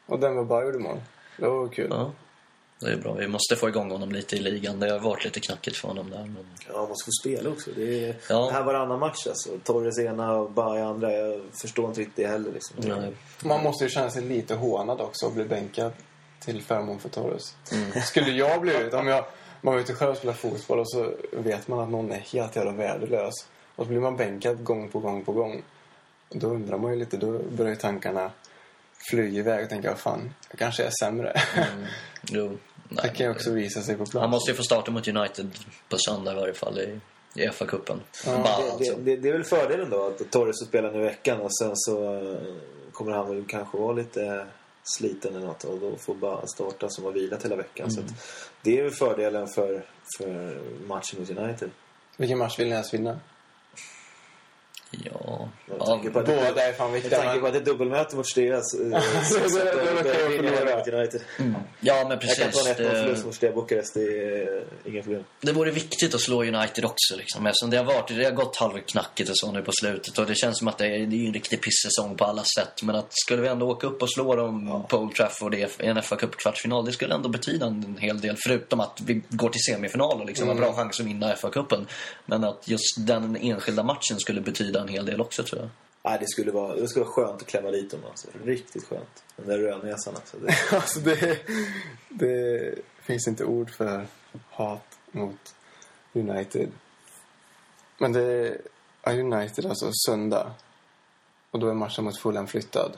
Och 0.06 0.18
den 0.20 0.36
var 0.36 0.44
bara 0.44 0.64
gjorde 0.64 0.78
mål. 0.78 1.00
Det 1.36 1.48
var 1.48 1.68
kul. 1.68 1.86
Ja, 1.90 2.12
det 2.80 2.92
är 2.92 2.96
bra. 2.96 3.12
Vi 3.14 3.28
måste 3.28 3.56
få 3.56 3.68
igång 3.68 3.90
honom 3.90 4.12
lite 4.12 4.36
i 4.36 4.40
ligan. 4.40 4.80
Det 4.80 4.90
har 4.90 4.98
varit 4.98 5.24
lite 5.24 5.40
knackigt 5.40 5.76
för 5.76 5.88
honom 5.88 6.10
där. 6.10 6.18
Men... 6.18 6.46
Ja, 6.68 6.78
man 6.80 6.88
måste 6.88 7.04
få 7.04 7.10
spela 7.20 7.50
också. 7.50 7.70
Det 7.76 8.04
är 8.08 8.16
Ja. 8.28 8.46
det 8.46 8.52
här 8.52 8.62
varannan 8.62 8.98
match 9.00 9.26
alltså. 9.26 9.50
Torres 9.64 9.98
ena 9.98 10.32
och 10.32 10.50
Baja 10.50 10.86
andra. 10.86 11.12
Jag 11.12 11.40
förstår 11.52 11.88
inte 11.88 12.00
riktigt 12.00 12.16
det 12.16 12.26
heller. 12.26 12.52
Liksom. 12.52 12.76
Man 13.44 13.62
måste 13.62 13.84
ju 13.84 13.90
känna 13.90 14.10
sig 14.10 14.22
lite 14.22 14.54
hånad 14.54 15.00
också 15.00 15.26
och 15.26 15.32
bli 15.32 15.44
bänkad 15.44 15.92
till 16.40 16.62
förmån 16.62 16.98
för 16.98 17.08
Torres. 17.08 17.54
Skulle 18.04 18.30
jag 18.30 18.60
bli 18.60 18.76
ut, 18.76 18.94
om 18.94 19.06
jag, 19.06 19.24
man 19.60 19.74
var 19.74 19.80
ute 19.80 19.94
själv 19.94 20.10
och 20.10 20.16
spelade 20.16 20.38
fotboll 20.38 20.78
och 20.78 20.90
så 20.90 21.12
vet 21.32 21.68
man 21.68 21.78
att 21.78 21.90
någon 21.90 22.12
är 22.12 22.18
helt 22.18 22.56
jävla 22.56 22.72
värdelös. 22.72 23.34
Och 23.76 23.84
så 23.84 23.88
blir 23.90 24.00
man 24.00 24.16
bänkad 24.16 24.64
gång 24.64 24.88
på 24.88 24.98
gång 24.98 25.24
på 25.24 25.32
gång. 25.32 25.62
Då 26.28 26.46
undrar 26.46 26.78
man 26.78 26.92
ju 26.92 26.98
lite, 26.98 27.16
då 27.16 27.38
börjar 27.38 27.70
ju 27.70 27.76
tankarna 27.76 28.30
flyga 29.10 29.38
iväg 29.38 29.62
och 29.64 29.68
tänka, 29.70 29.88
vad 29.90 29.98
fan, 29.98 30.34
jag 30.50 30.58
kanske 30.58 30.84
är 30.84 30.90
sämre. 31.00 31.40
Jo, 32.30 32.48
Det 32.88 33.02
nej. 33.02 33.14
kan 33.16 33.26
ju 33.26 33.32
också 33.32 33.50
visa 33.52 33.82
sig 33.82 33.96
på 33.96 34.04
plats. 34.06 34.22
Han 34.22 34.30
måste 34.30 34.50
ju 34.50 34.56
få 34.56 34.62
starta 34.62 34.90
mot 34.90 35.08
United 35.08 35.50
på 35.88 35.98
söndag 35.98 36.32
i 36.32 36.34
varje 36.34 36.54
fall 36.54 36.78
i, 36.78 37.00
i 37.34 37.48
FA-cupen. 37.48 38.00
Ja, 38.26 38.32
Det, 38.32 38.48
alltså. 38.48 38.96
det, 38.96 39.02
det, 39.04 39.16
det 39.16 39.28
är 39.28 39.32
väl 39.32 39.44
fördelen 39.44 39.90
då 39.90 40.06
att 40.06 40.30
Torres 40.30 40.60
får 40.60 40.66
spela 40.66 40.90
nu 40.90 40.98
i 41.00 41.04
veckan 41.04 41.40
och 41.40 41.56
sen 41.58 41.70
så 41.74 42.14
eh, 42.14 42.38
kommer 42.92 43.12
han 43.12 43.34
väl 43.34 43.44
kanske 43.48 43.78
vara 43.78 43.92
lite 43.92 44.46
sliten 44.82 45.36
eller 45.36 45.46
något 45.46 45.64
och 45.64 45.78
då 45.78 45.96
får 45.96 46.14
bara 46.14 46.46
starta 46.46 46.88
som 46.88 47.04
har 47.04 47.12
vilat 47.12 47.44
hela 47.44 47.56
veckan. 47.56 47.90
Så 47.90 48.00
att 48.00 48.06
det 48.62 48.78
är 48.78 48.82
väl 48.82 48.92
fördelen 48.92 49.48
för, 49.48 49.84
för 50.18 50.60
matchen 50.86 51.20
mot 51.20 51.30
United. 51.30 51.70
Vilken 52.16 52.38
match 52.38 52.58
vill 52.58 52.68
ni 52.68 52.74
helst 52.74 52.94
vinna? 52.94 53.20
Ja, 54.90 55.48
Jag 55.66 55.76
ja, 55.78 55.86
tänker 55.86 56.10
på 56.10 56.18
att 56.18 56.26
Båda 56.26 56.68
är 56.68 56.72
fan 56.72 56.90
Med 56.92 57.02
viktiga. 57.02 57.22
tanke 57.22 57.40
på 57.40 57.46
att 57.46 57.52
det 57.52 57.58
är 57.58 57.64
dubbelmöte 57.64 58.16
mot 58.16 58.26
Stea 58.28 58.60
så, 58.62 58.76
så, 59.24 59.48
så, 59.50 59.58
United. 60.96 61.20
ja, 61.34 61.44
men 61.44 61.54
Jag 61.80 62.10
kan 62.10 62.18
precis. 62.18 62.62
ta 62.64 62.68
en 62.68 62.76
1-0 62.76 63.02
förlust 63.02 63.20
Det, 63.22 63.26
mot 63.26 63.34
Stea 63.34 63.52
Bukarest, 63.52 63.94
det 63.94 64.00
är 64.00 64.56
eh, 64.86 64.92
inga 64.92 65.02
problem. 65.02 65.24
det 65.40 65.52
vore 65.52 65.70
viktigt 65.70 66.14
att 66.14 66.20
slå 66.20 66.44
United 66.44 66.84
också. 66.84 67.16
Liksom, 67.16 67.46
eftersom 67.46 67.70
det 67.70 67.76
har, 67.76 67.84
varit, 67.84 68.08
det 68.08 68.24
har 68.24 68.30
gått 68.32 68.56
halvknackigt 68.56 69.30
och 69.30 69.38
så 69.38 69.52
nu 69.52 69.62
på 69.62 69.72
slutet. 69.80 70.18
Och 70.18 70.26
det 70.26 70.34
känns 70.34 70.58
som 70.58 70.68
att 70.68 70.78
det 70.78 70.86
är, 70.86 71.06
det 71.06 71.16
är 71.16 71.26
en 71.26 71.32
riktig 71.34 71.60
pissäsong 71.62 72.16
på 72.16 72.24
alla 72.24 72.44
sätt. 72.58 72.82
Men 72.82 72.96
att 72.96 73.06
skulle 73.10 73.42
vi 73.42 73.48
ändå 73.48 73.68
åka 73.70 73.86
upp 73.86 74.02
och 74.02 74.12
slå 74.12 74.36
dem 74.36 74.84
på 74.88 74.98
Old 74.98 75.14
Trafford 75.14 75.54
i 75.54 75.66
en 75.78 76.02
fa 76.02 76.16
Cup 76.16 76.36
kvartsfinal 76.36 76.84
det 76.84 76.92
skulle 76.92 77.14
ändå 77.14 77.28
betyda 77.28 77.66
en 77.66 77.96
hel 78.00 78.20
del. 78.20 78.36
Förutom 78.46 78.80
att 78.80 79.00
vi 79.06 79.22
går 79.28 79.48
till 79.48 79.62
semifinal 79.62 80.20
och 80.20 80.26
liksom 80.26 80.48
har 80.48 80.54
bra 80.54 80.72
chans 80.72 81.00
att 81.00 81.06
vinna 81.06 81.34
FA-cupen. 81.34 81.86
Men 82.26 82.44
att 82.44 82.68
just 82.68 83.06
den 83.06 83.36
enskilda 83.36 83.82
matchen 83.82 84.18
skulle 84.20 84.40
betyda 84.40 84.79
en 84.80 84.88
hel 84.88 85.06
del 85.06 85.20
också 85.20 85.42
tror 85.42 85.60
jag. 85.60 85.70
Nej, 86.02 86.18
det 86.20 86.28
skulle 86.28 86.50
vara, 86.50 86.76
det 86.76 86.88
skulle 86.88 87.04
vara 87.04 87.14
skönt 87.14 87.42
att 87.42 87.48
klämma 87.48 87.70
dit 87.70 87.90
dem. 87.90 88.00
Alltså. 88.08 88.28
Riktigt 88.44 88.84
skönt. 88.84 89.24
Den 89.36 89.46
där 89.46 89.58
rödnäsan 89.58 90.14
alltså. 90.14 90.36
Det, 90.36 90.54
Alltså 90.76 91.00
det, 91.00 91.38
det 92.08 92.74
finns 93.02 93.28
inte 93.28 93.44
ord 93.44 93.70
för 93.70 94.06
hat 94.50 94.98
mot 95.10 95.54
United. 96.12 96.68
Men 97.98 98.12
det 98.12 98.58
är 99.02 99.18
United 99.18 99.66
alltså 99.66 99.90
söndag. 100.06 100.52
Och 101.50 101.58
då 101.58 101.68
är 101.68 101.74
matchen 101.74 102.04
mot 102.04 102.18
Fulham 102.18 102.46
flyttad. 102.46 102.96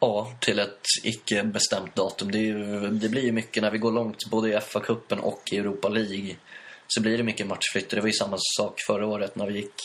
Ja, 0.00 0.32
till 0.40 0.58
ett 0.58 0.80
icke 1.04 1.44
bestämt 1.44 1.94
datum. 1.94 2.30
Det, 2.30 2.38
ju, 2.38 2.88
det 2.88 3.08
blir 3.08 3.22
ju 3.22 3.32
mycket 3.32 3.62
när 3.62 3.70
vi 3.70 3.78
går 3.78 3.92
långt 3.92 4.30
både 4.30 4.48
i 4.48 4.56
FA-cupen 4.60 5.18
och 5.18 5.42
i 5.52 5.58
Europa 5.58 5.88
League. 5.88 6.36
Så 6.86 7.02
blir 7.02 7.18
det 7.18 7.24
mycket 7.24 7.46
matchflytt. 7.46 7.90
Det 7.90 8.00
var 8.00 8.06
ju 8.06 8.12
samma 8.12 8.36
sak 8.56 8.80
förra 8.86 9.06
året 9.06 9.36
när 9.36 9.46
vi 9.46 9.54
gick 9.54 9.80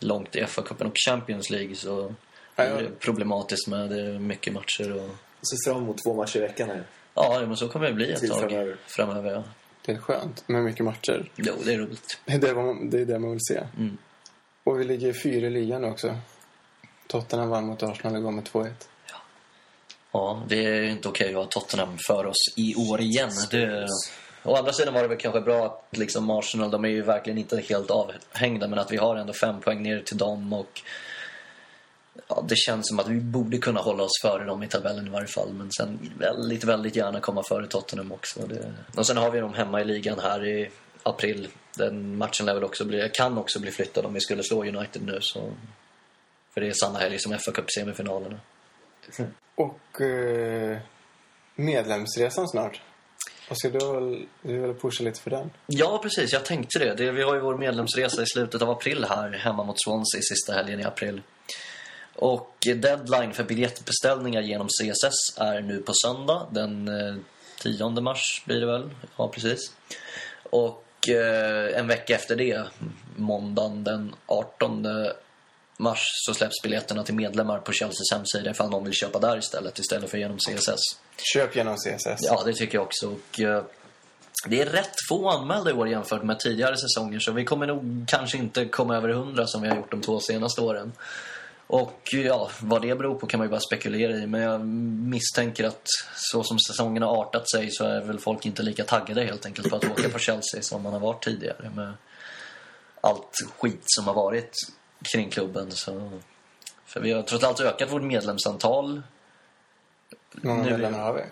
långt 0.00 0.36
i 0.36 0.40
FA-cupen 0.42 0.86
och 0.86 0.96
Champions 1.06 1.50
League. 1.50 1.74
Så 1.74 2.14
Ja, 2.56 2.64
det 2.64 2.70
ja. 2.70 2.78
är 2.80 2.90
problematiskt 2.90 3.68
med 3.68 3.90
det 3.90 4.00
är 4.00 4.18
mycket 4.18 4.52
matcher. 4.52 4.92
Och... 4.92 5.10
så 5.42 5.56
fram 5.70 5.82
emot 5.82 6.02
två 6.04 6.14
matcher 6.14 6.36
i 6.36 6.40
veckan 6.40 6.68
här. 6.68 6.82
Ja, 7.14 7.42
men 7.46 7.56
så 7.56 7.68
kommer 7.68 7.86
det 7.86 7.92
bli 7.92 8.12
ett 8.12 8.20
Tid 8.20 8.30
tag 8.30 8.40
framöver. 8.40 8.76
framöver. 8.86 9.32
ja. 9.32 9.42
Det 9.86 9.92
är 9.92 9.98
skönt 9.98 10.48
med 10.48 10.64
mycket 10.64 10.84
matcher. 10.84 11.30
Jo, 11.36 11.54
det 11.64 11.74
är 11.74 11.78
roligt. 11.78 12.18
Det 12.24 12.32
är 12.32 12.38
det 12.38 12.54
man, 12.54 12.90
det 12.90 13.00
är 13.00 13.04
det 13.04 13.18
man 13.18 13.30
vill 13.30 13.40
se. 13.42 13.60
Mm. 13.78 13.98
Och 14.64 14.80
vi 14.80 14.84
ligger 14.84 15.12
fyra 15.12 15.46
i 15.46 15.50
ligan 15.50 15.84
också. 15.84 16.16
Tottenham 17.06 17.48
vann 17.48 17.66
mot 17.66 17.82
Arsenal 17.82 18.16
igår 18.16 18.30
med 18.30 18.44
2-1. 18.44 18.70
Ja, 20.12 20.42
det 20.48 20.64
är 20.66 20.82
ju 20.82 20.90
inte 20.90 21.08
okej 21.08 21.28
att 21.28 21.34
ha 21.34 21.44
Tottenham 21.44 21.98
för 22.06 22.26
oss 22.26 22.36
i 22.56 22.74
år 22.74 23.00
igen. 23.00 23.30
Det... 23.50 23.86
Å 24.42 24.56
andra 24.56 24.72
sidan 24.72 24.94
var 24.94 25.02
det 25.02 25.08
väl 25.08 25.18
kanske 25.18 25.40
bra 25.40 25.66
att 25.66 25.98
liksom 25.98 26.30
Arsenal, 26.30 26.70
de 26.70 26.84
är 26.84 26.88
ju 26.88 27.02
verkligen 27.02 27.38
inte 27.38 27.60
helt 27.60 27.90
avhängda, 27.90 28.68
men 28.68 28.78
att 28.78 28.92
vi 28.92 28.96
har 28.96 29.16
ändå 29.16 29.32
fem 29.32 29.60
poäng 29.60 29.82
ner 29.82 30.00
till 30.00 30.18
dem 30.18 30.52
och 30.52 30.82
ja, 32.28 32.44
det 32.48 32.56
känns 32.56 32.88
som 32.88 32.98
att 32.98 33.08
vi 33.08 33.20
borde 33.20 33.58
kunna 33.58 33.80
hålla 33.80 34.02
oss 34.02 34.20
före 34.22 34.44
dem 34.44 34.62
i 34.62 34.68
tabellen 34.68 35.06
i 35.06 35.10
varje 35.10 35.26
fall. 35.26 35.52
Men 35.52 35.72
sen 35.72 36.12
väldigt, 36.18 36.64
väldigt 36.64 36.96
gärna 36.96 37.20
komma 37.20 37.42
före 37.42 37.66
Tottenham 37.66 38.12
också. 38.12 38.40
Det... 38.46 38.72
Och 38.96 39.06
sen 39.06 39.16
har 39.16 39.30
vi 39.30 39.40
dem 39.40 39.54
hemma 39.54 39.80
i 39.80 39.84
ligan 39.84 40.18
här 40.18 40.46
i 40.46 40.70
april. 41.02 41.48
Den 41.76 42.16
matchen 42.16 42.46
lär 42.46 42.54
väl 42.54 42.64
också 42.64 42.84
bli, 42.84 43.10
kan 43.14 43.38
också 43.38 43.60
bli 43.60 43.70
flyttad 43.70 44.06
om 44.06 44.14
vi 44.14 44.20
skulle 44.20 44.42
slå 44.42 44.64
United 44.64 45.02
nu. 45.02 45.18
Så, 45.20 45.52
för 46.54 46.60
det 46.60 46.68
är 46.68 46.72
samma 46.72 46.98
helg 46.98 47.18
som 47.18 47.38
fa 47.38 47.52
Cup-semifinalerna. 47.52 48.40
Och 49.54 50.00
eh, 50.00 50.78
medlemsresan 51.54 52.48
snart. 52.48 52.80
Vad 53.50 53.58
ska 53.58 53.68
du 53.68 53.78
väl, 53.78 54.26
du 54.42 54.58
vill 54.58 54.74
pusha 54.74 55.04
lite 55.04 55.20
för 55.20 55.30
den? 55.30 55.50
Ja, 55.66 56.00
precis. 56.02 56.32
Jag 56.32 56.44
tänkte 56.44 56.78
det. 56.78 56.94
det. 56.94 57.12
Vi 57.12 57.22
har 57.22 57.34
ju 57.34 57.40
vår 57.40 57.58
medlemsresa 57.58 58.22
i 58.22 58.26
slutet 58.26 58.62
av 58.62 58.70
april 58.70 59.06
här 59.08 59.30
hemma 59.30 59.64
mot 59.64 59.82
Swansea 59.84 60.22
sista 60.22 60.52
helgen 60.52 60.80
i 60.80 60.84
april. 60.84 61.22
Och 62.14 62.56
deadline 62.60 63.32
för 63.32 63.44
biljettbeställningar 63.44 64.40
genom 64.40 64.66
CSS 64.66 65.38
är 65.38 65.60
nu 65.60 65.82
på 65.82 65.92
söndag. 65.94 66.46
Den 66.50 66.88
eh, 66.88 67.16
10 67.62 67.90
mars 67.90 68.42
blir 68.46 68.60
det 68.60 68.66
väl. 68.66 68.90
Ja, 69.16 69.28
precis. 69.28 69.72
Och 70.42 71.08
eh, 71.08 71.78
en 71.78 71.86
vecka 71.86 72.14
efter 72.14 72.36
det, 72.36 72.64
måndagen 73.16 73.84
den 73.84 74.14
18 74.26 74.86
mars, 75.80 76.00
så 76.26 76.34
släpps 76.34 76.62
biljetterna 76.62 77.02
till 77.02 77.14
medlemmar 77.14 77.58
på 77.58 77.72
Chelseas 77.72 78.12
hemsida 78.12 78.50
ifall 78.50 78.70
någon 78.70 78.84
vill 78.84 78.94
köpa 78.94 79.18
där 79.18 79.38
istället, 79.38 79.78
istället 79.78 80.10
för 80.10 80.18
genom 80.18 80.38
CSS. 80.38 80.80
Köp 81.34 81.56
genom 81.56 81.76
CSS. 81.76 82.18
Ja, 82.20 82.42
det 82.46 82.52
tycker 82.52 82.78
jag 82.78 82.84
också. 82.84 83.06
Och, 83.06 83.40
eh, 83.40 83.64
det 84.46 84.60
är 84.60 84.66
rätt 84.66 84.94
få 85.08 85.28
anmälda 85.28 85.70
i 85.70 85.72
år 85.72 85.88
jämfört 85.88 86.22
med 86.22 86.40
tidigare 86.40 86.76
säsonger 86.76 87.18
så 87.18 87.32
vi 87.32 87.44
kommer 87.44 87.66
nog 87.66 88.04
kanske 88.08 88.38
inte 88.38 88.64
komma 88.64 88.96
över 88.96 89.08
100 89.08 89.46
som 89.46 89.62
vi 89.62 89.68
har 89.68 89.76
gjort 89.76 89.90
de 89.90 90.00
två 90.00 90.20
senaste 90.20 90.60
åren. 90.60 90.92
Och 91.66 92.08
ja, 92.12 92.50
vad 92.60 92.82
det 92.82 92.94
beror 92.94 93.14
på 93.14 93.26
kan 93.26 93.38
man 93.38 93.46
ju 93.46 93.50
bara 93.50 93.60
spekulera 93.60 94.12
i. 94.12 94.26
Men 94.26 94.40
jag 94.40 94.60
misstänker 95.10 95.64
att 95.64 95.86
så 96.14 96.44
som 96.44 96.58
säsongen 96.58 97.02
har 97.02 97.16
artat 97.22 97.50
sig 97.50 97.70
så 97.70 97.84
är 97.84 98.00
väl 98.00 98.18
folk 98.18 98.46
inte 98.46 98.62
lika 98.62 98.84
taggade 98.84 99.24
helt 99.24 99.46
enkelt 99.46 99.70
på 99.70 99.76
att 99.76 99.84
åka 99.84 100.08
på 100.08 100.18
Chelsea 100.18 100.62
som 100.62 100.82
man 100.82 100.92
har 100.92 101.00
varit 101.00 101.24
tidigare. 101.24 101.70
Med 101.74 101.92
allt 103.00 103.36
skit 103.58 103.82
som 103.84 104.06
har 104.06 104.14
varit 104.14 104.52
kring 105.02 105.30
klubben. 105.30 105.70
Så, 105.70 106.10
för 106.86 107.00
vi 107.00 107.12
har 107.12 107.22
trots 107.22 107.44
allt 107.44 107.60
ökat 107.60 107.92
vårt 107.92 108.02
medlemsantal. 108.02 109.02
Hur 110.42 110.48
många 110.48 110.62
Nu- 110.62 110.70
medlemmar 110.70 110.98
har 110.98 111.14
vi? 111.14 111.22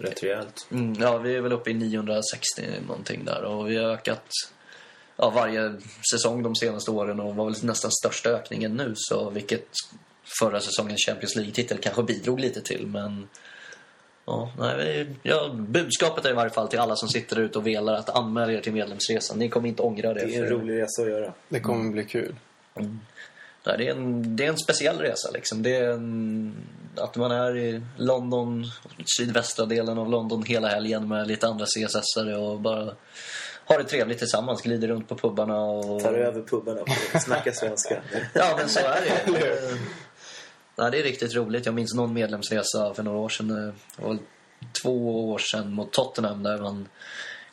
Rätt 0.00 0.22
rejält. 0.22 0.66
Mm, 0.70 0.94
ja, 1.00 1.18
vi 1.18 1.36
är 1.36 1.40
väl 1.40 1.52
uppe 1.52 1.70
i 1.70 1.74
960 1.74 2.62
någonting 2.86 3.24
där. 3.24 3.42
Och 3.44 3.70
vi 3.70 3.76
har 3.76 3.84
ökat 3.90 4.24
ja, 5.16 5.30
varje 5.30 5.74
säsong 6.12 6.42
de 6.42 6.54
senaste 6.56 6.90
åren 6.90 7.20
och 7.20 7.36
var 7.36 7.44
väl 7.44 7.64
nästan 7.64 7.90
största 7.90 8.30
ökningen 8.30 8.76
nu. 8.76 8.92
Så 8.96 9.30
vilket 9.30 9.66
förra 10.40 10.60
säsongens 10.60 11.06
Champions 11.06 11.36
League-titel 11.36 11.78
kanske 11.78 12.02
bidrog 12.02 12.40
lite 12.40 12.60
till. 12.60 12.86
Men 12.86 13.28
ja, 14.24 14.52
nej, 14.58 14.76
vi, 15.04 15.14
ja, 15.30 15.48
budskapet 15.54 16.24
är 16.24 16.30
i 16.30 16.34
varje 16.34 16.50
fall 16.50 16.68
till 16.68 16.78
alla 16.78 16.96
som 16.96 17.08
sitter 17.08 17.38
ute 17.40 17.58
och 17.58 17.66
velar 17.66 17.94
att 17.94 18.08
anmäla 18.10 18.52
er 18.52 18.60
till 18.60 18.72
medlemsresan. 18.72 19.38
Ni 19.38 19.48
kommer 19.48 19.68
inte 19.68 19.82
ångra 19.82 20.14
det. 20.14 20.24
Det 20.26 20.34
är 20.36 20.42
en 20.42 20.48
för- 20.48 20.54
rolig 20.54 20.82
resa 20.82 21.02
att 21.02 21.08
göra. 21.08 21.32
Det 21.48 21.60
kommer 21.60 21.90
bli 21.92 22.04
kul. 22.04 22.34
Nej, 22.74 23.78
det, 23.78 23.86
är 23.88 23.90
en, 23.90 24.36
det 24.36 24.44
är 24.44 24.48
en 24.48 24.58
speciell 24.58 24.98
resa. 24.98 25.30
Liksom. 25.30 25.62
Det 25.62 25.76
är 25.76 25.90
en, 25.90 26.54
att 26.96 27.16
man 27.16 27.30
är 27.30 27.56
i 27.56 27.82
London, 27.96 28.64
sydvästra 29.18 29.66
delen 29.66 29.98
av 29.98 30.10
London 30.10 30.42
hela 30.42 30.68
helgen 30.68 31.08
med 31.08 31.26
lite 31.28 31.46
andra 31.48 31.64
CSS-are 31.66 32.34
och 32.34 32.60
bara 32.60 32.94
har 33.64 33.78
det 33.78 33.84
trevligt 33.84 34.18
tillsammans. 34.18 34.62
Glider 34.62 34.88
runt 34.88 35.08
på 35.08 35.16
pubarna 35.16 35.60
och... 35.60 36.02
Tar 36.02 36.12
över 36.14 36.42
pubarna 36.42 36.80
och 36.80 37.20
snackar 37.22 37.52
svenska. 37.52 38.02
Ja, 38.34 38.54
men 38.58 38.68
så 38.68 38.80
är 38.80 39.00
det. 39.26 39.38
Eh, 39.48 39.76
Nej, 40.76 40.90
det 40.90 40.98
är 40.98 41.02
riktigt 41.02 41.34
roligt. 41.34 41.66
Jag 41.66 41.74
minns 41.74 41.94
någon 41.94 42.12
medlemsresa 42.12 42.94
för 42.94 43.02
några 43.02 43.18
år 43.18 43.28
sedan. 43.28 43.68
eh, 43.68 43.74
Det 43.96 44.02
var 44.04 44.18
två 44.82 45.30
år 45.30 45.38
sedan 45.38 45.72
mot 45.72 45.92
Tottenham 45.92 46.42
där 46.42 46.58
man 46.58 46.88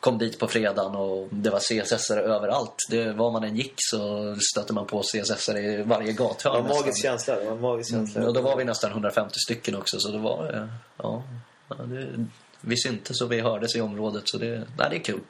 kom 0.00 0.18
dit 0.18 0.38
på 0.38 0.48
fredagen 0.48 0.94
och 0.96 1.28
det 1.30 1.50
var 1.50 1.58
CSS 1.60 2.10
överallt. 2.10 2.74
Det, 2.90 3.12
var 3.12 3.30
man 3.32 3.44
än 3.44 3.56
gick 3.56 3.74
så 3.76 4.34
stötte 4.52 4.72
man 4.72 4.86
på 4.86 5.02
CSS 5.02 5.48
i 5.48 5.82
varje 5.86 6.12
Det 6.12 6.18
var 6.20 6.28
gathörn. 6.28 6.56
en 6.56 6.68
magisk 6.68 7.02
känsla. 7.02 7.36
Det 7.36 7.44
var 7.50 7.56
magisk 7.56 7.90
känsla. 7.90 8.18
Mm, 8.20 8.28
och 8.28 8.34
då 8.34 8.40
var 8.40 8.56
vi 8.56 8.64
nästan 8.64 8.90
150 8.90 9.34
stycken 9.46 9.74
också, 9.76 10.00
så 10.00 10.08
det 10.12 10.18
var... 10.18 10.54
eh, 10.54 10.66
Ja, 11.02 11.22
ja, 11.68 11.74
det, 11.74 12.26
vi 12.60 12.76
syntes 12.76 13.20
och 13.20 13.32
vi 13.32 13.40
hördes 13.40 13.76
i 13.76 13.80
området, 13.80 14.22
så 14.28 14.38
det, 14.38 14.66
nej, 14.78 14.86
det 14.90 14.96
är 14.96 15.00
kul. 15.00 15.20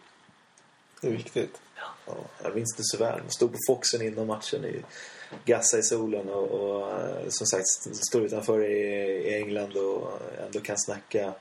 Det 1.00 1.06
är 1.08 1.12
viktigt. 1.12 1.60
Ja, 2.06 2.14
jag 2.42 2.54
minns 2.54 2.76
det 2.76 2.82
så 2.84 2.96
väl. 3.04 3.20
Man 3.20 3.30
stod 3.30 3.52
på 3.52 3.58
Foxen 3.66 4.02
innan 4.02 4.26
matchen 4.26 4.64
i 4.64 4.82
gassa 5.44 5.78
i 5.78 5.82
solen 5.82 6.28
och, 6.28 6.50
och 6.50 6.90
eh, 6.90 7.28
som 7.28 7.46
sagt 7.46 7.66
står 8.06 8.22
utanför 8.22 8.70
i, 8.70 8.82
i 9.28 9.34
England 9.34 9.76
och 9.76 10.18
ändå 10.46 10.60
kan 10.60 10.78
snacka 10.78 11.32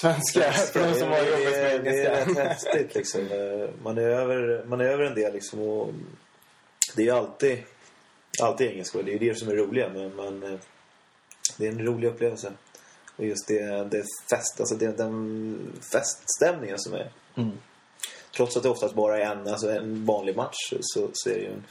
Svenska, 0.00 0.52
för 0.52 0.80
de 0.88 0.94
som 0.94 1.08
har 1.08 1.18
det, 1.18 1.30
jobbat 1.30 1.54
är, 1.54 1.82
med 1.82 1.84
det 1.84 2.04
är 2.04 2.10
rätt 2.10 2.28
engelska. 2.28 2.44
häftigt 2.48 2.94
liksom. 2.94 3.28
Man 3.82 3.98
är 3.98 4.02
över, 4.02 4.64
man 4.66 4.80
är 4.80 4.84
över 4.84 5.04
en 5.04 5.14
del 5.14 5.32
liksom 5.32 5.60
och 5.60 5.92
det 6.96 7.02
är 7.02 7.06
ju 7.06 7.10
alltid, 7.12 7.58
alltid 8.42 8.66
engelska 8.70 9.02
det 9.02 9.10
är 9.10 9.18
ju 9.18 9.28
det 9.28 9.38
som 9.38 9.48
är 9.48 9.54
roliga 9.56 9.88
men 9.88 10.16
man, 10.16 10.42
eh, 10.42 10.58
det 11.56 11.66
är 11.66 11.70
en 11.72 11.86
rolig 11.86 12.08
upplevelse. 12.08 12.52
Och 13.16 13.24
just 13.24 13.48
det, 13.48 13.84
det 13.90 14.04
fest, 14.30 14.60
alltså 14.60 14.74
det, 14.74 14.96
den 14.96 15.58
feststämningen 15.92 16.78
som 16.78 16.94
är. 16.94 17.10
Mm. 17.36 17.50
Trots 18.36 18.56
att 18.56 18.62
det 18.62 18.68
oftast 18.68 18.94
bara 18.94 19.18
är 19.18 19.24
en, 19.32 19.48
alltså 19.48 19.70
en 19.70 20.04
vanlig 20.06 20.36
match 20.36 20.72
så, 20.80 21.10
så 21.12 21.30
är 21.30 21.34
det 21.34 21.40
ju 21.40 21.46
en 21.52 21.64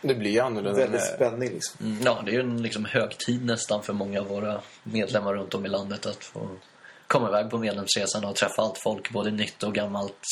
Det 0.00 0.14
blir 0.14 0.42
annorlunda. 0.42 0.78
väldigt 0.80 1.04
spänning 1.04 1.48
liksom. 1.50 1.86
Mm, 1.86 1.98
Ja, 2.04 2.22
det 2.24 2.30
är 2.30 2.34
ju 2.34 2.40
en 2.40 2.62
liksom 2.62 2.84
högtid 2.84 3.44
nästan 3.46 3.82
för 3.82 3.92
många 3.92 4.20
av 4.20 4.26
våra 4.26 4.60
medlemmar 4.82 5.34
runt 5.34 5.54
om 5.54 5.66
i 5.66 5.68
landet 5.68 6.06
att 6.06 6.24
få 6.24 6.48
komma 7.10 7.28
iväg 7.28 7.50
på 7.50 7.58
medlemsresan 7.58 8.24
och 8.24 8.36
träffa 8.36 8.62
allt 8.62 8.78
folk, 8.78 9.10
både 9.10 9.30
nytt 9.30 9.62
och 9.62 9.74
gammalt. 9.74 10.22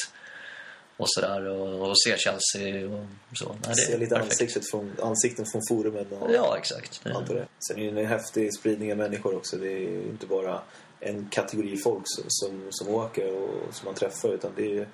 Och 0.97 1.07
sådär, 1.09 1.47
och, 1.47 1.89
och 1.89 1.95
se 2.01 2.17
Chelsea 2.19 2.89
och 2.89 3.07
så. 3.35 3.57
Nej, 3.67 3.77
Se 3.77 3.99
lite 3.99 4.15
perfekt. 4.15 4.33
ansiktet 4.33 4.71
från, 4.71 4.93
ansikten 5.03 5.47
från 5.47 5.63
forumen 5.69 6.07
och 6.13 6.31
Ja, 6.35 6.57
exakt. 6.59 7.03
Allt 7.15 7.29
det. 7.29 7.47
Sen 7.69 7.79
är 7.79 7.93
det 7.93 8.01
en 8.01 8.07
häftig 8.07 8.55
spridning 8.55 8.93
av 8.93 8.99
människor 8.99 9.37
också. 9.37 9.57
Det 9.57 9.73
är 9.73 9.79
ju 9.79 10.03
inte 10.03 10.27
bara 10.27 10.61
en 11.01 11.29
kategori 11.31 11.77
folk 11.77 12.03
som, 12.05 12.25
som, 12.29 12.67
som 12.71 12.95
åker 12.95 13.35
och 13.35 13.75
som 13.75 13.85
man 13.85 13.95
träffar 13.95 14.29
utan 14.29 14.51
det 14.57 14.79
är 14.79 14.89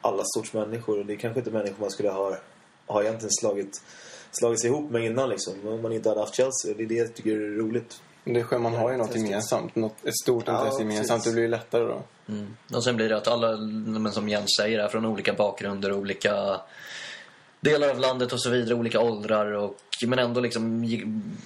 alla 0.00 0.22
sorts 0.24 0.52
människor 0.52 0.98
och 0.98 1.06
det 1.06 1.12
är 1.12 1.16
kanske 1.18 1.40
inte 1.40 1.50
människor 1.50 1.80
man 1.80 1.90
skulle 1.90 2.10
ha, 2.10 2.38
ha 2.86 3.02
egentligen 3.02 3.32
slagit, 3.40 3.82
slagit 4.32 4.60
sig 4.60 4.70
ihop 4.70 4.90
med 4.90 5.04
innan 5.04 5.28
liksom. 5.28 5.68
Om 5.68 5.82
man 5.82 5.92
inte 5.92 6.08
hade 6.08 6.20
haft 6.20 6.34
Chelsea. 6.34 6.74
Det 6.76 6.82
är 6.82 6.86
det 6.86 6.94
jag 6.94 7.14
tycker 7.14 7.30
är 7.30 7.56
roligt. 7.56 8.00
Det 8.24 8.40
är 8.40 8.44
skönt, 8.44 8.62
man 8.62 8.74
har 8.74 8.90
ju 8.90 8.96
något 8.96 9.14
gemensamt. 9.16 9.76
Något, 9.76 10.04
ett 10.04 10.16
stort 10.22 10.44
Ja, 10.46 10.58
intresse 10.58 10.82
gemensamt. 10.82 11.24
Det 11.24 11.30
blir 11.32 11.42
ju 11.42 11.48
lättare 11.48 11.82
då. 11.84 12.02
Mm. 12.28 12.56
Och 12.74 12.84
sen 12.84 12.96
blir 12.96 13.08
det 13.08 13.16
att 13.16 13.28
alla, 13.28 13.56
men 13.56 14.12
som 14.12 14.28
Jens 14.28 14.56
säger, 14.60 14.78
är 14.78 14.88
från 14.88 15.04
olika 15.06 15.32
bakgrunder, 15.32 15.92
olika 15.92 16.60
delar 17.60 17.88
av 17.88 17.98
landet 17.98 18.32
och 18.32 18.42
så 18.42 18.50
vidare, 18.50 18.74
olika 18.74 19.00
åldrar. 19.00 19.52
Och, 19.52 19.74
men 20.06 20.18
ändå 20.18 20.40
liksom, 20.40 20.84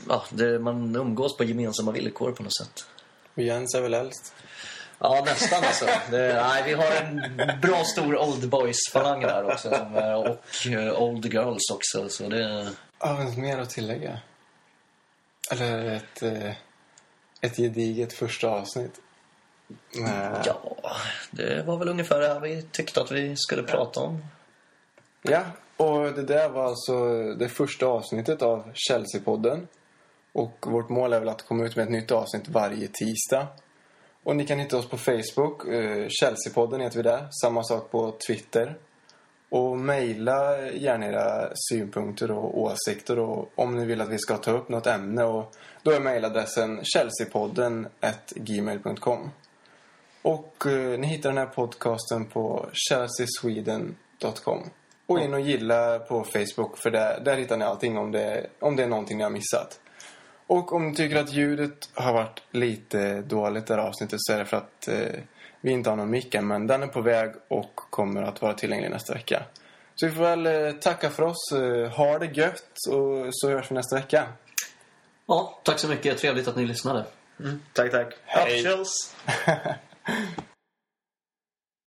ja, 0.08 0.24
det, 0.30 0.58
man 0.58 0.96
umgås 0.96 1.36
på 1.36 1.44
gemensamma 1.44 1.92
villkor 1.92 2.32
på 2.32 2.42
något 2.42 2.56
sätt. 2.56 2.86
Och 3.34 3.42
Jens 3.42 3.74
är 3.74 3.80
väl 3.80 3.94
äldst? 3.94 4.34
Ja, 4.98 5.22
nästan 5.26 5.64
alltså. 5.64 5.84
Det, 6.10 6.42
nej, 6.48 6.62
vi 6.66 6.72
har 6.72 6.84
en 6.92 7.32
bra 7.62 7.84
stor 7.84 8.16
old 8.18 8.48
boys-falang 8.50 9.20
där 9.20 9.44
också. 9.52 9.70
som 9.70 9.94
är- 9.96 10.16
Och 10.16 10.66
eh, 10.72 11.02
old 11.02 11.26
girls 11.26 11.70
också. 11.72 12.08
Så 12.08 12.28
det, 12.28 12.68
något 13.00 13.36
mer 13.36 13.58
att 13.58 13.70
tillägga? 13.70 14.18
Eller 15.50 15.84
ett, 15.84 16.22
eh, 16.22 16.50
ett 17.40 17.56
gediget 17.56 18.12
första 18.12 18.48
avsnitt? 18.48 19.00
Nej. 19.94 20.42
ja, 20.44 20.76
det 21.30 21.62
var 21.66 21.76
väl 21.76 21.88
ungefär 21.88 22.20
det 22.20 22.28
här 22.28 22.40
vi 22.40 22.62
tyckte 22.62 23.00
att 23.00 23.12
vi 23.12 23.36
skulle 23.36 23.62
prata 23.62 24.00
om. 24.00 24.24
Ja, 25.22 25.42
och 25.76 26.12
det 26.12 26.22
där 26.22 26.48
var 26.48 26.64
alltså 26.64 27.24
det 27.34 27.48
första 27.48 27.86
avsnittet 27.86 28.42
av 28.42 28.72
Chelsea-podden. 28.74 29.66
Och 30.32 30.66
vårt 30.66 30.88
mål 30.88 31.12
är 31.12 31.20
väl 31.20 31.28
att 31.28 31.46
komma 31.46 31.64
ut 31.64 31.76
med 31.76 31.82
ett 31.82 31.90
nytt 31.90 32.10
avsnitt 32.10 32.48
varje 32.48 32.88
tisdag. 32.88 33.46
Och 34.22 34.36
ni 34.36 34.46
kan 34.46 34.58
hitta 34.58 34.78
oss 34.78 34.88
på 34.88 34.98
Facebook. 34.98 35.68
Eh, 35.68 36.08
Chelsea-podden 36.08 36.80
heter 36.80 36.96
vi 36.96 37.02
där. 37.02 37.28
Samma 37.42 37.62
sak 37.62 37.90
på 37.90 38.14
Twitter. 38.26 38.76
Och 39.54 39.78
mejla 39.78 40.68
gärna 40.70 41.06
era 41.06 41.52
synpunkter 41.54 42.30
och 42.30 42.58
åsikter 42.58 43.18
och 43.18 43.52
om 43.54 43.76
ni 43.76 43.84
vill 43.84 44.00
att 44.00 44.08
vi 44.08 44.18
ska 44.18 44.36
ta 44.36 44.50
upp 44.50 44.68
något 44.68 44.86
ämne. 44.86 45.24
Och 45.24 45.54
då 45.82 45.90
är 45.90 46.00
mejladressen 46.00 46.80
chelseapodden 46.84 47.88
gmail.com. 48.34 49.30
Och 50.22 50.66
eh, 50.66 50.98
ni 50.98 51.06
hittar 51.06 51.28
den 51.28 51.38
här 51.38 51.46
podcasten 51.46 52.24
på 52.24 52.66
chelseasweden.com. 52.72 54.62
Och 55.06 55.18
in 55.18 55.34
och 55.34 55.40
gilla 55.40 55.98
på 55.98 56.24
Facebook 56.24 56.78
för 56.78 56.90
där, 56.90 57.20
där 57.20 57.36
hittar 57.36 57.56
ni 57.56 57.64
allting 57.64 57.98
om 57.98 58.12
det, 58.12 58.46
om 58.58 58.76
det 58.76 58.82
är 58.82 58.88
någonting 58.88 59.18
ni 59.18 59.24
har 59.24 59.30
missat. 59.30 59.80
Och 60.46 60.72
om 60.72 60.88
ni 60.88 60.94
tycker 60.94 61.16
att 61.16 61.32
ljudet 61.32 61.90
har 61.94 62.12
varit 62.12 62.42
lite 62.50 63.22
dåligt 63.22 63.64
i 63.64 63.66
det 63.66 63.74
här 63.74 63.88
avsnittet 63.88 64.18
så 64.22 64.32
är 64.32 64.38
det 64.38 64.44
för 64.44 64.56
att 64.56 64.88
eh, 64.88 65.20
vi 65.64 65.70
inte 65.70 65.90
har 65.90 65.96
någon 65.96 66.10
mick 66.10 66.34
än, 66.34 66.46
men 66.46 66.66
den 66.66 66.82
är 66.82 66.86
på 66.86 67.00
väg 67.00 67.32
och 67.48 67.76
kommer 67.76 68.22
att 68.22 68.42
vara 68.42 68.54
tillgänglig 68.54 68.90
nästa 68.90 69.14
vecka. 69.14 69.42
Så 69.94 70.06
vi 70.06 70.12
får 70.12 70.22
väl 70.22 70.46
eh, 70.46 70.72
tacka 70.72 71.10
för 71.10 71.22
oss. 71.22 71.52
Eh, 71.52 71.90
ha 71.90 72.18
det 72.18 72.26
gött 72.26 72.72
och 72.88 73.28
så 73.30 73.48
hörs 73.48 73.70
vi 73.70 73.74
nästa 73.74 73.96
vecka. 73.96 74.26
Ja, 75.26 75.60
tack 75.62 75.78
så 75.78 75.88
mycket. 75.88 76.18
Trevligt 76.18 76.48
att 76.48 76.56
ni 76.56 76.66
lyssnade. 76.66 77.04
Tack, 77.72 77.90
tack. 77.90 78.14
Hej. 78.24 78.66
Up! 78.66 78.86